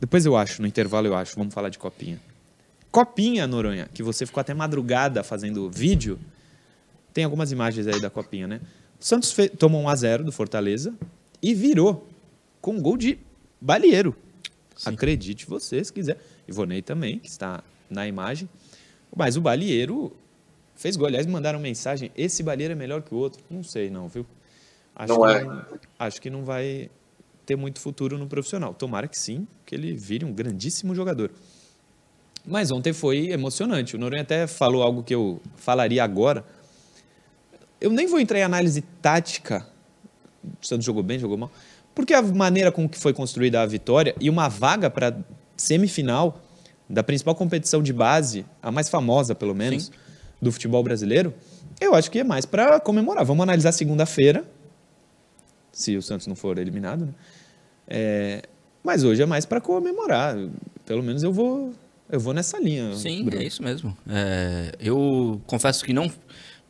Depois 0.00 0.24
eu 0.26 0.36
acho, 0.36 0.60
no 0.62 0.68
intervalo 0.68 1.06
eu 1.06 1.14
acho. 1.14 1.36
Vamos 1.36 1.52
falar 1.54 1.68
de 1.68 1.78
copinha. 1.78 2.20
Copinha, 2.90 3.46
Noronha, 3.46 3.88
que 3.92 4.02
você 4.02 4.26
ficou 4.26 4.40
até 4.40 4.52
madrugada 4.52 5.22
fazendo 5.22 5.70
vídeo. 5.70 6.18
Tem 7.14 7.24
algumas 7.24 7.52
imagens 7.52 7.86
aí 7.86 8.00
da 8.00 8.10
copinha, 8.10 8.46
né? 8.48 8.60
O 9.00 9.04
Santos 9.04 9.32
fe- 9.32 9.48
tomou 9.48 9.80
1 9.82 9.88
a 9.88 9.94
0 9.96 10.24
do 10.24 10.32
Fortaleza 10.32 10.94
e 11.42 11.54
virou 11.54 12.06
com 12.60 12.72
um 12.74 12.80
gol 12.82 12.96
de 12.96 13.18
Balieiro. 13.60 14.14
Acredite 14.84 15.46
você, 15.46 15.82
se 15.84 15.92
quiser. 15.92 16.18
Ivonei 16.48 16.82
também, 16.82 17.18
que 17.18 17.28
está 17.28 17.62
na 17.88 18.06
imagem. 18.06 18.48
Mas 19.14 19.36
o 19.36 19.40
Balieiro 19.40 20.12
fez 20.74 20.96
gol. 20.96 21.06
Aliás, 21.06 21.26
me 21.26 21.32
mandaram 21.32 21.58
mensagem: 21.60 22.10
esse 22.16 22.42
Balieiro 22.42 22.72
é 22.72 22.76
melhor 22.76 23.02
que 23.02 23.14
o 23.14 23.18
outro. 23.18 23.42
Não 23.50 23.62
sei, 23.62 23.90
não, 23.90 24.08
viu? 24.08 24.24
Acho 24.94 25.12
Não 25.14 25.20
que 25.22 25.32
é. 25.32 25.78
acho 25.98 26.20
que 26.22 26.30
não 26.30 26.44
vai 26.44 26.90
ter 27.50 27.56
muito 27.56 27.80
futuro 27.80 28.16
no 28.16 28.28
profissional. 28.28 28.72
Tomara 28.72 29.08
que 29.08 29.18
sim, 29.18 29.44
que 29.66 29.74
ele 29.74 29.92
vire 29.92 30.24
um 30.24 30.32
grandíssimo 30.32 30.94
jogador. 30.94 31.32
Mas 32.46 32.70
ontem 32.70 32.92
foi 32.92 33.32
emocionante. 33.32 33.96
O 33.96 33.98
Noronha 33.98 34.22
até 34.22 34.46
falou 34.46 34.84
algo 34.84 35.02
que 35.02 35.12
eu 35.12 35.40
falaria 35.56 36.04
agora. 36.04 36.44
Eu 37.80 37.90
nem 37.90 38.06
vou 38.06 38.20
entrar 38.20 38.38
em 38.38 38.42
análise 38.42 38.82
tática. 39.02 39.66
O 40.62 40.64
Santos 40.64 40.86
jogou 40.86 41.02
bem, 41.02 41.18
jogou 41.18 41.36
mal. 41.36 41.50
Porque 41.92 42.14
a 42.14 42.22
maneira 42.22 42.70
com 42.70 42.88
que 42.88 42.96
foi 42.96 43.12
construída 43.12 43.60
a 43.60 43.66
vitória 43.66 44.14
e 44.20 44.30
uma 44.30 44.48
vaga 44.48 44.88
para 44.88 45.18
semifinal 45.56 46.40
da 46.88 47.02
principal 47.02 47.34
competição 47.34 47.82
de 47.82 47.92
base, 47.92 48.46
a 48.62 48.70
mais 48.70 48.88
famosa, 48.88 49.34
pelo 49.34 49.56
menos, 49.56 49.90
do 50.40 50.52
futebol 50.52 50.84
brasileiro, 50.84 51.34
eu 51.80 51.96
acho 51.96 52.12
que 52.12 52.20
é 52.20 52.24
mais 52.24 52.46
para 52.46 52.78
comemorar. 52.78 53.24
Vamos 53.24 53.42
analisar 53.42 53.72
segunda-feira, 53.72 54.44
se 55.72 55.96
o 55.96 56.02
Santos 56.02 56.26
não 56.26 56.36
for 56.36 56.58
eliminado. 56.58 57.06
Né? 57.06 57.12
É, 57.90 58.42
mas 58.84 59.02
hoje 59.04 59.20
é 59.22 59.26
mais 59.26 59.44
para 59.44 59.60
comemorar. 59.60 60.36
Pelo 60.86 61.02
menos 61.02 61.22
eu 61.22 61.32
vou, 61.32 61.74
eu 62.08 62.20
vou 62.20 62.32
nessa 62.32 62.58
linha. 62.58 62.94
Sim, 62.94 63.24
Bruno. 63.24 63.42
é 63.42 63.44
isso 63.46 63.62
mesmo. 63.62 63.96
É, 64.08 64.72
eu 64.80 65.40
confesso 65.46 65.84
que 65.84 65.92
não, 65.92 66.10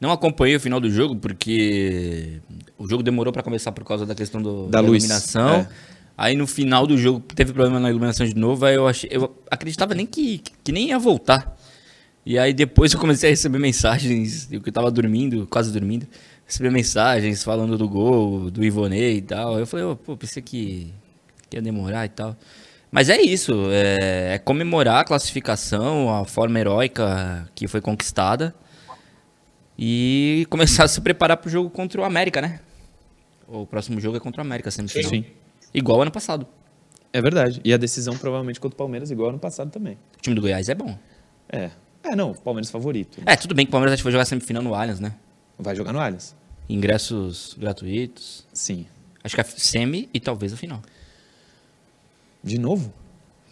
não 0.01 0.11
acompanhei 0.11 0.57
o 0.57 0.61
final 0.61 0.81
do 0.81 0.91
jogo, 0.91 1.15
porque 1.17 2.41
o 2.79 2.89
jogo 2.89 3.03
demorou 3.03 3.33
pra 3.33 3.43
começar 3.43 3.71
por 3.73 3.85
causa 3.85 4.07
da 4.07 4.15
questão 4.15 4.41
do, 4.43 4.67
Da 4.67 4.81
da, 4.81 4.89
luz, 4.89 5.05
iluminação. 5.05 5.51
é. 5.57 5.69
Aí 6.17 6.35
no 6.37 6.47
final 6.47 6.87
do 6.87 6.99
jogo 6.99 7.21
teve 7.35 7.53
problema 7.53 7.81
na 7.81 7.89
iluminação 7.89 8.27
de 8.27 8.35
novo, 8.37 8.67
aí 8.67 8.75
eu 8.75 8.87
achei, 8.87 9.09
eu 9.11 9.35
acreditava 9.51 9.95
nem 9.95 10.05
que, 10.05 10.43
que 10.63 10.71
nem 10.73 10.89
ia 10.89 10.99
voltar. 10.99 11.57
E 12.27 12.39
aí 12.39 12.53
depois 12.53 12.93
eu 12.93 12.99
comecei 13.01 13.31
a 13.31 13.33
receber 13.33 13.59
mensagens, 13.59 14.47
eu 14.53 14.61
que 14.61 14.71
tava 14.71 14.91
dormindo, 14.91 15.47
quase 15.47 15.73
dormindo, 15.73 16.07
receber 16.45 16.71
mensagens 16.71 17.43
falando 17.43 17.79
do 17.79 17.89
gol, 17.89 18.51
do 18.51 18.63
Ivonei 18.63 19.17
e 19.17 19.23
tal. 19.23 19.59
Eu 19.59 19.67
falei, 19.67 19.87
"Ô, 19.87 19.97
pô, 19.97 20.15
pensei 20.15 20.43
que, 20.43 20.93
que 21.51 21.57
ia 21.57 21.63
demorar 21.63 22.07
e 22.07 22.09
tal. 22.09 22.37
Mas 22.91 23.09
é 23.09 23.21
isso, 23.21 23.53
é, 23.71 24.35
é 24.35 24.39
comemorar 24.39 25.01
a 25.01 25.05
classificação, 25.05 26.13
a 26.13 26.25
forma 26.25 26.59
heróica 26.59 27.49
que 27.55 27.69
foi 27.69 27.81
conquistada 27.81 28.55
e 29.79 30.47
começar 30.51 30.85
a 30.85 30.89
se 30.89 31.01
preparar 31.01 31.37
pro 31.37 31.51
jogo 31.51 31.71
contra 31.71 32.01
o 32.01 32.05
América, 32.05 32.41
né? 32.41 32.61
O 33.47 33.67
próximo 33.67 34.01
jogo 34.01 34.17
é 34.17 34.21
contra 34.21 34.43
o 34.43 34.47
América, 34.47 34.71
semifinal. 34.71 35.11
Sim. 35.11 35.25
Igual 35.73 36.03
ano 36.03 36.11
passado. 36.11 36.47
É 37.13 37.21
verdade. 37.21 37.61
E 37.65 37.73
a 37.73 37.77
decisão 37.77 38.17
provavelmente 38.17 38.61
contra 38.61 38.75
o 38.75 38.79
Palmeiras, 38.79 39.11
igual 39.11 39.31
ano 39.31 39.39
passado 39.39 39.71
também. 39.71 39.95
O 40.19 40.23
time 40.23 40.35
do 40.35 40.41
Goiás 40.41 40.69
é 40.69 40.75
bom. 40.75 40.97
É. 41.49 41.71
É, 42.03 42.17
não, 42.17 42.33
Palmeiras 42.33 42.71
favorito. 42.71 43.21
É, 43.27 43.37
tudo 43.37 43.55
bem 43.55 43.67
que 43.67 43.71
o 43.71 43.73
Palmeiras 43.73 43.95
acho 43.95 44.03
que 44.03 44.05
vai 44.05 44.13
jogar 44.13 44.25
semifinal 44.25 44.63
no 44.63 44.75
Allianz, 44.75 45.01
né? 45.01 45.15
Vai 45.59 45.77
jogar 45.77 45.93
no 45.93 46.01
Allianz? 46.01 46.35
Ingressos 46.69 47.57
gratuitos. 47.59 48.47
Sim. 48.53 48.87
Acho 49.23 49.35
que 49.35 49.41
a 49.41 49.45
semi 49.45 50.09
e 50.15 50.21
talvez 50.21 50.53
a 50.53 50.57
final. 50.57 50.81
De 52.43 52.59
novo? 52.59 52.93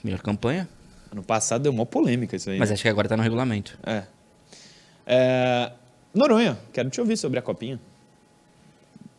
Melhor 0.02 0.20
campanha, 0.20 0.68
Ano 1.10 1.22
passado 1.22 1.62
deu 1.62 1.72
uma 1.72 1.86
polêmica 1.86 2.36
isso 2.36 2.50
aí. 2.50 2.58
mas 2.58 2.68
né? 2.68 2.74
acho 2.74 2.82
que 2.82 2.88
agora 2.88 3.08
tá 3.08 3.16
no 3.16 3.22
regulamento. 3.22 3.78
É. 3.84 4.02
É, 5.06 5.72
Noronha, 6.14 6.58
quero 6.72 6.90
te 6.90 7.00
ouvir 7.00 7.16
sobre 7.16 7.38
a 7.38 7.42
copinha. 7.42 7.80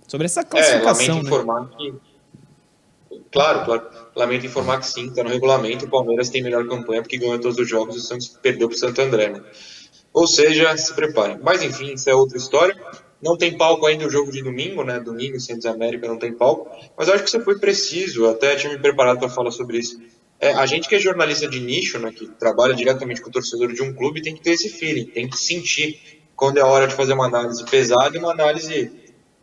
Sobre 0.07 0.25
essa 0.25 0.41
É, 0.41 0.43
classificação, 0.43 1.15
lamento 1.17 1.23
né? 1.23 1.29
informar 1.29 1.69
que. 1.77 1.93
Claro, 3.31 3.65
claro. 3.65 3.89
Lamento 4.15 4.45
informar 4.45 4.79
que 4.79 4.87
sim, 4.87 5.11
tá 5.13 5.23
no 5.23 5.29
regulamento. 5.29 5.85
O 5.85 5.89
Palmeiras 5.89 6.29
tem 6.29 6.41
melhor 6.43 6.67
campanha 6.67 7.01
porque 7.01 7.17
ganhou 7.17 7.39
todos 7.39 7.57
os 7.57 7.67
jogos 7.67 7.95
e 7.95 7.99
o 7.99 8.01
Santos 8.01 8.27
perdeu 8.27 8.67
pro 8.69 8.77
Santo 8.77 9.01
André, 9.01 9.29
né? 9.29 9.41
Ou 10.13 10.27
seja, 10.27 10.75
se 10.77 10.93
preparem. 10.93 11.39
Mas 11.41 11.61
enfim, 11.63 11.93
isso 11.93 12.09
é 12.09 12.13
outra 12.15 12.37
história. 12.37 12.75
Não 13.21 13.37
tem 13.37 13.57
palco 13.57 13.85
ainda 13.85 14.07
o 14.07 14.09
jogo 14.09 14.31
de 14.31 14.41
domingo, 14.41 14.83
né? 14.83 14.99
Domingo, 14.99 15.39
Santos 15.39 15.65
e 15.65 15.67
América 15.67 16.07
não 16.07 16.17
tem 16.17 16.33
palco. 16.33 16.69
Mas 16.97 17.07
eu 17.07 17.13
acho 17.13 17.23
que 17.23 17.29
você 17.29 17.39
foi 17.39 17.59
preciso, 17.59 18.27
até 18.27 18.55
tinha 18.55 18.71
me 18.71 18.79
preparado 18.79 19.19
para 19.19 19.29
falar 19.29 19.51
sobre 19.51 19.79
isso. 19.79 19.99
É, 20.39 20.53
a 20.53 20.65
gente 20.65 20.87
que 20.87 20.95
é 20.95 20.99
jornalista 20.99 21.47
de 21.47 21.59
nicho, 21.59 21.99
né, 21.99 22.13
que 22.13 22.25
trabalha 22.27 22.73
diretamente 22.73 23.21
com 23.21 23.29
o 23.29 23.31
torcedor 23.31 23.73
de 23.73 23.83
um 23.83 23.93
clube, 23.93 24.21
tem 24.21 24.33
que 24.33 24.41
ter 24.41 24.51
esse 24.51 24.69
feeling, 24.69 25.05
tem 25.05 25.27
que 25.27 25.37
sentir 25.37 26.21
quando 26.33 26.57
é 26.57 26.63
hora 26.63 26.87
de 26.87 26.95
fazer 26.95 27.11
uma 27.11 27.25
análise 27.25 27.65
pesada 27.65 28.15
e 28.15 28.19
uma 28.19 28.31
análise 28.31 28.89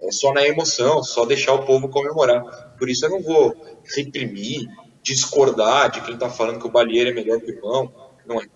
é, 0.01 0.11
só 0.11 0.33
na 0.33 0.47
emoção, 0.47 1.03
só 1.03 1.27
deixar 1.27 1.53
o 1.53 1.67
povo 1.67 1.91
comemorar. 1.91 2.43
Por 2.79 2.89
isso 2.89 3.05
eu 3.05 3.11
não 3.11 3.23
vou 3.23 3.55
reprimir, 3.95 4.67
discordar 5.03 5.91
de 5.91 6.01
quem 6.01 6.15
está 6.15 6.31
falando 6.31 6.59
que 6.59 6.67
o 6.67 6.71
Balieiro 6.71 7.11
é 7.11 7.13
melhor 7.13 7.41
que 7.41 7.53
o 7.53 7.55
irmão. 7.55 7.93
Não 8.27 8.41
é. 8.41 8.47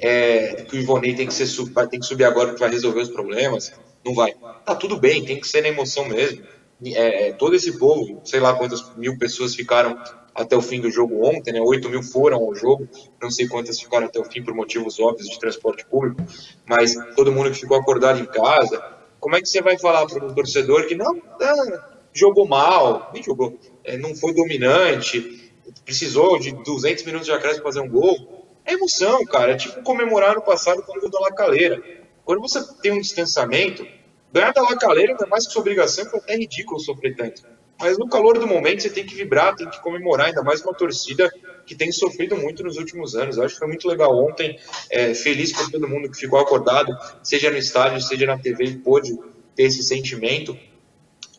É, 0.00 0.62
que 0.62 0.76
o 0.76 0.80
Ivonei 0.80 1.14
tem 1.14 1.26
que, 1.26 1.34
ser, 1.34 1.48
tem 1.90 1.98
que 1.98 2.06
subir 2.06 2.24
agora 2.24 2.54
que 2.54 2.60
vai 2.60 2.70
resolver 2.70 3.00
os 3.00 3.10
problemas. 3.10 3.72
Não 4.08 4.14
vai. 4.14 4.34
Tá 4.64 4.74
tudo 4.74 4.96
bem, 4.96 5.22
tem 5.22 5.38
que 5.38 5.46
ser 5.46 5.60
na 5.60 5.68
emoção 5.68 6.08
mesmo. 6.08 6.42
É, 6.82 7.28
é, 7.28 7.32
todo 7.32 7.54
esse 7.54 7.78
povo, 7.78 8.22
sei 8.24 8.40
lá 8.40 8.54
quantas 8.54 8.96
mil 8.96 9.18
pessoas 9.18 9.54
ficaram 9.54 9.98
até 10.34 10.56
o 10.56 10.62
fim 10.62 10.80
do 10.80 10.90
jogo 10.90 11.26
ontem, 11.26 11.52
né? 11.52 11.60
8 11.60 11.90
mil 11.90 12.02
foram 12.02 12.38
ao 12.38 12.54
jogo, 12.54 12.88
não 13.20 13.30
sei 13.30 13.46
quantas 13.48 13.78
ficaram 13.78 14.06
até 14.06 14.18
o 14.18 14.24
fim 14.24 14.42
por 14.42 14.54
motivos 14.54 14.98
óbvios 14.98 15.28
de 15.28 15.38
transporte 15.38 15.84
público, 15.84 16.22
mas 16.64 16.94
todo 17.16 17.32
mundo 17.32 17.50
que 17.50 17.58
ficou 17.58 17.76
acordado 17.76 18.20
em 18.20 18.26
casa, 18.26 18.82
como 19.20 19.36
é 19.36 19.42
que 19.42 19.48
você 19.48 19.60
vai 19.60 19.76
falar 19.78 20.06
para 20.06 20.24
um 20.24 20.32
torcedor 20.32 20.86
que 20.86 20.94
não, 20.94 21.12
não 21.14 21.80
jogou 22.12 22.46
mal, 22.46 23.10
nem 23.12 23.22
jogou, 23.22 23.58
é, 23.84 23.98
não 23.98 24.14
foi 24.14 24.32
dominante, 24.32 25.52
precisou 25.84 26.38
de 26.38 26.52
200 26.52 27.04
minutos 27.04 27.26
de 27.26 27.32
acréscimo 27.32 27.64
para 27.64 27.72
fazer 27.72 27.84
um 27.84 27.90
gol? 27.90 28.46
É 28.64 28.74
emoção, 28.74 29.24
cara. 29.24 29.52
É 29.52 29.56
tipo 29.56 29.82
comemorar 29.82 30.34
no 30.34 30.42
passado 30.42 30.82
com 30.82 30.96
o 30.96 31.00
gol 31.00 31.10
da 31.10 31.20
Lacaleira. 31.20 31.82
Quando 32.24 32.40
você 32.40 32.62
tem 32.82 32.92
um 32.92 33.00
distanciamento, 33.00 33.86
ganhar 34.32 34.52
da 34.52 34.62
Lacaleira 34.62 35.14
não 35.14 35.26
é 35.26 35.28
mais 35.28 35.46
que 35.46 35.52
sua 35.52 35.62
obrigação, 35.62 36.04
é 36.04 36.16
até 36.16 36.36
ridículo 36.36 36.80
sofrer 36.80 37.16
tanto. 37.16 37.42
Mas 37.80 37.96
no 37.96 38.08
calor 38.08 38.38
do 38.38 38.46
momento 38.46 38.82
você 38.82 38.90
tem 38.90 39.06
que 39.06 39.14
vibrar, 39.14 39.54
tem 39.54 39.68
que 39.70 39.80
comemorar, 39.80 40.26
ainda 40.26 40.42
mais 40.42 40.60
uma 40.62 40.74
torcida 40.74 41.32
que 41.64 41.76
tem 41.76 41.92
sofrido 41.92 42.36
muito 42.36 42.64
nos 42.64 42.76
últimos 42.76 43.14
anos. 43.14 43.36
Eu 43.36 43.44
acho 43.44 43.54
que 43.54 43.60
foi 43.60 43.68
muito 43.68 43.86
legal 43.86 44.16
ontem, 44.16 44.58
é, 44.90 45.14
feliz 45.14 45.52
por 45.52 45.70
todo 45.70 45.88
mundo 45.88 46.10
que 46.10 46.16
ficou 46.16 46.40
acordado, 46.40 46.96
seja 47.22 47.50
no 47.50 47.56
estádio, 47.56 48.00
seja 48.00 48.26
na 48.26 48.36
TV, 48.36 48.64
e 48.64 48.78
pôde 48.78 49.16
ter 49.54 49.64
esse 49.64 49.82
sentimento. 49.84 50.58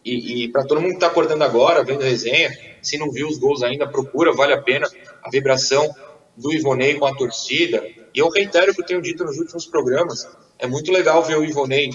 E, 0.04 0.46
e 0.46 0.48
para 0.48 0.66
todo 0.66 0.80
mundo 0.80 0.92
que 0.92 0.98
está 0.98 1.08
acordando 1.08 1.44
agora, 1.44 1.84
vendo 1.84 2.04
a 2.04 2.06
resenha, 2.06 2.58
se 2.82 2.98
não 2.98 3.12
viu 3.12 3.28
os 3.28 3.38
gols 3.38 3.62
ainda, 3.62 3.86
procura, 3.86 4.32
vale 4.32 4.54
a 4.54 4.62
pena. 4.62 4.90
A 5.22 5.30
vibração 5.30 5.94
do 6.38 6.54
Ivonei 6.54 6.96
com 6.96 7.06
a 7.06 7.14
torcida. 7.14 7.86
E 8.14 8.20
eu 8.20 8.30
reitero 8.30 8.72
o 8.72 8.76
que 8.76 8.82
eu 8.82 8.86
tenho 8.86 9.02
dito 9.02 9.26
nos 9.26 9.38
últimos 9.38 9.66
programas. 9.66 10.26
É 10.58 10.66
muito 10.66 10.92
legal 10.92 11.22
ver 11.24 11.38
o 11.38 11.44
Ivonei, 11.44 11.90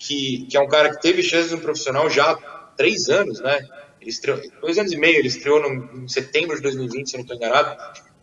que, 0.00 0.46
que 0.46 0.56
é 0.56 0.60
um 0.60 0.66
cara 0.66 0.90
que 0.90 1.00
teve 1.00 1.22
chances 1.22 1.52
no 1.52 1.60
profissional 1.60 2.08
já 2.08 2.32
há 2.32 2.36
três 2.74 3.10
anos, 3.10 3.40
né? 3.40 3.68
Ele 4.00 4.10
estreou, 4.10 4.40
dois 4.62 4.78
anos 4.78 4.92
e 4.92 4.96
meio, 4.96 5.18
ele 5.18 5.28
estreou 5.28 5.60
no, 5.60 6.02
em 6.02 6.08
setembro 6.08 6.56
de 6.56 6.62
2020, 6.62 7.10
se 7.10 7.14
não 7.16 7.22
estou 7.22 7.36
enganado. 7.36 7.76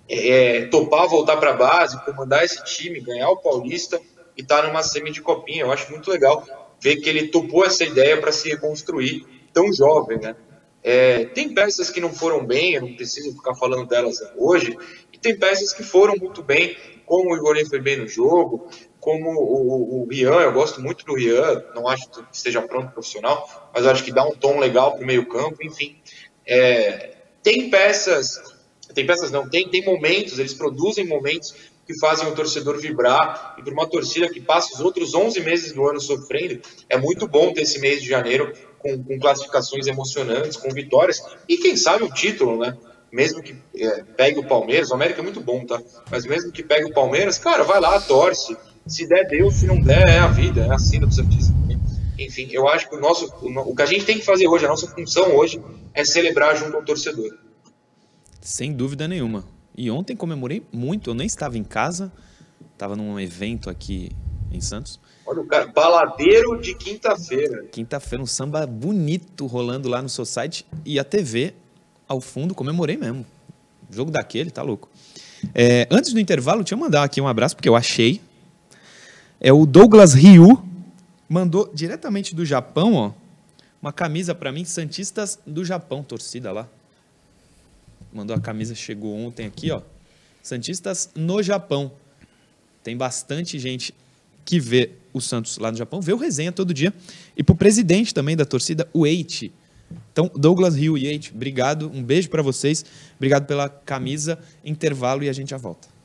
É, 0.09 0.29
é, 0.29 0.65
topar 0.65 1.07
voltar 1.07 1.37
para 1.37 1.51
a 1.51 1.53
base, 1.53 2.03
comandar 2.03 2.43
esse 2.43 2.63
time, 2.63 2.99
ganhar 2.99 3.29
o 3.29 3.37
Paulista 3.37 4.01
e 4.35 4.41
estar 4.41 4.61
tá 4.61 4.67
numa 4.67 4.81
semi 4.81 5.11
de 5.11 5.21
copinha. 5.21 5.61
Eu 5.61 5.71
acho 5.71 5.91
muito 5.91 6.09
legal 6.09 6.43
ver 6.81 6.97
que 6.97 7.07
ele 7.07 7.27
topou 7.27 7.63
essa 7.63 7.83
ideia 7.83 8.19
para 8.19 8.31
se 8.31 8.49
reconstruir 8.49 9.25
tão 9.53 9.71
jovem, 9.71 10.17
né? 10.19 10.35
É, 10.83 11.25
tem 11.25 11.53
peças 11.53 11.89
que 11.89 11.99
não 11.99 12.11
foram 12.11 12.45
bem, 12.45 12.73
eu 12.73 12.81
não 12.81 12.95
preciso 12.95 13.35
ficar 13.35 13.53
falando 13.55 13.87
delas 13.87 14.19
hoje, 14.37 14.77
e 15.11 15.17
tem 15.17 15.37
peças 15.37 15.73
que 15.73 15.83
foram 15.83 16.15
muito 16.15 16.41
bem, 16.41 16.77
como 17.05 17.33
o 17.33 17.35
Igor 17.35 17.57
foi 17.67 17.81
bem 17.81 17.97
no 17.97 18.07
jogo, 18.07 18.69
como 19.07 19.29
o, 19.29 20.01
o, 20.01 20.07
Rian, 20.09 20.41
eu 20.41 20.51
gosto 20.51 20.81
muito 20.81 21.05
do 21.05 21.15
Rian, 21.15 21.63
não 21.73 21.87
acho 21.87 22.09
que 22.09 22.21
esteja 22.29 22.61
pronto 22.61 22.91
profissional, 22.91 23.71
mas 23.73 23.87
acho 23.87 24.03
que 24.03 24.11
dá 24.11 24.21
um 24.27 24.35
tom 24.35 24.59
legal 24.59 24.91
para 24.91 25.01
o 25.01 25.07
meio 25.07 25.25
campo, 25.29 25.63
enfim. 25.63 25.95
É, 26.45 27.13
tem 27.41 27.69
peças, 27.69 28.37
tem 28.93 29.07
peças 29.07 29.31
não, 29.31 29.47
tem, 29.47 29.69
tem 29.69 29.85
momentos, 29.85 30.37
eles 30.39 30.53
produzem 30.53 31.07
momentos 31.07 31.55
que 31.85 31.97
fazem 32.01 32.27
o 32.27 32.35
torcedor 32.35 32.81
vibrar, 32.81 33.55
e 33.57 33.63
para 33.63 33.71
uma 33.71 33.87
torcida 33.87 34.27
que 34.27 34.41
passa 34.41 34.73
os 34.73 34.81
outros 34.81 35.13
11 35.13 35.39
meses 35.39 35.71
do 35.71 35.87
ano 35.87 36.01
sofrendo, 36.01 36.59
é 36.89 36.97
muito 36.97 37.29
bom 37.29 37.53
ter 37.53 37.61
esse 37.61 37.79
mês 37.79 38.01
de 38.01 38.09
janeiro 38.09 38.51
com, 38.77 39.01
com 39.01 39.17
classificações 39.17 39.87
emocionantes, 39.87 40.57
com 40.57 40.69
vitórias, 40.71 41.23
e 41.47 41.55
quem 41.55 41.77
sabe 41.77 42.03
o 42.03 42.13
título, 42.13 42.59
né? 42.59 42.77
Mesmo 43.09 43.41
que 43.41 43.55
é, 43.73 44.03
pegue 44.17 44.37
o 44.37 44.45
Palmeiras, 44.45 44.91
o 44.91 44.95
América 44.95 45.21
é 45.21 45.23
muito 45.23 45.39
bom, 45.39 45.65
tá? 45.65 45.81
Mas 46.11 46.25
mesmo 46.25 46.51
que 46.51 46.61
pegue 46.61 46.91
o 46.91 46.93
Palmeiras, 46.93 47.37
cara, 47.37 47.63
vai 47.63 47.79
lá, 47.79 48.01
torce, 48.01 48.57
se 48.89 49.07
der, 49.07 49.27
Deus, 49.27 49.55
se 49.55 49.65
não 49.65 49.79
der, 49.79 50.07
é 50.07 50.19
a 50.19 50.27
vida, 50.27 50.65
é 50.65 50.73
a 50.73 50.79
sina 50.79 51.07
do 51.07 51.13
Santista. 51.13 51.53
Enfim, 52.19 52.47
eu 52.51 52.67
acho 52.67 52.89
que 52.89 52.95
o 52.95 52.99
nosso, 52.99 53.31
o 53.41 53.75
que 53.75 53.81
a 53.81 53.85
gente 53.85 54.05
tem 54.05 54.17
que 54.17 54.25
fazer 54.25 54.47
hoje, 54.47 54.65
a 54.65 54.69
nossa 54.69 54.87
função 54.87 55.35
hoje, 55.35 55.61
é 55.93 56.03
celebrar 56.03 56.55
junto 56.57 56.75
ao 56.75 56.83
torcedor. 56.83 57.37
Sem 58.41 58.73
dúvida 58.73 59.07
nenhuma. 59.07 59.45
E 59.75 59.91
ontem 59.91 60.15
comemorei 60.15 60.63
muito, 60.71 61.11
eu 61.11 61.13
nem 61.13 61.27
estava 61.27 61.57
em 61.57 61.63
casa, 61.63 62.11
estava 62.73 62.95
num 62.95 63.19
evento 63.19 63.69
aqui 63.69 64.11
em 64.51 64.59
Santos. 64.59 64.99
Olha 65.25 65.41
o 65.41 65.45
cara, 65.45 65.67
baladeiro 65.67 66.59
de 66.59 66.73
quinta-feira. 66.73 67.65
Quinta-feira, 67.71 68.23
um 68.23 68.27
samba 68.27 68.65
bonito 68.65 69.45
rolando 69.45 69.87
lá 69.87 70.01
no 70.01 70.09
seu 70.09 70.25
site 70.25 70.65
e 70.85 70.97
a 70.97 71.03
TV 71.03 71.53
ao 72.07 72.21
fundo, 72.21 72.55
comemorei 72.55 72.97
mesmo. 72.97 73.25
jogo 73.91 74.09
daquele, 74.09 74.49
tá 74.49 74.63
louco. 74.63 74.89
É, 75.53 75.87
antes 75.91 76.13
do 76.13 76.19
intervalo, 76.19 76.63
deixa 76.63 76.73
eu 76.73 76.79
mandar 76.79 77.03
aqui 77.03 77.21
um 77.21 77.27
abraço, 77.27 77.55
porque 77.55 77.69
eu 77.69 77.75
achei 77.75 78.21
é 79.39 79.53
o 79.53 79.65
Douglas 79.65 80.13
Ryu, 80.13 80.63
mandou 81.29 81.69
diretamente 81.73 82.33
do 82.33 82.45
Japão, 82.45 82.93
ó, 82.93 83.11
uma 83.81 83.93
camisa 83.93 84.33
para 84.33 84.51
mim, 84.51 84.65
Santistas 84.65 85.39
do 85.45 85.63
Japão, 85.63 86.03
torcida 86.03 86.51
lá. 86.51 86.67
Mandou 88.11 88.35
a 88.35 88.39
camisa, 88.39 88.73
chegou 88.73 89.15
ontem 89.15 89.45
aqui, 89.45 89.69
ó. 89.71 89.81
Santistas 90.41 91.09
no 91.15 91.43
Japão. 91.43 91.91
Tem 92.83 92.97
bastante 92.97 93.59
gente 93.59 93.93
que 94.43 94.59
vê 94.59 94.91
o 95.13 95.19
Santos 95.19 95.57
lá 95.57 95.71
no 95.71 95.77
Japão, 95.77 96.01
vê 96.01 96.13
o 96.13 96.17
resenha 96.17 96.51
todo 96.51 96.73
dia. 96.73 96.93
E 97.35 97.43
pro 97.43 97.53
presidente 97.53 98.13
também 98.13 98.35
da 98.35 98.45
torcida, 98.45 98.89
o 98.93 99.05
Eiichi. 99.05 99.51
Então, 100.11 100.31
Douglas 100.33 100.75
Rio 100.75 100.97
e 100.97 101.05
Eiichi, 101.05 101.31
obrigado, 101.33 101.91
um 101.93 102.01
beijo 102.01 102.29
para 102.29 102.41
vocês. 102.41 102.83
Obrigado 103.17 103.45
pela 103.45 103.69
camisa, 103.69 104.39
intervalo 104.63 105.23
e 105.23 105.29
a 105.29 105.33
gente 105.33 105.49
já 105.49 105.57
volta. 105.57 105.96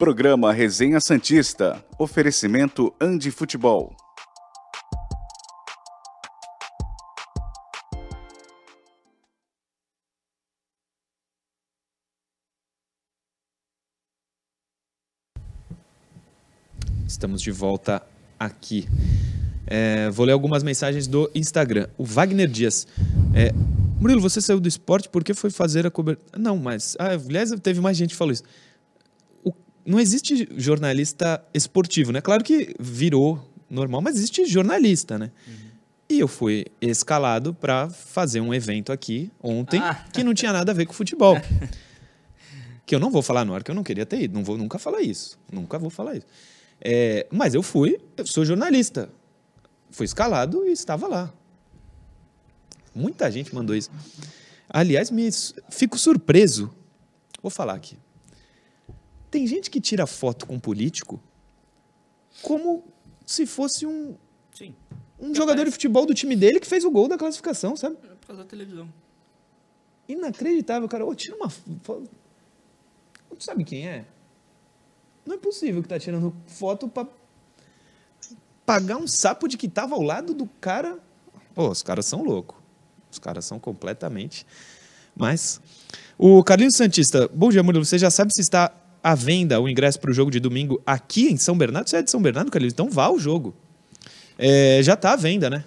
Programa 0.00 0.50
Resenha 0.50 0.98
Santista. 0.98 1.84
Oferecimento 1.98 2.90
Andi 2.98 3.30
Futebol. 3.30 3.94
Estamos 17.06 17.42
de 17.42 17.50
volta 17.50 18.02
aqui. 18.38 18.88
É, 19.66 20.08
vou 20.08 20.24
ler 20.24 20.32
algumas 20.32 20.62
mensagens 20.62 21.06
do 21.06 21.30
Instagram. 21.34 21.88
O 21.98 22.06
Wagner 22.06 22.48
Dias. 22.48 22.88
É, 23.34 23.52
Murilo, 24.00 24.22
você 24.22 24.40
saiu 24.40 24.60
do 24.60 24.66
esporte 24.66 25.10
porque 25.10 25.34
foi 25.34 25.50
fazer 25.50 25.86
a 25.86 25.90
cobertura. 25.90 26.40
Não, 26.40 26.56
mas. 26.56 26.96
Ah, 26.98 27.10
aliás, 27.10 27.50
teve 27.62 27.82
mais 27.82 27.98
gente 27.98 28.12
que 28.12 28.16
falou 28.16 28.32
isso 28.32 28.44
não 29.84 29.98
existe 29.98 30.48
jornalista 30.56 31.42
esportivo, 31.52 32.12
né? 32.12 32.20
Claro 32.20 32.44
que 32.44 32.74
virou 32.78 33.50
normal, 33.68 34.00
mas 34.00 34.16
existe 34.16 34.44
jornalista, 34.44 35.18
né? 35.18 35.30
Uhum. 35.46 35.70
E 36.10 36.18
eu 36.18 36.26
fui 36.26 36.66
escalado 36.80 37.54
para 37.54 37.88
fazer 37.88 38.40
um 38.40 38.52
evento 38.52 38.90
aqui 38.90 39.30
ontem 39.40 39.80
ah. 39.80 40.04
que 40.12 40.24
não 40.24 40.34
tinha 40.34 40.52
nada 40.52 40.72
a 40.72 40.74
ver 40.74 40.86
com 40.86 40.92
futebol. 40.92 41.36
que 42.84 42.94
eu 42.94 42.98
não 42.98 43.10
vou 43.10 43.22
falar 43.22 43.44
no 43.44 43.54
ar 43.54 43.62
que 43.62 43.70
eu 43.70 43.74
não 43.74 43.84
queria 43.84 44.04
ter 44.04 44.22
ido, 44.22 44.34
não 44.34 44.42
vou 44.42 44.58
nunca 44.58 44.76
falar 44.76 45.00
isso, 45.00 45.38
nunca 45.52 45.78
vou 45.78 45.90
falar 45.90 46.16
isso. 46.16 46.26
É, 46.80 47.26
mas 47.30 47.54
eu 47.54 47.62
fui, 47.62 48.00
eu 48.16 48.26
sou 48.26 48.44
jornalista, 48.44 49.08
fui 49.90 50.04
escalado 50.04 50.66
e 50.66 50.72
estava 50.72 51.06
lá. 51.06 51.32
Muita 52.92 53.30
gente 53.30 53.54
mandou 53.54 53.76
isso. 53.76 53.90
Aliás, 54.68 55.10
me 55.10 55.28
fico 55.70 55.96
surpreso. 55.96 56.74
Vou 57.40 57.50
falar 57.50 57.74
aqui. 57.74 57.96
Tem 59.30 59.46
gente 59.46 59.70
que 59.70 59.80
tira 59.80 60.06
foto 60.06 60.46
com 60.46 60.58
político 60.58 61.20
como 62.42 62.84
se 63.24 63.46
fosse 63.46 63.86
um, 63.86 64.16
Sim. 64.52 64.74
um 65.18 65.34
jogador 65.34 65.64
de 65.64 65.70
futebol 65.70 66.06
do 66.06 66.14
time 66.14 66.34
dele 66.34 66.60
que 66.60 66.66
fez 66.66 66.84
o 66.84 66.90
gol 66.90 67.08
da 67.08 67.16
classificação, 67.16 67.76
sabe? 67.76 67.96
É 68.04 68.14
por 68.14 68.26
causa 68.26 68.42
da 68.42 68.48
televisão. 68.48 68.88
Inacreditável, 70.08 70.88
cara. 70.88 71.06
Ô, 71.06 71.14
tira 71.14 71.36
uma 71.36 71.48
foto. 71.48 72.10
Tu 73.38 73.44
sabe 73.44 73.64
quem 73.64 73.88
é? 73.88 74.04
Não 75.24 75.36
é 75.36 75.38
possível 75.38 75.82
que 75.82 75.88
tá 75.88 75.98
tirando 75.98 76.34
foto 76.46 76.88
para 76.88 77.06
pagar 78.66 78.96
um 78.96 79.06
sapo 79.06 79.46
de 79.46 79.56
que 79.56 79.68
tava 79.68 79.94
ao 79.94 80.02
lado 80.02 80.34
do 80.34 80.46
cara. 80.60 80.98
Pô, 81.54 81.68
os 81.68 81.82
caras 81.82 82.06
são 82.06 82.22
loucos. 82.22 82.58
Os 83.10 83.18
caras 83.18 83.44
são 83.44 83.58
completamente. 83.58 84.46
Mas. 85.14 85.60
O 86.18 86.42
Carlinhos 86.44 86.76
Santista, 86.76 87.28
bom 87.32 87.48
dia, 87.48 87.62
Murilo. 87.62 87.84
Você 87.84 87.98
já 87.98 88.10
sabe 88.10 88.32
se 88.34 88.40
está 88.40 88.72
à 89.02 89.14
venda 89.14 89.60
o 89.60 89.68
ingresso 89.68 89.98
para 90.00 90.10
o 90.10 90.14
jogo 90.14 90.30
de 90.30 90.40
domingo 90.40 90.80
aqui 90.86 91.30
em 91.30 91.36
São 91.36 91.56
Bernardo. 91.56 91.88
Você 91.88 91.96
é 91.96 92.02
de 92.02 92.10
São 92.10 92.20
Bernardo, 92.20 92.50
Carlinhos? 92.50 92.72
Então 92.72 92.90
vá 92.90 93.04
ao 93.04 93.18
jogo. 93.18 93.54
É, 94.38 94.80
já 94.82 94.94
está 94.94 95.12
à 95.12 95.16
venda, 95.16 95.50
né? 95.50 95.64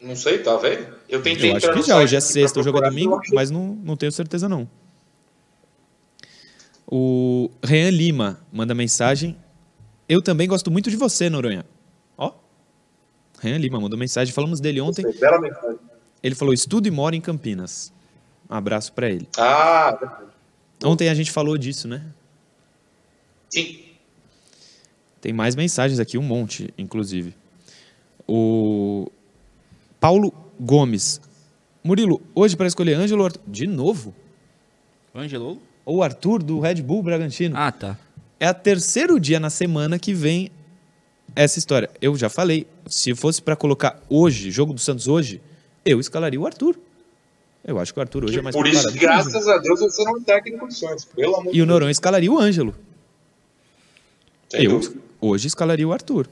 Não 0.00 0.14
sei, 0.14 0.38
tá 0.38 0.56
vendo? 0.56 0.86
Eu 1.08 1.22
tentei 1.22 1.50
Eu 1.50 1.56
acho 1.56 1.72
que 1.72 1.82
já, 1.82 1.98
hoje 1.98 2.16
é 2.16 2.20
sexta, 2.20 2.60
o 2.60 2.62
jogo 2.62 2.78
é 2.78 2.88
domingo, 2.88 3.20
mas 3.32 3.50
não, 3.50 3.74
não 3.82 3.96
tenho 3.96 4.12
certeza 4.12 4.48
não. 4.48 4.68
O 6.86 7.50
Rean 7.62 7.90
Lima 7.90 8.40
manda 8.52 8.74
mensagem. 8.74 9.36
Eu 10.08 10.22
também 10.22 10.48
gosto 10.48 10.70
muito 10.70 10.88
de 10.88 10.96
você, 10.96 11.28
Noronha. 11.28 11.66
Ó. 12.16 12.32
Rean 13.40 13.58
Lima 13.58 13.78
mandou 13.78 13.98
mensagem, 13.98 14.32
falamos 14.32 14.60
dele 14.60 14.80
ontem. 14.80 15.04
Bela 15.18 15.38
mensagem. 15.40 15.78
Ele 16.22 16.34
falou: 16.34 16.54
estudo 16.54 16.88
e 16.88 16.90
mora 16.90 17.14
em 17.14 17.20
Campinas. 17.20 17.92
Um 18.48 18.54
abraço 18.54 18.92
para 18.92 19.10
ele. 19.10 19.28
Ah, 19.36 19.98
Ontem 20.84 21.08
a 21.08 21.14
gente 21.14 21.30
falou 21.30 21.58
disso, 21.58 21.88
né? 21.88 22.04
Sim. 23.50 23.80
Tem 25.20 25.32
mais 25.32 25.56
mensagens 25.56 25.98
aqui, 25.98 26.16
um 26.16 26.22
monte, 26.22 26.72
inclusive. 26.78 27.34
O 28.26 29.10
Paulo 29.98 30.32
Gomes. 30.60 31.20
Murilo, 31.82 32.20
hoje 32.34 32.56
para 32.56 32.66
escolher 32.66 32.94
Ângelo 32.94 33.20
ou 33.20 33.26
Arthur? 33.26 33.42
De 33.46 33.66
novo? 33.66 34.14
Ângelo? 35.14 35.60
Ou 35.84 36.02
Arthur 36.02 36.42
do 36.42 36.60
Red 36.60 36.76
Bull 36.76 37.02
Bragantino? 37.02 37.56
Ah, 37.56 37.72
tá. 37.72 37.98
É 38.38 38.48
o 38.50 38.54
terceiro 38.54 39.18
dia 39.18 39.40
na 39.40 39.50
semana 39.50 39.98
que 39.98 40.14
vem 40.14 40.50
essa 41.34 41.58
história. 41.58 41.90
Eu 42.00 42.16
já 42.16 42.28
falei, 42.28 42.66
se 42.86 43.14
fosse 43.14 43.42
para 43.42 43.56
colocar 43.56 44.00
hoje, 44.08 44.50
jogo 44.50 44.72
do 44.72 44.80
Santos 44.80 45.08
hoje, 45.08 45.40
eu 45.84 45.98
escalaria 45.98 46.40
o 46.40 46.46
Arthur. 46.46 46.78
Eu 47.68 47.78
acho 47.78 47.92
que 47.92 48.00
o 48.00 48.02
Arthur 48.02 48.24
hoje 48.24 48.38
é 48.38 48.42
mais 48.42 48.56
Por 48.56 48.66
isso, 48.66 48.90
graças 48.94 49.46
a 49.46 49.58
Deus, 49.58 49.80
você 49.80 50.02
não 50.02 50.14
um 50.14 50.22
técnico 50.22 50.66
do 50.66 50.72
Santos. 50.72 51.04
Pelo 51.04 51.36
amor 51.36 51.54
E 51.54 51.60
o 51.60 51.66
Noronha 51.66 51.90
escalaria 51.90 52.32
o 52.32 52.38
Ângelo. 52.38 52.74
Sem 54.48 54.64
eu 54.64 54.70
dúvida. 54.80 54.94
hoje 55.20 55.48
escalaria 55.48 55.86
o 55.86 55.92
Arthur. 55.92 56.26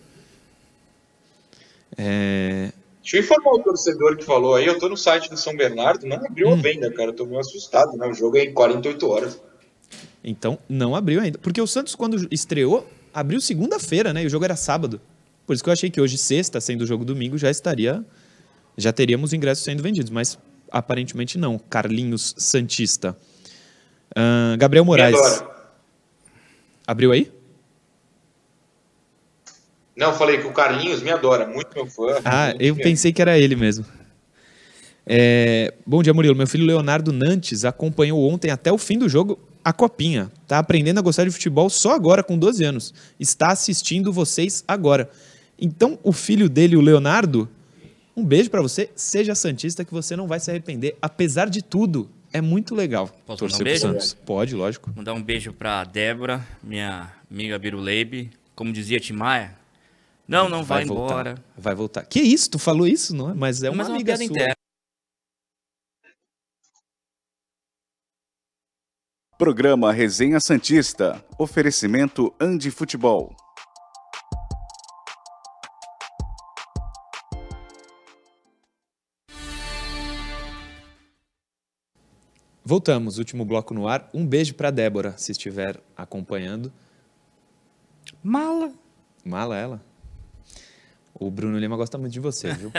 É, 1.98 2.72
Deixa 3.02 3.18
eu 3.18 3.20
informar 3.20 3.52
o 3.52 3.58
torcedor 3.62 4.16
que 4.16 4.24
falou 4.24 4.54
aí, 4.54 4.66
eu 4.66 4.78
tô 4.78 4.88
no 4.88 4.96
site 4.96 5.28
do 5.30 5.36
São 5.36 5.54
Bernardo, 5.56 6.06
não 6.06 6.16
abriu 6.16 6.48
Hum. 6.48 6.54
a 6.54 6.56
venda, 6.56 6.90
cara. 6.90 7.10
Eu 7.10 7.14
tô 7.14 7.26
meio 7.26 7.38
assustado, 7.38 7.96
né? 7.96 8.06
O 8.08 8.14
jogo 8.14 8.36
é 8.38 8.44
em 8.44 8.52
48 8.54 9.06
horas. 9.06 9.40
Então, 10.24 10.58
não 10.68 10.96
abriu 10.96 11.20
ainda. 11.20 11.38
Porque 11.38 11.60
o 11.60 11.66
Santos, 11.66 11.94
quando 11.94 12.26
estreou, 12.32 12.84
abriu 13.14 13.40
segunda-feira, 13.40 14.12
né? 14.12 14.22
E 14.22 14.26
o 14.26 14.30
jogo 14.30 14.44
era 14.46 14.56
sábado. 14.56 15.00
Por 15.46 15.52
isso 15.52 15.62
que 15.62 15.68
eu 15.68 15.72
achei 15.74 15.88
que 15.90 16.00
hoje, 16.00 16.16
sexta, 16.18 16.60
sendo 16.60 16.80
o 16.82 16.86
jogo 16.86 17.04
domingo, 17.04 17.38
já 17.38 17.50
estaria. 17.50 18.02
Já 18.76 18.92
teríamos 18.92 19.32
ingressos 19.32 19.62
sendo 19.62 19.82
vendidos. 19.82 20.10
Mas 20.10 20.36
aparentemente 20.70 21.38
não. 21.38 21.58
Carlinhos 21.58 22.34
Santista. 22.38 23.16
Ahn, 24.14 24.56
Gabriel 24.58 24.84
Moraes. 24.84 25.44
Abriu 26.86 27.12
aí? 27.12 27.32
Não, 29.96 30.12
falei 30.12 30.38
que 30.38 30.46
o 30.46 30.52
Carlinhos 30.52 31.02
me 31.02 31.10
adora, 31.10 31.46
muito 31.46 31.74
meu 31.74 31.86
fã. 31.86 32.20
Ah, 32.24 32.48
muito 32.48 32.62
eu 32.62 32.74
mesmo. 32.74 32.82
pensei 32.82 33.12
que 33.12 33.22
era 33.22 33.38
ele 33.38 33.56
mesmo. 33.56 33.84
É, 35.06 35.72
Bom 35.86 36.02
dia, 36.02 36.12
Murilo. 36.12 36.36
Meu 36.36 36.46
filho 36.46 36.66
Leonardo 36.66 37.12
Nantes 37.12 37.64
acompanhou 37.64 38.28
ontem 38.30 38.50
até 38.50 38.70
o 38.70 38.76
fim 38.76 38.98
do 38.98 39.08
jogo 39.08 39.38
a 39.64 39.72
copinha. 39.72 40.30
Tá 40.46 40.58
aprendendo 40.58 40.98
a 40.98 41.02
gostar 41.02 41.24
de 41.24 41.30
futebol 41.30 41.70
só 41.70 41.92
agora, 41.92 42.22
com 42.22 42.38
12 42.38 42.62
anos. 42.62 42.94
Está 43.18 43.48
assistindo 43.48 44.12
vocês 44.12 44.62
agora. 44.68 45.10
Então, 45.58 45.98
o 46.02 46.12
filho 46.12 46.48
dele, 46.48 46.76
o 46.76 46.80
Leonardo, 46.80 47.48
um 48.16 48.24
beijo 48.24 48.50
pra 48.50 48.62
você. 48.62 48.90
Seja 48.96 49.34
santista 49.34 49.84
que 49.84 49.92
você 49.92 50.16
não 50.16 50.26
vai 50.26 50.40
se 50.40 50.50
arrepender. 50.50 50.96
Apesar 51.02 51.48
de 51.50 51.62
tudo, 51.62 52.10
é 52.32 52.40
muito 52.40 52.74
legal 52.74 53.08
Posso 53.26 53.38
torcer 53.40 53.40
mandar 53.40 53.54
um 53.54 53.58
pro 53.58 53.64
beijo? 53.64 53.80
Santos. 53.80 54.14
Pode, 54.14 54.54
lógico. 54.54 54.90
Mandar 54.96 55.12
um 55.14 55.22
beijo 55.22 55.52
pra 55.52 55.84
Débora, 55.84 56.46
minha 56.62 57.12
amiga 57.30 57.58
Biruleibe. 57.58 58.30
Como 58.54 58.72
dizia 58.72 58.98
Timaya, 58.98 59.54
não, 60.26 60.48
não 60.48 60.64
vai, 60.64 60.84
voltar. 60.84 61.04
embora. 61.12 61.44
Vai 61.56 61.74
voltar. 61.74 62.06
Que 62.06 62.20
isso? 62.20 62.50
Tu 62.50 62.58
falou 62.58 62.86
isso, 62.86 63.14
não 63.14 63.30
é? 63.30 63.34
Mas 63.34 63.62
é 63.62 63.68
uma 63.68 63.76
Mas 63.76 63.86
é 63.86 63.90
uma 63.90 63.96
amiga 63.96 64.12
piada 64.16 64.24
sua. 64.24 64.32
interna. 64.32 64.54
Programa 69.38 69.92
Resenha 69.92 70.40
Santista. 70.40 71.22
Oferecimento 71.38 72.34
Andi 72.40 72.70
Futebol. 72.70 73.36
Voltamos, 82.68 83.16
último 83.16 83.44
bloco 83.44 83.72
no 83.72 83.86
ar. 83.86 84.10
Um 84.12 84.26
beijo 84.26 84.52
pra 84.54 84.72
Débora, 84.72 85.14
se 85.16 85.30
estiver 85.30 85.80
acompanhando. 85.96 86.72
Mala. 88.20 88.72
Mala 89.24 89.56
ela. 89.56 89.80
O 91.14 91.30
Bruno 91.30 91.60
Lima 91.60 91.76
gosta 91.76 91.96
muito 91.96 92.12
de 92.12 92.18
você, 92.18 92.52
viu? 92.54 92.72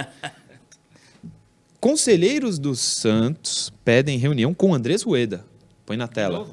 Conselheiros 1.79 2.59
do 2.59 2.75
Santos 2.75 3.71
pedem 3.85 4.17
reunião 4.17 4.53
com 4.53 4.75
Andrés 4.75 5.03
Rueda. 5.03 5.45
Põe 5.85 5.95
na 5.95 6.09
tela. 6.09 6.49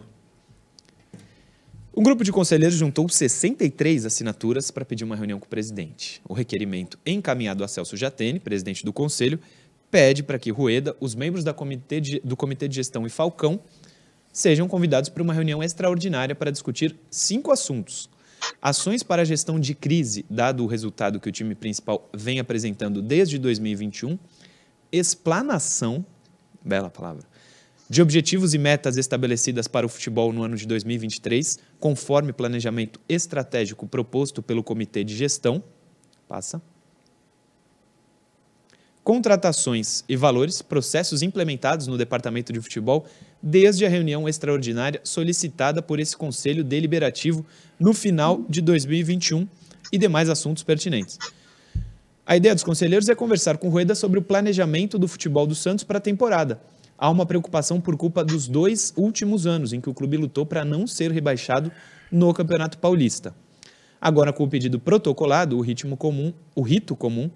Um 1.96 2.04
grupo 2.04 2.22
de 2.22 2.30
conselheiros 2.30 2.78
juntou 2.78 3.08
63 3.08 4.06
assinaturas 4.06 4.70
para 4.70 4.84
pedir 4.84 5.02
uma 5.02 5.16
reunião 5.16 5.40
com 5.40 5.46
o 5.46 5.48
presidente. 5.48 6.22
O 6.28 6.34
requerimento, 6.34 7.00
encaminhado 7.04 7.64
a 7.64 7.68
Celso 7.68 7.96
Jatene, 7.96 8.38
presidente 8.38 8.84
do 8.84 8.92
conselho, 8.92 9.40
pede 9.90 10.22
para 10.22 10.38
que 10.38 10.50
Rueda, 10.50 10.96
os 11.00 11.14
membros 11.14 11.44
comitê 11.52 12.00
de- 12.00 12.20
do 12.20 12.36
Comitê 12.36 12.68
de 12.68 12.74
Gestão 12.76 13.06
e 13.06 13.10
Falcão 13.10 13.60
sejam 14.32 14.66
convidados 14.66 15.08
para 15.08 15.22
uma 15.22 15.32
reunião 15.32 15.62
extraordinária 15.62 16.34
para 16.34 16.50
discutir 16.50 16.96
cinco 17.10 17.52
assuntos. 17.52 18.10
Ações 18.60 19.02
para 19.02 19.22
a 19.22 19.24
gestão 19.24 19.58
de 19.58 19.74
crise, 19.74 20.26
dado 20.28 20.64
o 20.64 20.66
resultado 20.66 21.20
que 21.20 21.28
o 21.28 21.32
time 21.32 21.54
principal 21.54 22.08
vem 22.12 22.40
apresentando 22.40 23.00
desde 23.00 23.38
2021. 23.38 24.18
Explanação, 24.90 26.04
bela 26.64 26.90
palavra, 26.90 27.24
de 27.88 28.02
objetivos 28.02 28.54
e 28.54 28.58
metas 28.58 28.96
estabelecidas 28.96 29.68
para 29.68 29.86
o 29.86 29.88
futebol 29.88 30.32
no 30.32 30.42
ano 30.42 30.56
de 30.56 30.66
2023, 30.66 31.58
conforme 31.78 32.32
planejamento 32.32 33.00
estratégico 33.08 33.86
proposto 33.86 34.42
pelo 34.42 34.62
Comitê 34.64 35.04
de 35.04 35.14
Gestão. 35.16 35.62
Passa. 36.26 36.60
Contratações 39.04 40.02
e 40.08 40.16
valores, 40.16 40.62
processos 40.62 41.20
implementados 41.20 41.86
no 41.86 41.98
Departamento 41.98 42.54
de 42.54 42.60
Futebol 42.62 43.04
desde 43.42 43.84
a 43.84 43.88
reunião 43.90 44.26
extraordinária 44.26 44.98
solicitada 45.04 45.82
por 45.82 46.00
esse 46.00 46.16
Conselho 46.16 46.64
Deliberativo 46.64 47.44
no 47.78 47.92
final 47.92 48.42
de 48.48 48.62
2021 48.62 49.46
e 49.92 49.98
demais 49.98 50.30
assuntos 50.30 50.62
pertinentes. 50.62 51.18
A 52.24 52.34
ideia 52.34 52.54
dos 52.54 52.64
conselheiros 52.64 53.06
é 53.10 53.14
conversar 53.14 53.58
com 53.58 53.68
Rueda 53.68 53.94
sobre 53.94 54.18
o 54.18 54.22
planejamento 54.22 54.98
do 54.98 55.06
futebol 55.06 55.46
do 55.46 55.54
Santos 55.54 55.84
para 55.84 55.98
a 55.98 56.00
temporada. 56.00 56.62
Há 56.96 57.10
uma 57.10 57.26
preocupação 57.26 57.82
por 57.82 57.98
culpa 57.98 58.24
dos 58.24 58.48
dois 58.48 58.94
últimos 58.96 59.46
anos 59.46 59.74
em 59.74 59.82
que 59.82 59.90
o 59.90 59.94
clube 59.94 60.16
lutou 60.16 60.46
para 60.46 60.64
não 60.64 60.86
ser 60.86 61.12
rebaixado 61.12 61.70
no 62.10 62.32
Campeonato 62.32 62.78
Paulista. 62.78 63.34
Agora, 64.00 64.32
com 64.32 64.44
o 64.44 64.48
pedido 64.48 64.80
protocolado, 64.80 65.58
o 65.58 65.60
ritmo 65.60 65.94
comum, 65.94 66.32
o 66.54 66.62
rito 66.62 66.96
comum 66.96 67.30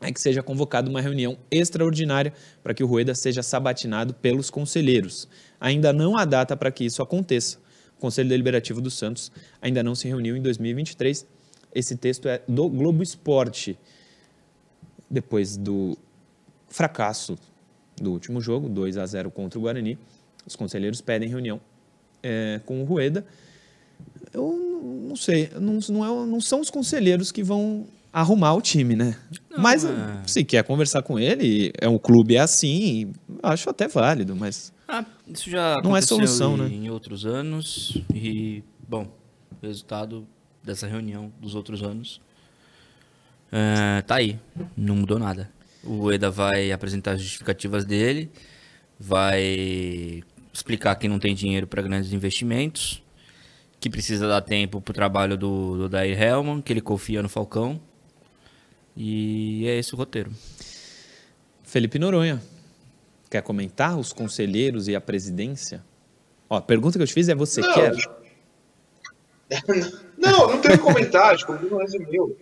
é 0.00 0.12
que 0.12 0.20
seja 0.20 0.42
convocada 0.42 0.88
uma 0.88 1.00
reunião 1.00 1.36
extraordinária 1.50 2.32
para 2.62 2.72
que 2.72 2.84
o 2.84 2.86
Rueda 2.86 3.14
seja 3.14 3.42
sabatinado 3.42 4.14
pelos 4.14 4.48
conselheiros. 4.50 5.28
Ainda 5.60 5.92
não 5.92 6.16
há 6.16 6.24
data 6.24 6.56
para 6.56 6.70
que 6.70 6.84
isso 6.84 7.02
aconteça. 7.02 7.58
O 7.96 8.00
Conselho 8.00 8.28
Deliberativo 8.28 8.80
do 8.80 8.90
Santos 8.90 9.32
ainda 9.60 9.82
não 9.82 9.94
se 9.94 10.06
reuniu 10.06 10.36
em 10.36 10.42
2023. 10.42 11.26
Esse 11.74 11.96
texto 11.96 12.28
é 12.28 12.40
do 12.48 12.68
Globo 12.68 13.02
Esporte. 13.02 13.76
Depois 15.10 15.56
do 15.56 15.98
fracasso 16.68 17.36
do 18.00 18.12
último 18.12 18.40
jogo, 18.40 18.68
2 18.68 18.96
a 18.98 19.04
0 19.06 19.30
contra 19.30 19.58
o 19.58 19.62
Guarani, 19.62 19.98
os 20.46 20.54
conselheiros 20.54 21.00
pedem 21.00 21.28
reunião 21.28 21.60
eh, 22.22 22.60
com 22.64 22.80
o 22.80 22.84
Rueda. 22.84 23.26
Eu 24.32 24.52
não 25.08 25.16
sei, 25.16 25.50
não, 25.58 25.78
não, 25.88 26.04
é- 26.04 26.26
não 26.26 26.40
são 26.40 26.60
os 26.60 26.70
conselheiros 26.70 27.32
que 27.32 27.42
vão 27.42 27.86
arrumar 28.20 28.54
o 28.54 28.60
time, 28.60 28.94
né? 28.96 29.16
mas 29.56 29.84
é. 29.84 30.22
se 30.26 30.44
quer 30.44 30.64
conversar 30.64 31.02
com 31.02 31.18
ele, 31.18 31.72
é 31.80 31.88
um 31.88 31.98
clube 31.98 32.36
é 32.36 32.40
assim, 32.40 33.12
acho 33.42 33.68
até 33.70 33.88
válido, 33.88 34.34
mas 34.36 34.72
Ah, 34.86 35.04
isso 35.26 35.50
já 35.50 35.76
Não 35.82 35.96
é 35.96 36.00
solução, 36.00 36.54
em, 36.54 36.58
né? 36.58 36.68
em 36.68 36.90
outros 36.90 37.24
anos. 37.26 38.02
E, 38.14 38.62
bom, 38.88 39.06
resultado 39.62 40.26
dessa 40.62 40.86
reunião 40.86 41.32
dos 41.40 41.54
outros 41.54 41.82
anos. 41.82 42.20
é, 43.52 44.02
tá 44.02 44.16
aí. 44.16 44.38
Não 44.76 44.96
mudou 44.96 45.18
nada. 45.18 45.50
O 45.84 46.12
Eda 46.12 46.30
vai 46.30 46.72
apresentar 46.72 47.12
as 47.12 47.22
justificativas 47.22 47.84
dele. 47.84 48.30
Vai 48.98 50.22
explicar 50.52 50.94
que 50.96 51.08
não 51.08 51.18
tem 51.18 51.34
dinheiro 51.34 51.66
para 51.66 51.82
grandes 51.82 52.12
investimentos. 52.12 53.02
Que 53.80 53.88
precisa 53.88 54.26
dar 54.26 54.42
tempo 54.42 54.80
pro 54.80 54.92
trabalho 54.92 55.36
do, 55.36 55.78
do 55.78 55.88
Dair 55.88 56.20
Hellman. 56.20 56.60
Que 56.60 56.72
ele 56.72 56.80
confia 56.80 57.22
no 57.22 57.28
Falcão. 57.28 57.80
E 59.00 59.64
é 59.68 59.78
esse 59.78 59.94
o 59.94 59.96
roteiro. 59.96 60.32
Felipe 61.62 62.00
Noronha, 62.00 62.42
quer 63.30 63.42
comentar 63.42 63.96
os 63.96 64.12
conselheiros 64.12 64.88
e 64.88 64.96
a 64.96 65.00
presidência? 65.00 65.84
Ó, 66.50 66.56
a 66.56 66.60
pergunta 66.60 66.98
que 66.98 67.02
eu 67.04 67.06
te 67.06 67.14
fiz 67.14 67.28
é: 67.28 67.34
você 67.34 67.60
Não. 67.60 67.74
quer? 67.74 67.94
Não, 70.18 70.48
não 70.48 70.60
tenho 70.60 70.78
comentário, 70.80 71.36
acho 71.36 71.46
que 71.46 71.52
o 71.52 71.56
Bruno 71.56 71.78
resumiu. 71.78 72.36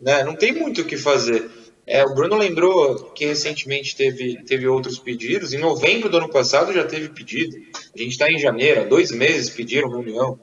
Né? 0.00 0.22
Não 0.22 0.36
tem 0.36 0.52
muito 0.52 0.82
o 0.82 0.84
que 0.84 0.96
fazer. 0.96 1.50
É, 1.84 2.04
o 2.04 2.14
Bruno 2.14 2.36
lembrou 2.36 3.10
que 3.10 3.26
recentemente 3.26 3.96
teve, 3.96 4.42
teve 4.44 4.66
outros 4.66 4.98
pedidos. 4.98 5.52
Em 5.52 5.58
novembro 5.58 6.08
do 6.08 6.16
ano 6.16 6.28
passado 6.30 6.72
já 6.72 6.84
teve 6.84 7.08
pedido. 7.08 7.56
A 7.94 7.98
gente 7.98 8.12
está 8.12 8.30
em 8.30 8.38
janeiro, 8.38 8.82
há 8.82 8.84
dois 8.84 9.10
meses 9.10 9.50
pediram 9.50 9.90
reunião. 9.90 10.38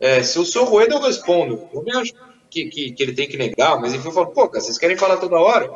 É, 0.00 0.20
se 0.22 0.36
eu 0.36 0.44
sou 0.44 0.66
o 0.66 0.68
Rueda, 0.68 0.96
eu 0.96 1.00
respondo. 1.00 1.68
Eu 1.72 1.84
não 1.84 2.00
acho 2.00 2.12
que, 2.56 2.68
que, 2.70 2.92
que 2.92 3.02
ele 3.02 3.12
tem 3.12 3.28
que 3.28 3.36
negar, 3.36 3.78
mas 3.78 3.92
enfim, 3.92 4.08
eu 4.08 4.12
falo, 4.12 4.28
pô, 4.28 4.48
cara, 4.48 4.64
vocês 4.64 4.78
querem 4.78 4.96
falar 4.96 5.18
toda 5.18 5.36
hora? 5.36 5.70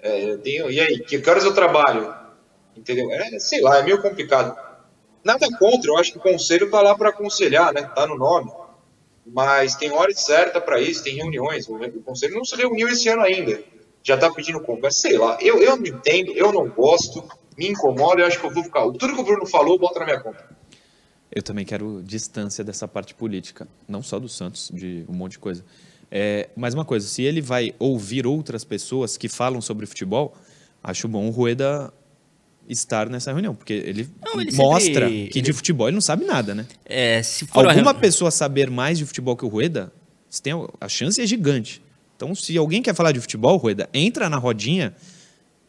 É, 0.00 0.30
eu 0.30 0.38
tenho, 0.38 0.70
e 0.70 0.78
aí, 0.78 1.00
que, 1.00 1.16
horas 1.28 1.44
eu 1.44 1.54
trabalho? 1.54 2.14
Entendeu? 2.76 3.10
É, 3.10 3.38
sei 3.38 3.60
lá, 3.60 3.78
é 3.78 3.82
meio 3.82 4.00
complicado. 4.02 4.56
Nada 5.24 5.48
contra, 5.58 5.90
eu 5.90 5.96
acho 5.96 6.12
que 6.12 6.18
o 6.18 6.22
conselho 6.22 6.70
tá 6.70 6.80
lá 6.80 6.94
para 6.94 7.08
aconselhar, 7.08 7.72
né? 7.72 7.82
Tá 7.94 8.06
no 8.06 8.16
nome. 8.16 8.50
Mas 9.26 9.74
tem 9.74 9.90
hora 9.90 10.12
certa 10.14 10.60
para 10.60 10.80
isso, 10.80 11.02
tem 11.02 11.16
reuniões. 11.16 11.68
O 11.68 12.02
conselho 12.02 12.34
não 12.34 12.44
se 12.44 12.56
reuniu 12.56 12.88
esse 12.88 13.08
ano 13.08 13.22
ainda. 13.22 13.62
já 14.02 14.16
tá 14.16 14.30
pedindo 14.30 14.60
conversa, 14.60 15.00
sei 15.00 15.18
lá. 15.18 15.36
Eu, 15.40 15.60
eu 15.62 15.76
não 15.76 15.86
entendo, 15.86 16.30
eu 16.32 16.52
não 16.52 16.68
gosto, 16.68 17.22
me 17.56 17.68
incomoda, 17.68 18.22
eu 18.22 18.26
acho 18.26 18.38
que 18.38 18.46
eu 18.46 18.54
vou 18.54 18.62
ficar. 18.62 18.82
Tudo 18.92 19.14
que 19.14 19.20
o 19.20 19.24
Bruno 19.24 19.46
falou, 19.46 19.78
bota 19.78 19.98
na 19.98 20.06
minha 20.06 20.20
conta. 20.20 20.56
Eu 21.30 21.42
também 21.42 21.64
quero 21.64 22.02
distância 22.02 22.64
dessa 22.64 22.88
parte 22.88 23.14
política, 23.14 23.68
não 23.86 24.02
só 24.02 24.18
do 24.18 24.28
Santos, 24.28 24.70
de 24.72 25.04
um 25.08 25.12
monte 25.12 25.32
de 25.32 25.38
coisa. 25.40 25.64
É, 26.10 26.48
mas 26.56 26.72
uma 26.74 26.84
coisa, 26.84 27.06
se 27.06 27.22
ele 27.22 27.40
vai 27.40 27.74
ouvir 27.78 28.26
outras 28.26 28.64
pessoas 28.64 29.16
que 29.16 29.28
falam 29.28 29.60
sobre 29.60 29.84
futebol, 29.86 30.34
acho 30.82 31.06
bom 31.08 31.26
o 31.26 31.30
Rueda 31.30 31.92
estar 32.68 33.08
nessa 33.08 33.32
reunião, 33.32 33.54
porque 33.54 33.72
ele, 33.72 34.08
Não, 34.24 34.40
ele 34.40 34.52
mostra 34.52 35.08
sempre- 35.08 35.28
que 35.28 35.40
de 35.40 35.52
futebol 35.52 35.88
ele 35.88 35.94
não 35.94 36.00
sabe 36.02 36.24
nada, 36.24 36.54
né? 36.54 36.66
É, 36.84 37.22
se 37.22 37.46
for 37.46 37.66
Alguma 37.66 37.94
pessoa 37.94 38.30
saber 38.30 38.70
mais 38.70 38.98
de 38.98 39.06
futebol 39.06 39.36
que 39.36 39.44
o 39.44 39.48
Rueda, 39.48 39.92
você 40.28 40.42
tem 40.42 40.52
a- 40.52 40.66
a 40.80 40.88
chance 40.88 41.20
é 41.20 41.26
gigante. 41.26 41.82
Então, 42.16 42.34
se 42.34 42.56
alguém 42.58 42.82
quer 42.82 42.94
falar 42.94 43.12
de 43.12 43.20
futebol, 43.20 43.56
Rueda, 43.56 43.88
entra 43.94 44.28
na 44.28 44.36
rodinha 44.36 44.94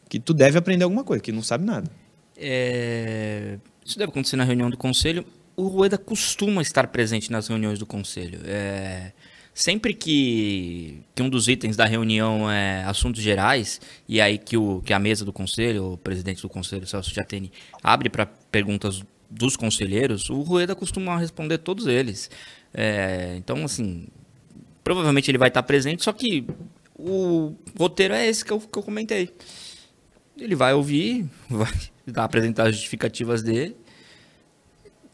que 0.09 0.19
tu 0.19 0.33
deve 0.33 0.57
aprender 0.57 0.83
alguma 0.83 1.03
coisa, 1.03 1.21
que 1.23 1.31
não 1.31 1.43
sabe 1.43 1.63
nada. 1.65 1.89
É, 2.37 3.57
Isso 3.85 3.97
deve 3.97 4.09
acontecer 4.11 4.35
na 4.35 4.43
reunião 4.43 4.69
do 4.69 4.77
conselho. 4.77 5.25
O 5.55 5.67
Rueda 5.67 5.97
costuma 5.97 6.61
estar 6.61 6.87
presente 6.87 7.31
nas 7.31 7.47
reuniões 7.47 7.79
do 7.79 7.85
conselho. 7.85 8.39
É, 8.45 9.11
Sempre 9.59 9.93
que, 9.93 11.01
que 11.13 11.21
um 11.21 11.29
dos 11.29 11.49
itens 11.49 11.75
da 11.75 11.83
reunião 11.83 12.49
é 12.49 12.81
assuntos 12.85 13.21
gerais, 13.21 13.81
e 14.07 14.21
aí 14.21 14.37
que, 14.37 14.55
o, 14.55 14.81
que 14.85 14.93
a 14.93 14.99
mesa 14.99 15.25
do 15.25 15.33
conselho, 15.33 15.91
o 15.91 15.97
presidente 15.97 16.41
do 16.41 16.47
conselho, 16.47 16.87
Celso 16.87 17.13
Jatene, 17.13 17.51
abre 17.83 18.07
para 18.09 18.25
perguntas 18.25 19.03
dos 19.29 19.57
conselheiros, 19.57 20.29
o 20.29 20.43
Rueda 20.43 20.73
costuma 20.73 21.17
responder 21.17 21.57
todos 21.57 21.87
eles. 21.87 22.31
É, 22.73 23.35
então, 23.35 23.65
assim, 23.65 24.07
provavelmente 24.81 25.29
ele 25.29 25.37
vai 25.37 25.49
estar 25.49 25.63
presente, 25.63 26.05
só 26.05 26.13
que 26.13 26.47
o 26.97 27.53
roteiro 27.77 28.13
é 28.13 28.25
esse 28.25 28.45
que 28.45 28.53
eu, 28.53 28.61
que 28.61 28.79
eu 28.79 28.83
comentei. 28.83 29.29
Ele 30.37 30.55
vai 30.55 30.73
ouvir, 30.73 31.29
vai 31.49 31.73
dar 32.07 32.23
apresentar 32.23 32.69
as 32.69 32.75
justificativas 32.75 33.43
dele. 33.43 33.75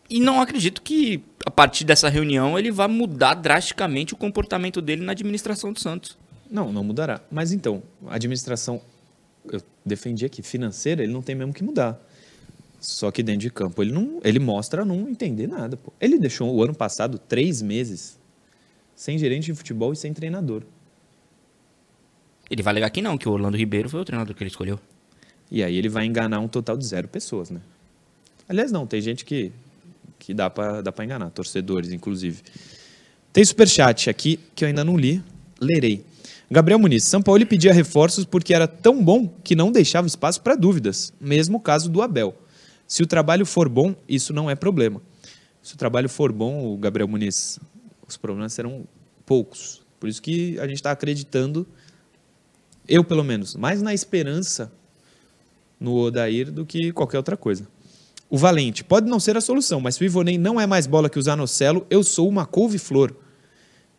E 0.10 0.20
não 0.20 0.40
acredito 0.40 0.82
que 0.82 1.24
a 1.46 1.52
partir 1.52 1.84
dessa 1.84 2.10
reunião 2.10 2.58
ele 2.58 2.72
vá 2.72 2.88
mudar 2.88 3.34
drasticamente 3.34 4.14
o 4.14 4.18
comportamento 4.18 4.82
dele 4.82 5.04
na 5.04 5.14
administração 5.14 5.74
do 5.74 5.80
Santos. 5.80 6.18
Não, 6.50 6.72
não 6.72 6.84
mudará. 6.84 7.22
Mas 7.32 7.52
então, 7.52 7.82
a 8.08 8.16
administração, 8.16 8.82
eu 9.52 9.62
defendi 9.84 10.26
aqui, 10.26 10.44
financeira, 10.44 11.04
ele 11.04 11.12
não 11.12 11.22
tem 11.22 11.36
mesmo 11.36 11.54
que 11.54 11.64
mudar. 11.64 12.00
Só 12.80 13.10
que 13.10 13.24
dentro 13.24 13.42
de 13.42 13.50
campo 13.50 13.82
ele 13.82 13.92
não, 13.92 14.20
ele 14.24 14.38
mostra 14.38 14.86
não 14.86 15.10
entender 15.10 15.48
nada. 15.48 15.76
Pô. 15.76 15.92
Ele 16.00 16.20
deixou 16.20 16.54
o 16.54 16.64
ano 16.64 16.76
passado 16.76 17.18
três 17.18 17.62
meses 17.62 18.20
sem 18.96 19.18
gerente 19.18 19.46
de 19.46 19.56
futebol 19.56 19.92
e 19.92 19.96
sem 19.96 20.14
treinador. 20.14 20.64
Ele 22.50 22.62
vai 22.62 22.74
alegar 22.74 22.92
que 22.92 23.02
não, 23.02 23.18
que 23.18 23.28
o 23.28 23.32
Orlando 23.32 23.58
Ribeiro 23.58 23.90
foi 23.90 24.00
o 24.00 24.06
treinador 24.06 24.36
que 24.36 24.44
ele 24.44 24.50
escolheu. 24.50 24.80
E 25.50 25.64
aí 25.64 25.76
ele 25.76 25.90
vai 25.90 26.06
enganar 26.06 26.40
um 26.40 26.48
total 26.48 26.78
de 26.78 26.86
zero 26.86 27.08
pessoas, 27.08 27.50
né? 27.50 27.60
Aliás, 28.48 28.72
não, 28.72 28.86
tem 28.86 29.02
gente 29.02 29.26
que, 29.26 29.52
que 30.20 30.34
dá 30.34 30.50
pra 30.50 30.82
dá 30.82 30.94
enganar, 31.04 31.30
torcedores, 31.30 31.92
inclusive. 31.92 32.42
Tem 33.32 33.44
superchat 33.44 34.10
aqui 34.10 34.40
que 34.56 34.64
eu 34.64 34.68
ainda 34.68 34.84
não 34.84 34.98
li, 34.98 35.24
lerei. 35.60 36.06
Gabriel 36.50 36.80
Muniz, 36.80 37.04
São 37.04 37.22
Paulo 37.22 37.46
pedia 37.46 37.74
reforços 37.74 38.24
porque 38.24 38.54
era 38.54 38.68
tão 38.68 39.04
bom 39.04 39.28
que 39.44 39.56
não 39.56 39.72
deixava 39.72 40.08
espaço 40.08 40.42
para 40.42 40.56
dúvidas, 40.56 41.12
mesmo 41.20 41.58
o 41.58 41.60
caso 41.60 41.90
do 41.90 42.02
Abel. 42.02 42.36
Se 42.88 43.02
o 43.02 43.08
trabalho 43.08 43.46
for 43.46 43.68
bom, 43.68 43.96
isso 44.08 44.32
não 44.32 44.50
é 44.50 44.56
problema. 44.56 45.02
Se 45.62 45.74
o 45.74 45.78
trabalho 45.78 46.08
for 46.08 46.32
bom, 46.32 46.74
o 46.74 46.78
Gabriel 46.78 47.08
Muniz, 47.08 47.60
os 48.08 48.16
problemas 48.16 48.54
serão 48.54 48.88
poucos. 49.26 49.82
Por 50.00 50.08
isso 50.08 50.22
que 50.22 50.60
a 50.60 50.68
gente 50.68 50.76
está 50.76 50.92
acreditando, 50.92 51.68
eu 52.88 53.04
pelo 53.04 53.24
menos, 53.24 53.56
mais 53.56 53.82
na 53.82 53.94
esperança 53.94 54.72
no 55.80 55.96
Odair 55.96 56.52
do 56.52 56.66
que 56.66 56.92
qualquer 56.92 57.18
outra 57.18 57.36
coisa. 57.36 57.68
O 58.30 58.38
Valente, 58.38 58.84
pode 58.84 59.08
não 59.08 59.20
ser 59.20 59.38
a 59.38 59.42
solução, 59.42 59.80
mas 59.80 59.96
se 59.96 60.02
o 60.02 60.06
Ivonei 60.06 60.38
não 60.38 60.60
é 60.60 60.66
mais 60.66 60.88
bola 60.88 61.10
que 61.10 61.20
o 61.20 61.22
Zanocelo, 61.22 61.86
eu 61.90 62.04
sou 62.04 62.28
uma 62.28 62.46
couve-flor. 62.46 63.16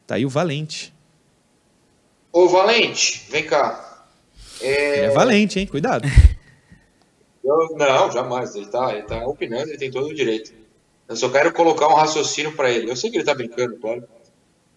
Tá 0.06 0.16
aí 0.16 0.26
o 0.26 0.28
Valente. 0.28 0.92
Ô, 2.32 2.48
Valente, 2.48 3.24
vem 3.30 3.44
cá. 3.46 4.06
É, 4.60 4.98
Ele 4.98 5.06
é 5.06 5.10
valente, 5.10 5.58
hein? 5.58 5.66
Cuidado. 5.66 6.08
eu- 7.44 7.76
não, 7.76 8.10
jamais. 8.10 8.54
Ele 8.54 8.66
tá, 8.66 8.92
ele 8.92 9.02
tá 9.02 9.26
opinando, 9.26 9.70
ele 9.70 9.78
tem 9.78 9.90
todo 9.90 10.08
o 10.08 10.14
direito. 10.14 10.52
Eu 11.08 11.16
só 11.16 11.28
quero 11.28 11.52
colocar 11.52 11.88
um 11.88 11.94
raciocínio 11.94 12.54
para 12.56 12.70
ele. 12.70 12.90
Eu 12.90 12.96
sei 12.96 13.10
que 13.10 13.16
ele 13.16 13.24
tá 13.24 13.34
brincando, 13.34 13.76
claro. 13.76 14.04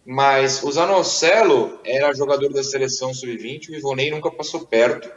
Mas 0.05 0.63
o 0.63 0.71
Zanocelo 0.71 1.79
era 1.83 2.13
jogador 2.13 2.51
da 2.53 2.63
seleção 2.63 3.13
sub-20, 3.13 3.69
o 3.69 3.75
Ivonei 3.75 4.09
nunca 4.11 4.31
passou 4.31 4.65
perto. 4.65 5.09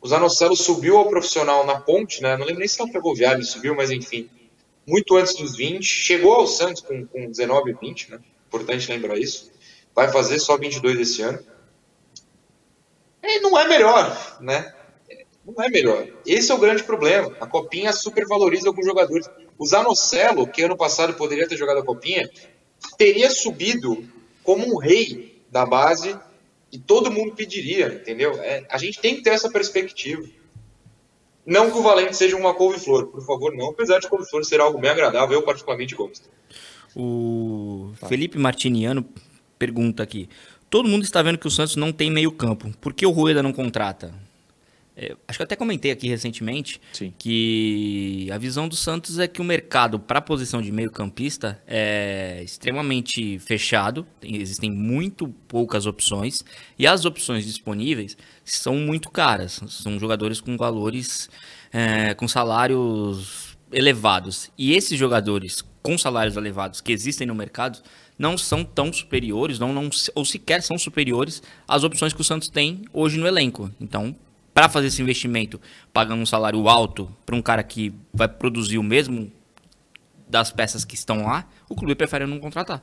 O 0.00 0.06
Zanocelo 0.06 0.56
subiu 0.56 0.96
ao 0.96 1.08
profissional 1.08 1.66
na 1.66 1.80
ponte, 1.80 2.22
né? 2.22 2.36
Não 2.36 2.46
lembro 2.46 2.60
nem 2.60 2.68
se 2.68 2.78
na 2.78 2.90
Ferroviária 2.90 3.36
ele 3.36 3.44
subiu, 3.44 3.74
mas 3.74 3.90
enfim. 3.90 4.28
Muito 4.86 5.16
antes 5.16 5.34
dos 5.34 5.56
20. 5.56 5.84
Chegou 5.84 6.34
ao 6.34 6.46
Santos 6.46 6.82
com, 6.82 7.04
com 7.06 7.26
19 7.26 7.70
e 7.70 7.74
20, 7.74 8.12
né? 8.12 8.20
Importante 8.46 8.90
lembrar 8.90 9.18
isso. 9.18 9.50
Vai 9.94 10.10
fazer 10.10 10.38
só 10.38 10.56
22 10.56 11.00
esse 11.00 11.22
ano. 11.22 11.38
E 13.22 13.40
não 13.40 13.58
é 13.58 13.66
melhor, 13.66 14.38
né? 14.40 14.72
Não 15.44 15.62
é 15.64 15.68
melhor. 15.68 16.06
Esse 16.24 16.52
é 16.52 16.54
o 16.54 16.58
grande 16.58 16.84
problema. 16.84 17.36
A 17.40 17.46
Copinha 17.46 17.92
supervaloriza 17.92 18.68
alguns 18.68 18.86
jogadores. 18.86 19.28
O 19.58 19.66
Zanocelo, 19.66 20.46
que 20.46 20.62
ano 20.62 20.76
passado 20.76 21.14
poderia 21.14 21.48
ter 21.48 21.56
jogado 21.56 21.78
a 21.78 21.84
Copinha, 21.84 22.30
teria 22.96 23.30
subido 23.30 24.06
como 24.44 24.64
um 24.66 24.78
rei 24.78 25.42
da 25.50 25.66
base 25.66 26.16
e 26.72 26.78
todo 26.78 27.10
mundo 27.10 27.34
pediria, 27.34 27.86
entendeu? 27.86 28.32
É, 28.42 28.66
a 28.68 28.78
gente 28.78 29.00
tem 29.00 29.16
que 29.16 29.22
ter 29.22 29.30
essa 29.30 29.50
perspectiva. 29.50 30.24
Não 31.46 31.70
que 31.70 31.78
o 31.78 31.82
Valente 31.82 32.14
seja 32.14 32.36
uma 32.36 32.52
couve-flor, 32.54 33.06
por 33.06 33.24
favor, 33.24 33.54
não. 33.54 33.70
Apesar 33.70 33.98
de 33.98 34.08
couve-flor 34.08 34.44
ser 34.44 34.60
algo 34.60 34.78
bem 34.78 34.90
agradável, 34.90 35.38
eu 35.38 35.42
particularmente 35.42 35.94
gosto. 35.94 36.28
O 36.94 37.92
Felipe 38.06 38.38
Martiniano 38.38 39.06
pergunta 39.58 40.02
aqui: 40.02 40.28
todo 40.68 40.88
mundo 40.88 41.04
está 41.04 41.22
vendo 41.22 41.38
que 41.38 41.46
o 41.46 41.50
Santos 41.50 41.76
não 41.76 41.90
tem 41.90 42.10
meio-campo. 42.10 42.70
Por 42.80 42.92
que 42.92 43.06
o 43.06 43.10
Rueda 43.10 43.42
não 43.42 43.52
contrata? 43.52 44.12
É, 45.00 45.14
acho 45.28 45.38
que 45.38 45.42
eu 45.42 45.44
até 45.44 45.54
comentei 45.54 45.92
aqui 45.92 46.08
recentemente 46.08 46.80
Sim. 46.92 47.14
que 47.16 48.28
a 48.32 48.36
visão 48.36 48.66
do 48.66 48.74
Santos 48.74 49.20
é 49.20 49.28
que 49.28 49.40
o 49.40 49.44
mercado 49.44 49.96
para 50.00 50.18
a 50.18 50.22
posição 50.22 50.60
de 50.60 50.72
meio-campista 50.72 51.62
é 51.68 52.42
extremamente 52.42 53.38
fechado, 53.38 54.04
tem- 54.20 54.34
existem 54.36 54.68
muito 54.72 55.28
poucas 55.46 55.86
opções 55.86 56.42
e 56.76 56.84
as 56.84 57.04
opções 57.04 57.46
disponíveis 57.46 58.16
são 58.44 58.74
muito 58.74 59.08
caras, 59.08 59.60
são 59.68 60.00
jogadores 60.00 60.40
com 60.40 60.56
valores, 60.56 61.30
é, 61.72 62.12
com 62.14 62.26
salários 62.26 63.56
elevados. 63.70 64.50
E 64.58 64.74
esses 64.74 64.98
jogadores 64.98 65.62
com 65.80 65.96
salários 65.96 66.36
elevados 66.36 66.80
que 66.80 66.90
existem 66.90 67.24
no 67.24 67.36
mercado 67.36 67.78
não 68.18 68.36
são 68.36 68.64
tão 68.64 68.92
superiores, 68.92 69.60
não, 69.60 69.72
não, 69.72 69.88
ou 70.12 70.24
sequer 70.24 70.60
são 70.60 70.76
superiores 70.76 71.40
às 71.68 71.84
opções 71.84 72.12
que 72.12 72.20
o 72.20 72.24
Santos 72.24 72.48
tem 72.48 72.82
hoje 72.92 73.16
no 73.16 73.28
elenco. 73.28 73.70
Então, 73.80 74.16
para 74.58 74.68
fazer 74.68 74.88
esse 74.88 75.00
investimento, 75.00 75.60
pagando 75.92 76.20
um 76.20 76.26
salário 76.26 76.68
alto 76.68 77.08
para 77.24 77.36
um 77.36 77.40
cara 77.40 77.62
que 77.62 77.94
vai 78.12 78.26
produzir 78.26 78.76
o 78.76 78.82
mesmo 78.82 79.30
das 80.28 80.50
peças 80.50 80.84
que 80.84 80.96
estão 80.96 81.22
lá, 81.26 81.46
o 81.68 81.76
clube 81.76 81.94
prefere 81.94 82.26
não 82.26 82.40
contratar. 82.40 82.82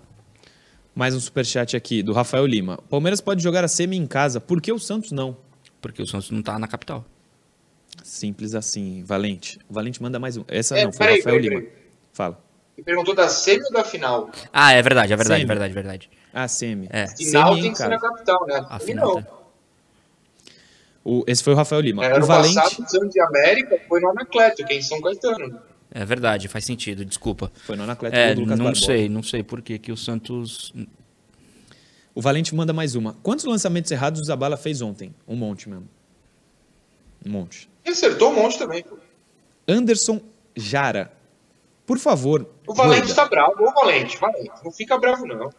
Mais 0.95 1.13
um 1.13 1.19
superchat 1.19 1.75
aqui 1.75 2.01
do 2.01 2.13
Rafael 2.13 2.45
Lima. 2.45 2.79
Palmeiras 2.89 3.19
pode 3.19 3.43
jogar 3.43 3.65
a 3.65 3.67
semi 3.67 3.97
em 3.97 4.07
casa, 4.07 4.39
por 4.39 4.61
que 4.61 4.71
o 4.71 4.79
Santos 4.79 5.11
não? 5.11 5.35
Porque 5.81 6.01
o 6.01 6.07
Santos 6.07 6.31
não 6.31 6.41
tá 6.41 6.57
na 6.57 6.65
capital. 6.65 7.03
Simples 8.01 8.55
assim, 8.55 9.03
Valente. 9.03 9.59
O 9.69 9.73
Valente 9.73 10.01
manda 10.01 10.17
mais 10.17 10.37
um. 10.37 10.45
Essa 10.47 10.77
É, 10.79 10.85
não, 10.85 10.93
foi 10.93 10.95
o 10.95 10.99
peraí, 11.09 11.17
Rafael 11.17 11.35
peraí, 11.41 11.49
Lima. 11.49 11.61
peraí. 11.61 11.77
Fala. 12.13 12.41
Ele 12.77 12.85
perguntou 12.85 13.13
da 13.13 13.27
semi 13.27 13.65
ou 13.65 13.73
da 13.73 13.83
final? 13.83 14.29
Ah, 14.53 14.71
é 14.71 14.81
verdade, 14.81 15.11
é 15.11 15.15
verdade, 15.17 15.41
Semi. 15.41 15.47
verdade, 15.49 15.73
verdade. 15.73 16.09
Ah, 16.33 16.47
semi. 16.47 16.87
É. 16.89 17.07
Final 17.07 17.47
Semi 17.49 17.59
em 17.59 17.63
tem 17.63 17.71
que 17.73 17.77
ser 17.79 17.89
na 17.89 17.99
capital, 17.99 18.47
né? 18.47 18.65
A 18.69 18.79
final. 18.79 19.15
não. 19.15 19.21
tá- 19.21 19.44
O- 21.05 21.23
esse 21.27 21.43
foi 21.43 21.53
o 21.53 21.55
Rafael 21.55 21.81
Lima. 21.81 22.03
É, 22.03 22.11
o 22.13 22.15
ano 22.17 22.25
Valente. 22.25 22.55
passado, 22.55 22.83
o 22.83 22.89
Santos 22.89 23.11
de 23.11 23.21
América 23.21 23.79
foi 23.87 24.01
no 24.01 24.09
Anacleto, 24.09 24.65
que 24.65 24.73
é 24.73 24.77
em 24.77 24.81
São 24.81 24.99
Caetano. 25.01 25.61
É 25.91 26.03
verdade, 26.03 26.47
faz 26.47 26.65
sentido, 26.65 27.05
desculpa. 27.05 27.51
Foi 27.63 27.75
no 27.75 27.83
Anacleto 27.83 28.15
É, 28.15 28.33
do 28.33 28.41
Lucas 28.41 28.57
não 28.57 28.65
Barbosa. 28.65 28.85
sei, 28.87 29.07
não 29.07 29.21
sei 29.23 29.43
por 29.43 29.61
que 29.61 29.77
que 29.77 29.91
o 29.91 29.95
Santos... 29.97 30.73
O 32.13 32.21
Valente 32.21 32.55
manda 32.55 32.73
mais 32.73 32.95
uma. 32.95 33.13
Quantos 33.21 33.45
lançamentos 33.45 33.91
errados 33.91 34.19
o 34.19 34.23
Zabala 34.23 34.57
fez 34.57 34.81
ontem? 34.81 35.13
Um 35.27 35.35
monte 35.35 35.69
mesmo. 35.69 35.87
Um 37.25 37.29
monte. 37.29 37.69
E 37.85 37.89
acertou 37.89 38.31
um 38.31 38.35
monte 38.35 38.57
também. 38.57 38.81
pô. 38.83 38.97
Anderson 39.67 40.19
Jara. 40.55 41.11
Por 41.85 41.99
favor. 41.99 42.49
O 42.65 42.73
Valente 42.73 43.01
Rueda. 43.01 43.15
tá 43.15 43.25
bravo. 43.27 43.63
Ô, 43.63 43.71
Valente, 43.73 44.17
Valente, 44.17 44.51
não 44.63 44.71
fica 44.71 44.97
bravo, 44.97 45.25
não. 45.27 45.49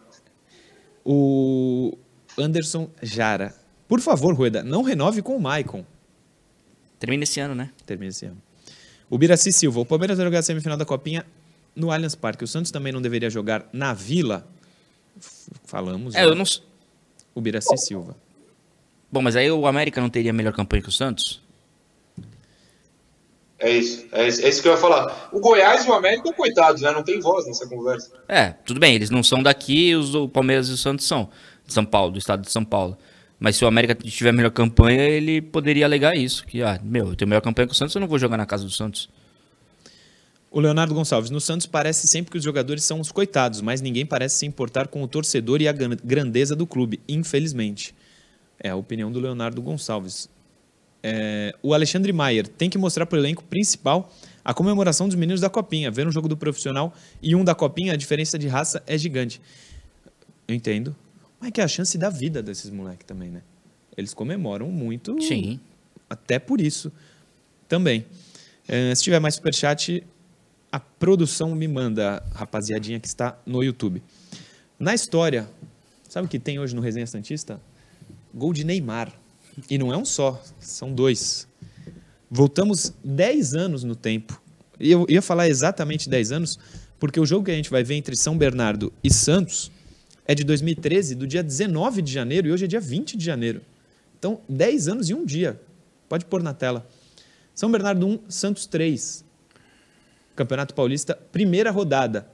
O 1.04 1.96
Anderson 2.38 2.90
Jara. 3.02 3.54
Por 3.88 4.00
favor, 4.00 4.34
Rueda, 4.34 4.62
não 4.62 4.82
renove 4.82 5.22
com 5.22 5.36
o 5.36 5.40
Maicon. 5.40 5.84
Termina 6.98 7.24
esse 7.24 7.38
ano, 7.40 7.54
né? 7.54 7.70
Termina 7.84 8.10
esse 8.10 8.26
ano. 8.26 8.40
O 9.08 9.16
Biraci 9.16 9.52
Silva. 9.52 9.80
O 9.80 9.86
Palmeiras 9.86 10.16
vai 10.16 10.26
jogar 10.26 10.40
a 10.40 10.42
semifinal 10.42 10.76
da 10.76 10.84
Copinha 10.84 11.24
no 11.74 11.90
Allianz 11.90 12.14
Parque. 12.14 12.42
O 12.42 12.48
Santos 12.48 12.70
também 12.70 12.92
não 12.92 13.00
deveria 13.00 13.30
jogar 13.30 13.68
na 13.72 13.92
Vila. 13.92 14.46
Falamos. 15.64 16.14
É, 16.14 16.22
né? 16.22 16.26
eu 16.26 16.34
não... 16.34 16.44
O 17.34 17.40
Biraci 17.40 17.76
Silva. 17.76 18.16
Bom, 19.12 19.22
mas 19.22 19.36
aí 19.36 19.50
o 19.50 19.66
América 19.66 20.00
não 20.00 20.10
teria 20.10 20.32
melhor 20.32 20.52
campanha 20.52 20.82
que 20.82 20.88
o 20.88 20.92
Santos? 20.92 21.42
É 23.58 23.70
isso, 23.70 24.06
é 24.12 24.28
isso, 24.28 24.44
é 24.44 24.48
isso 24.48 24.60
que 24.60 24.68
eu 24.68 24.72
ia 24.72 24.78
falar. 24.78 25.30
O 25.32 25.40
Goiás 25.40 25.86
e 25.86 25.88
o 25.88 25.94
América, 25.94 26.30
coitados, 26.32 26.82
né? 26.82 26.90
Não 26.90 27.02
tem 27.02 27.20
voz 27.20 27.46
nessa 27.46 27.66
conversa. 27.66 28.10
É, 28.28 28.50
tudo 28.50 28.78
bem, 28.78 28.94
eles 28.94 29.08
não 29.08 29.22
são 29.22 29.42
daqui, 29.42 29.94
os, 29.94 30.14
o 30.14 30.28
Palmeiras 30.28 30.68
e 30.68 30.72
o 30.72 30.76
Santos 30.76 31.06
são. 31.06 31.30
De 31.64 31.72
São 31.72 31.84
Paulo, 31.84 32.12
do 32.12 32.18
estado 32.18 32.42
de 32.42 32.52
São 32.52 32.64
Paulo. 32.64 32.96
Mas 33.38 33.56
se 33.56 33.64
o 33.64 33.68
América 33.68 33.94
tiver 33.94 34.32
melhor 34.32 34.50
campanha, 34.50 35.02
ele 35.02 35.42
poderia 35.42 35.84
alegar 35.84 36.16
isso. 36.16 36.44
Que, 36.46 36.62
ah, 36.62 36.80
meu, 36.82 37.08
eu 37.08 37.16
tenho 37.16 37.28
melhor 37.28 37.42
campanha 37.42 37.66
que 37.66 37.74
o 37.74 37.76
Santos, 37.76 37.94
eu 37.94 38.00
não 38.00 38.08
vou 38.08 38.18
jogar 38.18 38.36
na 38.36 38.46
casa 38.46 38.64
do 38.64 38.70
Santos. 38.70 39.10
O 40.50 40.58
Leonardo 40.58 40.94
Gonçalves, 40.94 41.30
no 41.30 41.40
Santos 41.40 41.66
parece 41.66 42.06
sempre 42.06 42.30
que 42.30 42.38
os 42.38 42.44
jogadores 42.44 42.82
são 42.82 42.98
os 42.98 43.12
coitados, 43.12 43.60
mas 43.60 43.82
ninguém 43.82 44.06
parece 44.06 44.38
se 44.38 44.46
importar 44.46 44.88
com 44.88 45.02
o 45.02 45.08
torcedor 45.08 45.60
e 45.60 45.68
a 45.68 45.72
gran- 45.72 45.96
grandeza 46.02 46.56
do 46.56 46.66
clube, 46.66 46.98
infelizmente. 47.06 47.94
É 48.58 48.70
a 48.70 48.76
opinião 48.76 49.12
do 49.12 49.20
Leonardo 49.20 49.60
Gonçalves. 49.60 50.30
É, 51.02 51.54
o 51.62 51.74
Alexandre 51.74 52.10
Maier 52.12 52.48
tem 52.48 52.70
que 52.70 52.78
mostrar 52.78 53.04
para 53.04 53.16
o 53.16 53.20
elenco 53.20 53.44
principal 53.44 54.10
a 54.42 54.54
comemoração 54.54 55.06
dos 55.06 55.14
meninos 55.14 55.42
da 55.42 55.50
Copinha. 55.50 55.90
Ver 55.90 56.06
um 56.06 56.10
jogo 56.10 56.26
do 56.26 56.38
profissional 56.38 56.94
e 57.22 57.36
um 57.36 57.44
da 57.44 57.54
Copinha, 57.54 57.92
a 57.92 57.96
diferença 57.96 58.38
de 58.38 58.48
raça 58.48 58.82
é 58.86 58.96
gigante. 58.96 59.42
Eu 60.48 60.54
entendo. 60.54 60.96
Mas 61.40 61.48
é 61.48 61.52
que 61.52 61.60
é 61.60 61.64
a 61.64 61.68
chance 61.68 61.96
da 61.98 62.10
vida 62.10 62.42
desses 62.42 62.70
moleques 62.70 63.06
também, 63.06 63.30
né? 63.30 63.42
Eles 63.96 64.12
comemoram 64.14 64.70
muito. 64.70 65.20
Sim. 65.22 65.60
Até 66.08 66.38
por 66.38 66.60
isso 66.60 66.92
também. 67.68 68.06
Eh, 68.68 68.94
se 68.94 69.02
tiver 69.02 69.18
mais 69.20 69.34
superchat, 69.34 70.04
a 70.70 70.80
produção 70.80 71.54
me 71.54 71.66
manda, 71.68 72.22
rapaziadinha 72.34 73.00
que 73.00 73.06
está 73.06 73.38
no 73.46 73.62
YouTube. 73.62 74.02
Na 74.78 74.94
história, 74.94 75.48
sabe 76.08 76.26
o 76.26 76.28
que 76.28 76.38
tem 76.38 76.58
hoje 76.58 76.74
no 76.74 76.82
Resenha 76.82 77.06
Santista? 77.06 77.60
Gol 78.34 78.52
de 78.52 78.64
Neymar. 78.64 79.12
E 79.70 79.78
não 79.78 79.92
é 79.92 79.96
um 79.96 80.04
só, 80.04 80.42
são 80.58 80.92
dois. 80.92 81.48
Voltamos 82.30 82.92
10 83.02 83.54
anos 83.54 83.84
no 83.84 83.96
tempo. 83.96 84.40
E 84.78 84.90
eu 84.90 85.06
ia 85.08 85.22
falar 85.22 85.48
exatamente 85.48 86.10
10 86.10 86.32
anos, 86.32 86.58
porque 86.98 87.18
o 87.18 87.24
jogo 87.24 87.46
que 87.46 87.50
a 87.50 87.54
gente 87.54 87.70
vai 87.70 87.82
ver 87.82 87.94
entre 87.94 88.14
São 88.14 88.36
Bernardo 88.36 88.92
e 89.02 89.10
Santos 89.12 89.70
é 90.26 90.34
de 90.34 90.44
2013, 90.44 91.14
do 91.14 91.26
dia 91.26 91.42
19 91.42 92.02
de 92.02 92.12
janeiro, 92.12 92.48
e 92.48 92.52
hoje 92.52 92.64
é 92.64 92.68
dia 92.68 92.80
20 92.80 93.16
de 93.16 93.24
janeiro. 93.24 93.60
Então, 94.18 94.40
10 94.48 94.88
anos 94.88 95.10
e 95.10 95.14
um 95.14 95.24
dia. 95.24 95.60
Pode 96.08 96.24
pôr 96.24 96.42
na 96.42 96.52
tela. 96.54 96.86
São 97.54 97.70
Bernardo 97.70 98.06
1, 98.06 98.20
Santos 98.28 98.66
3. 98.66 99.24
Campeonato 100.34 100.74
Paulista, 100.74 101.14
primeira 101.32 101.70
rodada. 101.70 102.28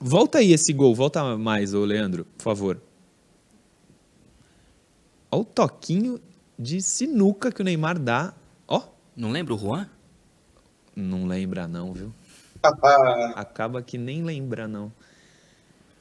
Volta 0.00 0.38
aí 0.38 0.52
esse 0.52 0.72
gol, 0.72 0.94
volta 0.94 1.36
mais, 1.36 1.74
ô 1.74 1.84
Leandro, 1.84 2.24
por 2.36 2.42
favor. 2.42 2.80
Olha 5.30 5.42
o 5.42 5.44
toquinho 5.44 6.20
de 6.58 6.80
sinuca 6.80 7.52
que 7.52 7.60
o 7.60 7.64
Neymar 7.64 7.98
dá. 7.98 8.32
Ó, 8.66 8.82
Não 9.16 9.30
lembra 9.30 9.54
o 9.54 9.58
Juan? 9.58 9.88
não 10.96 11.26
lembra 11.26 11.68
não, 11.68 11.92
viu? 11.92 12.12
Acaba 13.36 13.80
que 13.82 13.96
nem 13.96 14.24
lembra 14.24 14.66
não. 14.66 14.92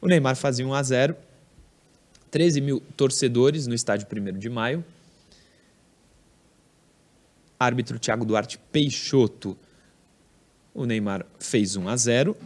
O 0.01 0.07
Neymar 0.07 0.35
fazia 0.35 0.65
1 0.65 0.73
a 0.73 0.83
0 0.83 1.17
13 2.29 2.61
mil 2.61 2.79
torcedores 2.95 3.67
no 3.67 3.73
estádio 3.73 4.07
1 4.11 4.37
de 4.37 4.49
maio. 4.49 4.83
Árbitro 7.59 7.97
Thiago 7.97 8.25
Duarte 8.25 8.59
Peixoto. 8.71 9.57
O 10.73 10.85
Neymar 10.85 11.25
fez 11.39 11.75
1 11.75 11.87
a 11.87 11.95
0 11.95 12.37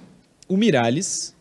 O 0.47 0.55
Miralles 0.55 1.35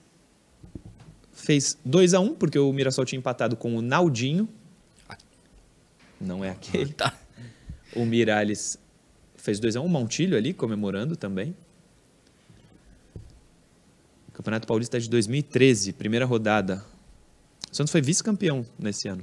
fez 1.32 1.78
2 1.84 2.14
a 2.14 2.20
1 2.20 2.34
porque 2.34 2.58
o 2.58 2.72
Mirassol 2.72 3.04
tinha 3.04 3.18
empatado 3.18 3.56
com 3.56 3.76
o 3.76 3.82
Naldinho. 3.82 4.48
Não 6.20 6.44
é 6.44 6.50
aquele. 6.50 6.92
Tá. 6.94 7.16
O 7.94 8.04
Miralles 8.04 8.78
fez 9.36 9.60
2x1, 9.60 9.82
um, 9.82 9.88
Montilho 9.88 10.36
ali 10.36 10.52
comemorando 10.52 11.16
também. 11.16 11.56
Campeonato 14.40 14.66
Paulista 14.66 14.98
de 14.98 15.06
2013, 15.10 15.92
primeira 15.92 16.24
rodada. 16.24 16.82
O 17.70 17.76
Santos 17.76 17.92
foi 17.92 18.00
vice-campeão 18.00 18.64
nesse 18.78 19.06
ano. 19.06 19.22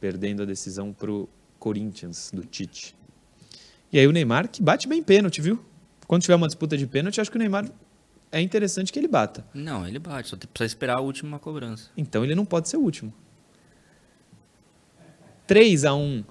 Perdendo 0.00 0.42
a 0.42 0.46
decisão 0.46 0.90
pro 0.90 1.28
Corinthians, 1.58 2.30
do 2.32 2.46
Tite. 2.46 2.96
E 3.92 3.98
aí 3.98 4.06
o 4.06 4.10
Neymar, 4.10 4.48
que 4.48 4.62
bate 4.62 4.88
bem 4.88 5.02
pênalti, 5.02 5.42
viu? 5.42 5.62
Quando 6.06 6.22
tiver 6.22 6.34
uma 6.36 6.46
disputa 6.46 6.78
de 6.78 6.86
pênalti, 6.86 7.20
acho 7.20 7.30
que 7.30 7.36
o 7.36 7.38
Neymar 7.38 7.70
é 8.32 8.40
interessante 8.40 8.90
que 8.90 8.98
ele 8.98 9.06
bata. 9.08 9.44
Não, 9.52 9.86
ele 9.86 9.98
bate, 9.98 10.30
só 10.30 10.36
precisa 10.38 10.64
esperar 10.64 10.96
a 10.96 11.02
última 11.02 11.38
cobrança. 11.38 11.90
Então 11.94 12.24
ele 12.24 12.34
não 12.34 12.46
pode 12.46 12.70
ser 12.70 12.78
o 12.78 12.80
último. 12.80 13.12
3 15.46 15.84
a 15.84 15.94
1 15.94 16.24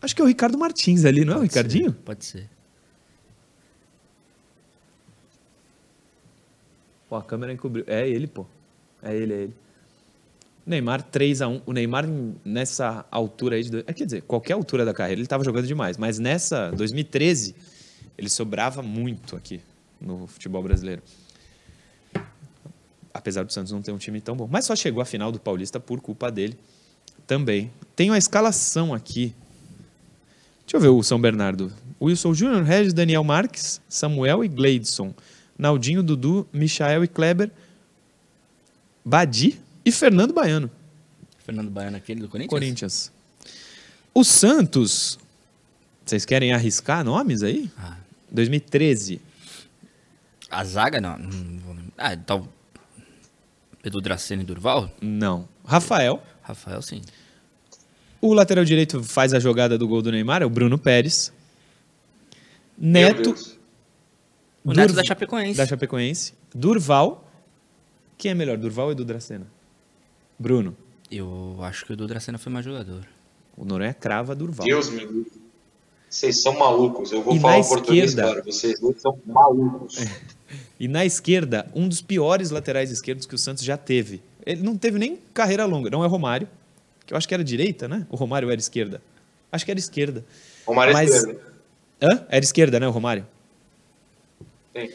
Acho 0.00 0.14
que 0.14 0.22
é 0.22 0.24
o 0.24 0.28
Ricardo 0.28 0.56
Martins 0.56 1.04
ali, 1.04 1.24
não 1.24 1.32
é 1.32 1.36
o 1.36 1.38
Pode 1.40 1.48
Ricardinho? 1.48 1.90
ser, 1.90 1.98
Pode 2.04 2.24
ser. 2.24 2.53
Pô, 7.14 7.18
a 7.18 7.22
câmera 7.22 7.52
encobriu. 7.52 7.84
É 7.86 8.08
ele, 8.08 8.26
pô. 8.26 8.44
É 9.00 9.14
ele, 9.14 9.32
é 9.32 9.36
ele. 9.42 9.54
Neymar 10.66 11.00
3 11.00 11.42
a 11.42 11.48
1 11.48 11.62
O 11.64 11.72
Neymar 11.72 12.06
nessa 12.44 13.06
altura 13.08 13.54
aí 13.54 13.62
de. 13.62 13.84
É, 13.86 13.92
quer 13.92 14.04
dizer, 14.04 14.22
qualquer 14.22 14.54
altura 14.54 14.84
da 14.84 14.92
carreira 14.92 15.20
ele 15.20 15.26
estava 15.26 15.44
jogando 15.44 15.64
demais, 15.64 15.96
mas 15.96 16.18
nessa 16.18 16.72
2013 16.72 17.54
ele 18.18 18.28
sobrava 18.28 18.82
muito 18.82 19.36
aqui 19.36 19.60
no 20.00 20.26
futebol 20.26 20.60
brasileiro. 20.60 21.02
Apesar 23.12 23.44
do 23.44 23.52
Santos 23.52 23.70
não 23.70 23.80
ter 23.80 23.92
um 23.92 23.98
time 23.98 24.20
tão 24.20 24.34
bom, 24.34 24.48
mas 24.50 24.64
só 24.64 24.74
chegou 24.74 25.00
à 25.00 25.04
final 25.04 25.30
do 25.30 25.38
Paulista 25.38 25.78
por 25.78 26.00
culpa 26.00 26.32
dele 26.32 26.58
também. 27.28 27.70
Tenho 27.94 28.12
a 28.12 28.18
escalação 28.18 28.92
aqui. 28.92 29.32
Deixa 30.62 30.78
eu 30.78 30.80
ver 30.80 30.88
o 30.88 31.00
São 31.04 31.20
Bernardo. 31.20 31.72
Wilson 32.02 32.34
Júnior, 32.34 32.64
Regis, 32.64 32.92
Daniel 32.92 33.22
Marques, 33.22 33.80
Samuel 33.88 34.44
e 34.44 34.48
Gleidson. 34.48 35.14
Naldinho, 35.58 36.02
Dudu, 36.02 36.46
Michael 36.52 37.04
e 37.04 37.08
Kleber. 37.08 37.50
Badi 39.04 39.60
e 39.84 39.92
Fernando 39.92 40.32
Baiano. 40.32 40.70
Fernando 41.44 41.70
Baiano, 41.70 41.96
aquele 41.96 42.20
do 42.20 42.28
Corinthians? 42.28 42.50
Corinthians. 42.50 43.12
O 44.14 44.24
Santos. 44.24 45.18
Vocês 46.04 46.24
querem 46.24 46.52
arriscar 46.52 47.04
nomes 47.04 47.42
aí? 47.42 47.70
Ah. 47.78 47.96
2013. 48.30 49.20
A 50.50 50.64
zaga, 50.64 51.00
não. 51.00 51.18
Ah, 51.96 52.16
tal. 52.16 52.48
Edu 53.84 54.00
Dracena 54.00 54.42
e 54.42 54.44
Durval? 54.44 54.90
Não. 55.00 55.48
Rafael. 55.64 56.22
Rafael, 56.42 56.80
sim. 56.80 57.02
O 58.20 58.32
lateral 58.32 58.64
direito 58.64 59.02
faz 59.02 59.34
a 59.34 59.40
jogada 59.40 59.76
do 59.76 59.86
gol 59.86 60.00
do 60.00 60.10
Neymar, 60.10 60.42
é 60.42 60.46
o 60.46 60.50
Bruno 60.50 60.78
Pérez. 60.78 61.32
Meu 62.76 63.14
Neto. 63.14 63.34
O 64.64 64.72
Neto 64.72 64.88
Durval- 64.88 64.96
da 64.96 65.04
Chapecoense. 65.04 65.56
Da 65.58 65.66
Chapecoense. 65.66 66.32
Durval. 66.54 67.30
Quem 68.16 68.30
é 68.30 68.34
melhor, 68.34 68.56
Durval 68.56 68.86
ou 68.86 68.92
Edu 68.92 69.04
Dracena? 69.04 69.46
Bruno. 70.38 70.76
Eu 71.10 71.56
acho 71.62 71.84
que 71.84 71.92
o 71.92 71.94
Edu 71.94 72.06
Dracena 72.06 72.38
foi 72.38 72.50
mais 72.52 72.64
jogador. 72.64 73.06
O 73.56 73.64
Noronha 73.64 73.92
crava 73.94 74.34
Durval. 74.34 74.66
Deus 74.66 74.88
me 74.90 75.00
livre. 75.00 75.26
Vocês 76.08 76.40
são 76.42 76.56
malucos. 76.58 77.12
Eu 77.12 77.22
vou 77.22 77.34
E 77.36 77.40
falar 77.40 77.62
português, 77.64 78.10
esquerda? 78.10 78.30
cara. 78.30 78.44
Vocês 78.44 78.80
dois 78.80 79.00
são 79.00 79.18
malucos. 79.26 79.96
E 80.78 80.88
na 80.88 81.04
esquerda, 81.04 81.66
um 81.74 81.88
dos 81.88 82.02
piores 82.02 82.50
laterais 82.50 82.90
esquerdos 82.90 83.26
que 83.26 83.34
o 83.34 83.38
Santos 83.38 83.62
já 83.64 83.76
teve. 83.76 84.20
Ele 84.44 84.60
não 84.62 84.76
teve 84.76 84.98
nem 84.98 85.18
carreira 85.32 85.64
longa. 85.64 85.88
Não 85.88 86.02
é 86.02 86.06
o 86.06 86.10
Romário, 86.10 86.48
que 87.06 87.14
eu 87.14 87.16
acho 87.16 87.26
que 87.28 87.32
era 87.34 87.42
direita, 87.44 87.86
né? 87.88 88.04
O 88.10 88.16
Romário 88.16 88.50
era 88.50 88.58
esquerda. 88.60 89.00
Acho 89.50 89.64
que 89.64 89.70
era 89.70 89.78
esquerda. 89.78 90.24
Romário 90.66 90.90
é 90.90 90.94
Mas- 90.94 91.14
esquerda. 91.14 91.40
Hã? 92.02 92.26
Era 92.28 92.44
esquerda, 92.44 92.80
né, 92.80 92.88
o 92.88 92.90
Romário? 92.90 93.24
Sim. 94.74 94.90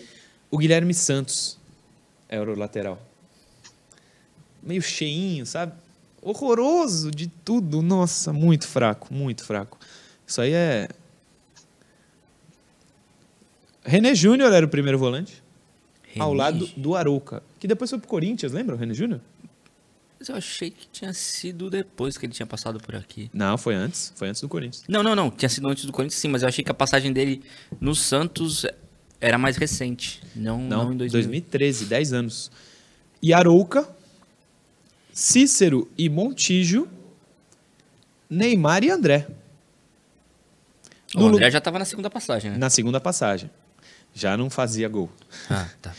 O 0.51 0.57
Guilherme 0.57 0.93
Santos 0.93 1.57
era 2.27 2.51
o 2.51 2.57
lateral. 2.57 3.01
Meio 4.61 4.81
cheinho, 4.81 5.45
sabe? 5.45 5.73
Horroroso 6.21 7.11
de 7.11 7.27
tudo. 7.27 7.81
Nossa, 7.81 8.33
muito 8.33 8.67
fraco, 8.67 9.13
muito 9.13 9.43
fraco. 9.43 9.77
Isso 10.27 10.41
aí 10.41 10.53
é. 10.53 10.89
René 13.83 14.13
Júnior 14.13 14.51
era 14.51 14.65
o 14.65 14.69
primeiro 14.69 14.99
volante, 14.99 15.41
ao 16.19 16.31
René? 16.31 16.43
lado 16.43 16.67
do 16.75 16.95
Arouca, 16.95 17.41
que 17.59 17.67
depois 17.67 17.89
foi 17.89 17.97
pro 17.97 18.07
Corinthians, 18.07 18.51
lembra 18.51 18.75
o 18.75 18.77
René 18.77 18.93
Júnior? 18.93 19.21
Mas 20.19 20.27
eu 20.27 20.35
achei 20.35 20.69
que 20.69 20.85
tinha 20.91 21.13
sido 21.13 21.69
depois 21.69 22.17
que 22.17 22.25
ele 22.25 22.33
tinha 22.33 22.45
passado 22.45 22.77
por 22.79 22.93
aqui. 22.93 23.31
Não, 23.33 23.57
foi 23.57 23.73
antes, 23.73 24.11
foi 24.15 24.27
antes 24.27 24.41
do 24.41 24.49
Corinthians. 24.49 24.83
Não, 24.87 25.01
não, 25.01 25.15
não. 25.15 25.31
Tinha 25.31 25.47
sido 25.47 25.67
antes 25.69 25.85
do 25.85 25.93
Corinthians, 25.93 26.19
sim, 26.19 26.27
mas 26.27 26.41
eu 26.41 26.49
achei 26.49 26.63
que 26.63 26.69
a 26.69 26.73
passagem 26.73 27.13
dele 27.13 27.41
no 27.79 27.95
Santos 27.95 28.65
era 29.21 29.37
mais 29.37 29.57
recente. 29.57 30.21
Não, 30.35 30.57
não, 30.59 30.85
Não, 30.85 30.93
em 30.93 30.97
2000. 30.97 31.11
2013, 31.23 31.85
10 31.85 32.13
anos. 32.13 32.51
E 33.21 33.33
Arouca, 33.33 33.87
Cícero 35.13 35.89
e 35.97 36.07
Montijo, 36.09 36.87
Neymar 38.29 38.83
e 38.83 38.89
André. 38.89 39.27
O 41.15 41.19
No 41.21 41.27
André 41.29 41.45
lu- 41.47 41.51
já 41.51 41.59
tava 41.59 41.79
na 41.79 41.85
segunda 41.85 42.09
passagem, 42.09 42.51
né? 42.51 42.57
Na 42.57 42.69
segunda 42.69 42.99
passagem. 43.01 43.49
Já 44.13 44.37
não 44.37 44.49
fazia 44.49 44.87
gol. 44.87 45.09
Ah, 45.49 45.67
tá. 45.81 45.93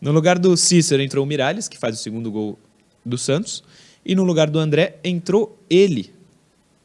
No 0.00 0.12
lugar 0.12 0.38
do 0.38 0.56
Cícero 0.56 1.02
entrou 1.02 1.24
o 1.24 1.26
Miralles, 1.26 1.68
que 1.68 1.76
faz 1.78 1.98
o 1.98 2.02
segundo 2.02 2.30
gol 2.30 2.58
do 3.04 3.18
Santos. 3.18 3.62
E 4.04 4.14
no 4.14 4.22
lugar 4.22 4.48
do 4.50 4.58
André 4.58 4.98
entrou 5.02 5.58
ele, 5.68 6.12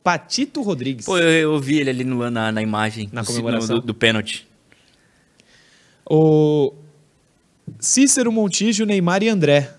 Patito 0.03 0.61
Rodrigues. 0.61 1.05
Pô, 1.05 1.17
eu, 1.17 1.29
eu 1.53 1.59
vi 1.59 1.79
ele 1.79 1.89
ali 1.89 2.03
no- 2.03 2.29
na, 2.31 2.51
na 2.51 2.61
imagem. 2.61 3.09
Na 3.11 3.21
do- 3.21 3.27
comemoração? 3.27 3.79
Do, 3.79 3.85
do 3.87 3.93
pênalti. 3.93 4.47
O 6.09 6.73
Cícero, 7.79 8.31
Montijo, 8.31 8.85
Neymar 8.85 9.21
e 9.23 9.29
André. 9.29 9.71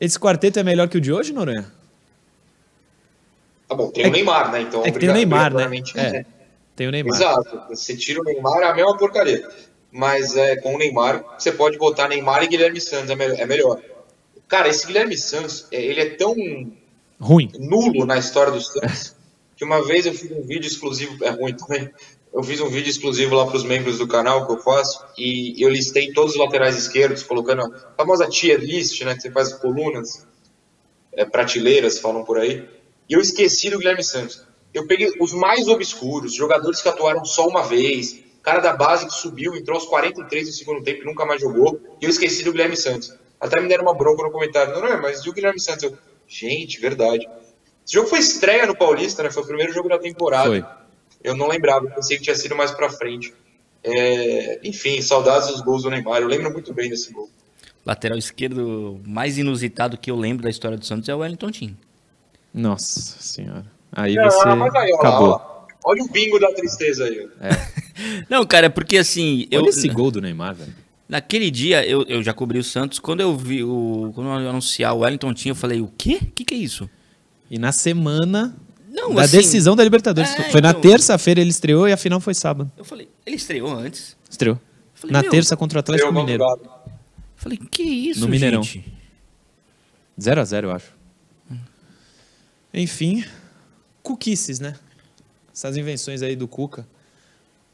Esse 0.00 0.18
quarteto 0.18 0.58
é 0.58 0.62
melhor 0.62 0.88
que 0.88 0.98
o 0.98 1.00
de 1.00 1.12
hoje, 1.12 1.32
Noronha? 1.32 1.72
Tá 3.68 3.74
bom, 3.74 3.90
tem 3.90 4.04
É 4.04 4.08
o 4.08 4.10
Neymar, 4.10 4.52
né? 4.52 4.62
Então, 4.62 4.84
é 4.84 4.90
que 4.90 4.98
tem 4.98 5.08
o 5.08 5.12
Neymar, 5.12 5.52
né? 5.54 5.64
obrigatoriamente, 5.66 5.98
É, 5.98 6.24
tem 6.76 6.86
o 6.88 6.90
Neymar. 6.90 7.14
Exato. 7.16 7.62
Você 7.70 7.96
tira 7.96 8.20
o 8.20 8.24
Neymar, 8.24 8.58
é 8.60 8.64
a 8.66 8.74
mesma 8.74 8.96
porcaria. 8.96 9.46
Mas 9.90 10.36
é, 10.36 10.56
com 10.56 10.74
o 10.74 10.78
Neymar, 10.78 11.24
você 11.38 11.50
pode 11.50 11.78
botar 11.78 12.08
Neymar 12.08 12.44
e 12.44 12.48
Guilherme 12.48 12.80
Santos, 12.80 13.10
é, 13.10 13.14
me- 13.16 13.24
é 13.40 13.46
melhor. 13.46 13.80
Cara, 14.46 14.68
esse 14.68 14.86
Guilherme 14.86 15.16
Santos, 15.16 15.66
é, 15.72 15.82
ele 15.82 16.00
é 16.00 16.10
tão 16.10 16.34
Ruim. 17.20 17.50
nulo 17.58 18.04
na 18.06 18.18
história 18.18 18.52
do 18.52 18.60
Santos 18.60 19.16
que 19.56 19.64
uma 19.64 19.84
vez 19.84 20.06
eu 20.06 20.14
fiz 20.14 20.30
um 20.30 20.42
vídeo 20.42 20.68
exclusivo, 20.68 21.22
é 21.24 21.30
ruim 21.30 21.52
também, 21.52 21.90
eu 22.38 22.42
fiz 22.44 22.60
um 22.60 22.68
vídeo 22.68 22.88
exclusivo 22.88 23.34
lá 23.34 23.44
para 23.46 23.56
os 23.56 23.64
membros 23.64 23.98
do 23.98 24.06
canal 24.06 24.46
que 24.46 24.52
eu 24.52 24.58
faço 24.60 25.04
e 25.18 25.60
eu 25.60 25.68
listei 25.68 26.12
todos 26.12 26.34
os 26.34 26.38
laterais 26.38 26.78
esquerdos, 26.78 27.24
colocando 27.24 27.62
a 27.62 27.94
famosa 27.96 28.28
tier 28.28 28.60
list, 28.60 29.02
né, 29.02 29.16
que 29.16 29.22
você 29.22 29.32
faz 29.32 29.52
colunas, 29.54 30.24
é, 31.12 31.24
prateleiras, 31.24 31.98
falam 31.98 32.22
por 32.22 32.38
aí, 32.38 32.64
e 33.08 33.14
eu 33.14 33.20
esqueci 33.20 33.70
do 33.70 33.78
Guilherme 33.78 34.04
Santos. 34.04 34.46
Eu 34.72 34.86
peguei 34.86 35.12
os 35.20 35.32
mais 35.32 35.66
obscuros, 35.66 36.32
jogadores 36.32 36.80
que 36.80 36.88
atuaram 36.88 37.24
só 37.24 37.44
uma 37.44 37.62
vez, 37.66 38.20
cara 38.40 38.60
da 38.60 38.72
base 38.72 39.06
que 39.06 39.14
subiu, 39.14 39.56
entrou 39.56 39.76
aos 39.76 39.86
43 39.86 40.46
do 40.46 40.54
segundo 40.54 40.84
tempo 40.84 41.02
e 41.02 41.06
nunca 41.06 41.26
mais 41.26 41.40
jogou, 41.40 41.80
e 42.00 42.04
eu 42.04 42.08
esqueci 42.08 42.44
do 42.44 42.52
Guilherme 42.52 42.76
Santos. 42.76 43.12
Até 43.40 43.60
me 43.60 43.66
deram 43.66 43.82
uma 43.82 43.94
bronca 43.94 44.22
no 44.22 44.30
comentário, 44.30 44.74
não, 44.74 44.88
não, 44.88 45.02
mas 45.02 45.26
e 45.26 45.28
o 45.28 45.32
Guilherme 45.32 45.58
Santos? 45.58 45.82
Eu, 45.82 45.98
gente, 46.28 46.80
verdade. 46.80 47.28
Esse 47.84 47.94
jogo 47.94 48.06
foi 48.06 48.20
estreia 48.20 48.64
no 48.64 48.76
Paulista, 48.76 49.24
né? 49.24 49.30
Foi 49.32 49.42
o 49.42 49.46
primeiro 49.46 49.72
jogo 49.72 49.88
da 49.88 49.98
temporada. 49.98 50.46
Foi. 50.48 50.77
Eu 51.22 51.36
não 51.36 51.48
lembrava, 51.48 51.86
eu 51.86 51.90
pensei 51.90 52.16
que 52.16 52.22
tinha 52.24 52.36
sido 52.36 52.54
mais 52.56 52.70
pra 52.70 52.90
frente. 52.90 53.32
É, 53.82 54.60
enfim, 54.64 55.00
saudades 55.00 55.48
dos 55.48 55.60
gols 55.60 55.82
do 55.82 55.90
Neymar. 55.90 56.20
Eu 56.20 56.28
lembro 56.28 56.52
muito 56.52 56.72
bem 56.74 56.88
desse 56.90 57.12
gol. 57.12 57.28
Lateral 57.84 58.18
esquerdo 58.18 59.00
mais 59.06 59.38
inusitado 59.38 59.96
que 59.96 60.10
eu 60.10 60.16
lembro 60.16 60.42
da 60.42 60.50
história 60.50 60.76
do 60.76 60.84
Santos 60.84 61.08
é 61.08 61.14
o 61.14 61.18
Wellington 61.18 61.50
Tim. 61.50 61.76
Nossa 62.52 63.20
senhora. 63.20 63.66
Aí 63.92 64.14
Não, 64.14 64.24
você 64.30 64.54
mas 64.54 64.74
aí, 64.74 64.90
ó, 64.92 64.96
acabou. 64.98 65.30
ó, 65.30 65.66
olha 65.86 66.02
o 66.02 66.08
bingo 66.08 66.38
da 66.38 66.52
tristeza 66.52 67.04
aí. 67.04 67.26
ó. 67.26 67.28
Não, 68.28 68.44
cara, 68.46 68.66
é 68.66 68.68
porque 68.68 68.98
assim. 68.98 69.46
Eu, 69.50 69.62
Olha 69.62 69.70
esse 69.70 69.88
gol 69.88 70.10
do 70.10 70.20
Neymar, 70.20 70.54
velho. 70.54 70.72
Naquele 71.08 71.50
dia, 71.50 71.86
eu, 71.86 72.02
eu 72.02 72.22
já 72.22 72.34
cobri 72.34 72.58
o 72.58 72.64
Santos. 72.64 72.98
Quando 72.98 73.20
eu 73.20 73.34
vi 73.36 73.64
o. 73.64 74.12
Quando 74.14 74.28
eu 74.28 74.48
anunciar 74.50 74.94
o 74.94 74.98
Wellington 74.98 75.32
Tim, 75.32 75.48
eu 75.50 75.54
falei, 75.54 75.80
o 75.80 75.90
quê? 75.96 76.18
O 76.22 76.26
que, 76.26 76.44
que 76.44 76.54
é 76.54 76.58
isso? 76.58 76.88
E 77.50 77.58
na 77.58 77.72
semana 77.72 78.54
Não, 79.00 79.14
da 79.14 79.22
assim, 79.22 79.36
decisão 79.36 79.74
da 79.76 79.84
Libertadores. 79.84 80.30
É, 80.38 80.50
foi 80.50 80.60
na 80.60 80.70
então. 80.70 80.80
terça-feira 80.80 81.40
ele 81.40 81.50
estreou 81.50 81.88
e 81.88 81.92
a 81.92 81.96
final 81.96 82.20
foi 82.20 82.34
sábado. 82.34 82.70
Eu 82.76 82.84
falei, 82.84 83.08
ele 83.24 83.36
estreou 83.36 83.70
antes. 83.70 84.16
Estreou. 84.28 84.58
Falei, 84.94 85.12
na 85.12 85.22
meu, 85.22 85.30
terça 85.30 85.56
contra 85.56 85.78
o 85.78 85.80
Atlético 85.80 86.12
Mineiro. 86.12 86.42
Eu 86.44 86.90
falei, 87.36 87.58
que 87.58 87.82
isso, 87.82 88.20
No 88.20 88.28
Mineirão. 88.28 88.62
gente? 88.62 88.92
0 90.20 90.40
a 90.40 90.44
0 90.44 90.68
eu 90.68 90.72
acho. 90.72 90.98
Enfim, 92.74 93.24
cuquices, 94.02 94.60
né? 94.60 94.74
Essas 95.54 95.76
invenções 95.76 96.22
aí 96.22 96.36
do 96.36 96.46
Cuca, 96.46 96.86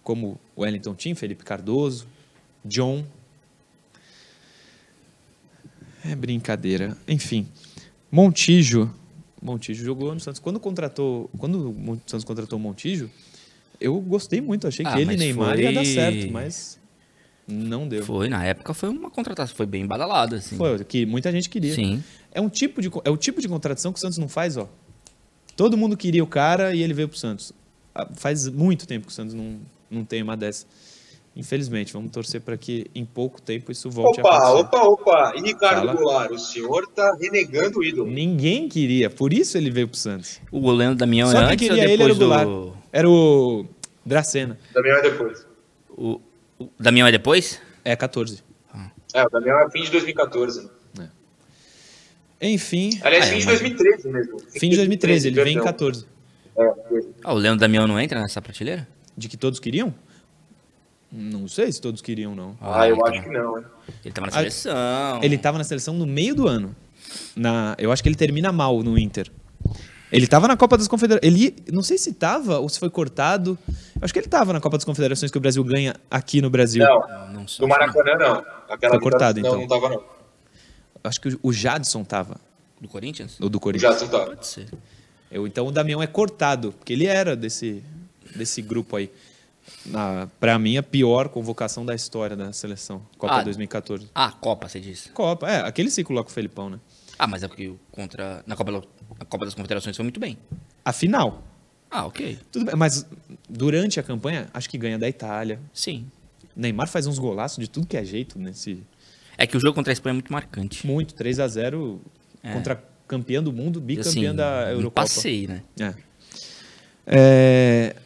como 0.02 0.38
Wellington 0.56 0.94
Tim, 0.94 1.14
Felipe 1.14 1.44
Cardoso, 1.44 2.06
John. 2.64 3.04
É 6.04 6.14
brincadeira. 6.14 6.96
Enfim, 7.08 7.48
Montijo. 8.10 8.94
Montijo 9.45 9.84
jogou 9.84 10.12
no 10.14 10.20
Santos. 10.20 10.40
Quando 10.40 10.59
contratou, 10.59 11.30
quando 11.38 11.70
o 11.70 12.01
Santos 12.07 12.24
contratou 12.24 12.59
o 12.59 12.62
Montijo, 12.62 13.11
eu 13.80 14.01
gostei 14.01 14.40
muito. 14.40 14.66
Achei 14.66 14.84
Ah, 14.86 14.95
que 14.95 15.01
ele 15.01 15.12
e 15.14 15.16
Neymar 15.16 15.59
ia 15.61 15.72
dar 15.72 15.84
foi- 15.84 15.92
certo, 15.95 16.32
mas 16.32 16.80
não 17.47 17.86
deu. 17.86 18.05
Foi, 18.05 18.28
na 18.28 18.45
época 18.45 18.72
foi 18.72 18.88
uma 18.88 19.11
contratação, 19.11 19.55
foi 19.55 19.66
bem 19.66 19.86
badalada, 19.86 20.36
assim. 20.36 20.57
Foi, 20.57 20.82
que 20.84 21.05
muita 21.05 21.30
gente 21.30 21.49
queria. 21.51 21.74
Sim. 21.74 22.03
É 22.32 22.40
um 22.40 22.49
tipo 22.49 22.80
de 22.80 22.90
é 23.05 23.11
o 23.11 23.16
tipo 23.16 23.40
de 23.40 23.47
contratação 23.49 23.92
que 23.92 23.99
o 23.99 24.01
Santos 24.01 24.18
não 24.18 24.28
faz, 24.28 24.57
ó. 24.57 24.68
Todo 25.57 25.76
mundo 25.76 25.97
queria 25.97 26.24
o 26.24 26.26
cara 26.26 26.74
e 26.74 26.82
ele 26.82 26.95
veio 26.95 27.09
pro 27.09 27.18
Santos. 27.18 27.53
Ah, 27.95 28.09
Faz 28.16 28.49
muito 28.49 28.86
tempo 28.88 29.07
que 29.07 29.12
o 29.12 29.14
Santos 29.14 29.34
não, 29.34 29.59
não 29.90 30.05
tem 30.05 30.22
uma 30.22 30.36
dessa. 30.36 30.66
Infelizmente, 31.37 31.93
vamos 31.93 32.12
torcer 32.12 32.41
para 32.41 32.57
que 32.57 32.87
em 32.95 33.05
pouco 33.05 33.43
tempo 33.43 33.72
isso 33.72 33.91
volte 33.91 34.20
a 34.20 34.22
Opa, 34.22 34.37
acontecer. 34.37 34.61
opa, 34.62 34.82
opa. 34.85 35.32
E 35.37 35.41
Ricardo 35.43 35.87
Fala. 35.87 35.95
Goulart, 35.95 36.30
o 36.30 36.39
senhor 36.39 36.87
tá 36.95 37.16
renegando 37.20 37.80
o 37.80 37.85
ídolo. 37.85 38.09
Ninguém 38.09 38.68
queria, 38.68 39.11
por 39.11 39.32
isso 39.32 39.59
ele 39.59 39.68
veio 39.70 39.89
pro 39.89 39.97
Santos. 39.99 40.41
O 40.53 40.70
Leandro 40.70 40.97
Damião 40.97 41.28
Só 41.28 41.39
é 41.43 41.57
quem 41.57 41.68
antes 41.68 41.68
queria 41.68 41.85
ou 41.87 41.91
ele 41.91 42.03
era 42.05 42.12
o 42.12 42.16
Goulart. 42.16 42.47
do... 42.47 42.76
Era 42.93 43.11
o 43.11 43.66
Dracena. 44.07 44.57
Damião 44.72 44.97
é 44.99 45.03
depois. 45.03 45.47
O, 45.91 46.20
o 46.59 46.68
Damião 46.78 47.09
é 47.09 47.11
depois? 47.12 47.61
É 47.85 47.97
14. 47.97 48.43
É, 49.12 49.22
o 49.24 49.28
Damião 49.28 49.59
é 49.61 49.70
fim 49.70 49.82
de 49.82 49.91
2014. 49.91 50.70
Enfim, 52.41 52.91
Aliás, 53.03 53.24
Ah, 53.24 53.28
é, 53.28 53.30
fim 53.32 53.39
de 53.39 53.47
mas- 53.47 53.61
2013 53.61 54.09
mesmo. 54.09 54.39
fim 54.59 54.68
de 54.68 54.76
2013, 54.76 55.28
ele 55.28 55.37
vem 55.43 55.53
em 55.53 55.57
perdão. 55.57 55.72
14. 55.72 56.07
É, 56.57 56.72
Ah, 57.24 57.32
o 57.32 57.37
Leandro 57.39 57.61
Damião 57.61 57.87
não 57.87 57.99
entra 57.99 58.20
nessa 58.20 58.43
prateleira? 58.43 58.87
De 59.16 59.28
que 59.28 59.37
todos 59.37 59.59
queriam? 59.59 59.95
Não 61.16 61.46
sei 61.46 61.70
se 61.70 61.80
todos 61.80 62.00
queriam, 62.02 62.34
não. 62.34 62.56
Ah, 62.60 62.88
eu 62.88 62.96
então. 62.96 63.06
acho 63.06 63.22
que 63.22 63.30
não, 63.30 63.58
hein? 63.58 63.64
Ele 64.04 64.12
tava 64.12 64.26
na 64.26 64.32
Ah, 64.32 64.38
seleção. 64.40 65.20
Ele 65.22 65.38
tava 65.38 65.58
na 65.58 65.64
seleção 65.64 65.94
no 65.94 66.06
meio 66.06 66.34
do 66.34 66.48
ano. 66.48 66.74
Na, 67.36 67.76
eu 67.78 67.92
acho 67.92 68.02
que 68.02 68.08
ele 68.08 68.16
termina 68.16 68.50
mal 68.50 68.82
no 68.82 68.98
Inter. 68.98 69.30
Ele 70.10 70.26
tava 70.26 70.48
na 70.48 70.56
Copa 70.56 70.76
das 70.76 70.88
Confederações. 70.88 71.32
Ele, 71.32 71.54
não 71.72 71.82
sei 71.82 71.98
se 71.98 72.12
tava 72.12 72.58
ou 72.58 72.68
se 72.68 72.78
foi 72.80 72.90
cortado. 72.90 73.56
Eu 73.68 74.00
acho 74.02 74.12
que 74.12 74.18
ele 74.18 74.28
tava 74.28 74.52
na 74.52 74.60
Copa 74.60 74.76
das 74.76 74.84
Confederações 74.84 75.30
que 75.30 75.38
o 75.38 75.40
Brasil 75.40 75.62
ganha 75.62 75.94
aqui 76.10 76.40
no 76.42 76.50
Brasil. 76.50 76.84
Não, 76.84 77.32
Não 77.32 77.48
sou. 77.48 77.64
do 77.66 77.70
Maracanã 77.70 78.14
não. 78.18 78.44
Aquela 78.68 78.94
Foi 78.94 79.00
cortado, 79.00 79.40
não, 79.40 79.48
então. 79.48 79.60
Não 79.60 79.68
tava 79.68 79.88
não. 79.88 80.02
Acho 81.04 81.20
que 81.20 81.28
o- 81.28 81.38
o 81.42 81.52
Jadson 81.52 82.02
tava, 82.04 82.40
Do 82.80 82.88
Corinthians? 82.88 83.36
ou 83.40 83.48
do 83.48 83.58
O 83.58 83.60
Corinthians. 83.60 83.92
Jadson 83.92 84.08
tava. 84.08 84.26
Pode 84.26 84.46
ser. 84.46 84.66
Eu, 85.30 85.46
então 85.46 85.66
o 85.66 85.72
Damião 85.72 86.02
é 86.02 86.06
cortado, 86.06 86.72
porque 86.72 86.92
ele 86.92 87.06
era 87.06 87.34
desse, 87.36 87.82
desse 88.34 88.62
grupo 88.62 88.96
aí. 88.96 89.10
Na, 89.86 90.28
pra 90.38 90.58
mim, 90.58 90.76
a 90.76 90.82
pior 90.82 91.28
convocação 91.28 91.84
da 91.86 91.94
história 91.94 92.36
da 92.36 92.52
seleção. 92.52 93.02
Copa 93.18 93.34
Ah. 93.40 93.42
2014. 93.42 94.08
Ah, 94.14 94.30
Copa, 94.32 94.68
você 94.68 94.80
disse. 94.80 95.10
Copa, 95.10 95.48
é, 95.50 95.60
aquele 95.66 95.90
ciclo 95.90 96.14
lá 96.16 96.22
com 96.22 96.30
o 96.30 96.32
Felipão, 96.32 96.68
né? 96.70 96.78
Ah, 97.18 97.26
mas 97.26 97.42
é 97.42 97.48
porque 97.48 97.72
contra... 97.92 98.42
na, 98.46 98.56
Copa, 98.56 98.72
na 98.72 99.24
Copa 99.26 99.44
das 99.44 99.54
Confederações 99.54 99.96
foi 99.96 100.02
muito 100.02 100.18
bem. 100.20 100.36
A 100.84 100.92
final. 100.92 101.42
Ah, 101.90 102.06
ok. 102.06 102.38
Tudo 102.50 102.64
bem, 102.66 102.74
mas 102.76 103.06
durante 103.48 104.00
a 104.00 104.02
campanha, 104.02 104.48
acho 104.52 104.68
que 104.68 104.76
ganha 104.76 104.98
da 104.98 105.08
Itália. 105.08 105.60
Sim. 105.72 106.10
Neymar 106.56 106.88
faz 106.88 107.06
uns 107.06 107.18
golaços 107.18 107.58
de 107.58 107.68
tudo 107.70 107.86
que 107.86 107.96
é 107.96 108.04
jeito 108.04 108.38
nesse. 108.38 108.82
É 109.38 109.46
que 109.46 109.56
o 109.56 109.60
jogo 109.60 109.74
contra 109.74 109.92
a 109.92 109.94
Espanha 109.94 110.12
é 110.12 110.14
muito 110.14 110.32
marcante. 110.32 110.86
Muito, 110.86 111.14
3 111.14 111.40
a 111.40 111.48
0 111.48 112.00
É. 112.42 112.52
contra 112.52 112.82
campeã 113.06 113.42
do 113.42 113.52
mundo, 113.52 113.80
bicampeã 113.80 114.10
Assim, 114.10 114.34
da 114.34 114.70
Eurocopa. 114.72 115.02
passeio, 115.02 115.48
né? 115.48 115.62
É. 115.80 115.94
É, 117.06 117.96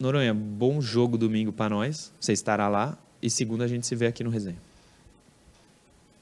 Noronha, 0.00 0.32
bom 0.32 0.80
jogo 0.80 1.18
domingo 1.18 1.52
pra 1.52 1.68
nós. 1.68 2.10
Você 2.18 2.32
estará 2.32 2.68
lá. 2.68 2.96
E 3.20 3.28
segunda 3.28 3.64
a 3.64 3.68
gente 3.68 3.86
se 3.86 3.94
vê 3.94 4.06
aqui 4.06 4.24
no 4.24 4.30
resenha. 4.30 4.56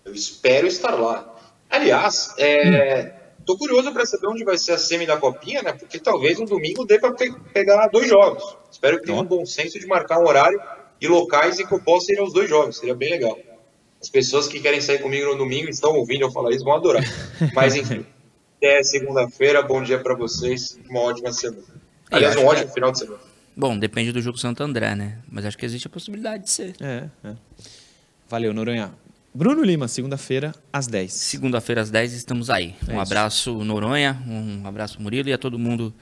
Eu 0.05 0.13
espero 0.13 0.67
estar 0.67 0.97
lá. 0.97 1.33
Aliás, 1.71 2.35
é, 2.39 3.15
tô 3.47 3.57
curioso 3.57 3.93
para 3.93 4.05
saber 4.05 4.27
onde 4.27 4.43
vai 4.43 4.59
ser 4.59 4.73
a 4.73 4.79
semi 4.79 5.07
da 5.07 5.17
Copinha, 5.17 5.63
né? 5.63 5.73
Porque 5.73 6.01
talvez 6.01 6.41
no 6.41 6.47
domingo 6.47 6.85
dê 6.85 6.99
para 6.99 7.15
pegar 7.53 7.87
dois 7.87 8.09
jogos. 8.09 8.57
Espero 8.69 8.99
que 8.99 9.07
tenha 9.07 9.21
um 9.21 9.25
bom 9.25 9.47
senso 9.47 9.79
de 9.79 9.87
marcar 9.87 10.19
um 10.19 10.27
horário 10.27 10.61
e 11.01 11.07
locais 11.07 11.61
em 11.61 11.67
que 11.67 11.73
eu 11.73 11.81
possa 11.81 12.13
ir 12.13 12.19
aos 12.19 12.33
dois 12.33 12.51
jogos. 12.51 12.79
Seria 12.79 12.97
bem 12.97 13.11
legal. 13.11 13.39
As 14.03 14.09
pessoas 14.09 14.49
que 14.49 14.59
querem 14.59 14.81
sair 14.81 15.01
comigo 15.01 15.31
no 15.31 15.39
domingo 15.39 15.69
estão 15.69 15.95
ouvindo 15.95 16.23
eu 16.23 16.33
falar 16.33 16.51
isso, 16.51 16.65
vão 16.65 16.75
adorar. 16.75 17.05
Mas 17.55 17.77
enfim, 17.77 18.05
até 18.57 18.83
segunda-feira. 18.83 19.63
Bom 19.63 19.85
dia 19.85 20.01
para 20.01 20.17
vocês. 20.17 20.81
Uma 20.91 21.03
ótima 21.03 21.33
semana. 21.33 21.63
Aliás, 22.11 22.35
Eu 22.35 22.43
um 22.43 22.47
ótimo 22.47 22.73
final 22.73 22.91
de 22.91 22.99
semana. 22.99 23.28
Bom, 23.59 23.77
depende 23.77 24.13
do 24.13 24.23
jogo 24.23 24.39
Santo 24.39 24.63
André, 24.63 24.95
né? 24.95 25.19
Mas 25.29 25.45
acho 25.45 25.59
que 25.59 25.67
existe 25.67 25.89
a 25.89 25.91
possibilidade 25.91 26.45
de 26.45 26.51
ser. 26.51 26.77
É, 26.81 27.09
é. 27.25 27.35
Valeu, 28.29 28.55
Noronha. 28.55 28.93
Bruno 29.35 29.65
Lima, 29.65 29.89
segunda-feira, 29.89 30.55
às 30.73 30.87
10. 30.87 31.13
Segunda-feira 31.13 31.81
às 31.81 31.91
10 31.91 32.13
estamos 32.13 32.51
aí. 32.51 32.77
É 32.87 32.93
um 32.93 32.93
isso. 32.93 33.01
abraço, 33.01 33.65
Noronha. 33.65 34.17
Um 34.29 34.65
abraço, 34.65 35.03
Murilo, 35.03 35.29
e 35.29 35.33
a 35.33 35.39
todo 35.39 35.59
mundo 35.59 35.93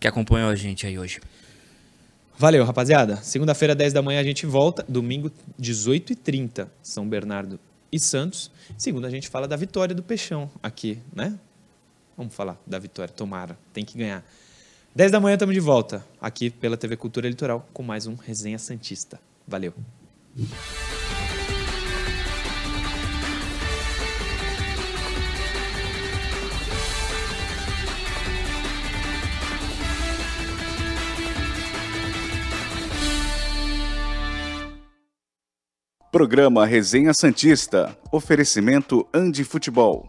que 0.00 0.08
acompanhou 0.08 0.48
a 0.48 0.54
gente 0.54 0.86
aí 0.86 0.98
hoje. 0.98 1.20
Valeu, 2.38 2.64
rapaziada. 2.64 3.16
Segunda-feira, 3.16 3.74
10 3.74 3.92
da 3.92 4.00
manhã, 4.00 4.18
a 4.18 4.24
gente 4.24 4.46
volta. 4.46 4.82
Domingo, 4.88 5.30
18h30, 5.60 6.66
São 6.82 7.06
Bernardo 7.06 7.60
e 7.92 8.00
Santos. 8.00 8.50
Segunda, 8.78 9.06
a 9.06 9.10
gente 9.10 9.28
fala 9.28 9.46
da 9.46 9.56
vitória 9.56 9.94
do 9.94 10.02
Peixão 10.02 10.50
aqui, 10.62 10.98
né? 11.14 11.38
Vamos 12.16 12.34
falar 12.34 12.58
da 12.66 12.78
vitória. 12.78 13.12
Tomara, 13.12 13.58
tem 13.74 13.84
que 13.84 13.98
ganhar. 13.98 14.24
10 14.96 15.12
da 15.12 15.20
manhã 15.20 15.34
estamos 15.34 15.54
de 15.54 15.60
volta, 15.60 16.02
aqui 16.18 16.48
pela 16.48 16.74
TV 16.74 16.96
Cultura 16.96 17.28
Litoral, 17.28 17.68
com 17.70 17.82
mais 17.82 18.06
um 18.06 18.14
Resenha 18.14 18.58
Santista. 18.58 19.20
Valeu! 19.46 19.74
Programa 36.10 36.64
Resenha 36.64 37.12
Santista. 37.12 37.94
Oferecimento 38.10 39.06
Andi 39.12 39.44
Futebol. 39.44 40.08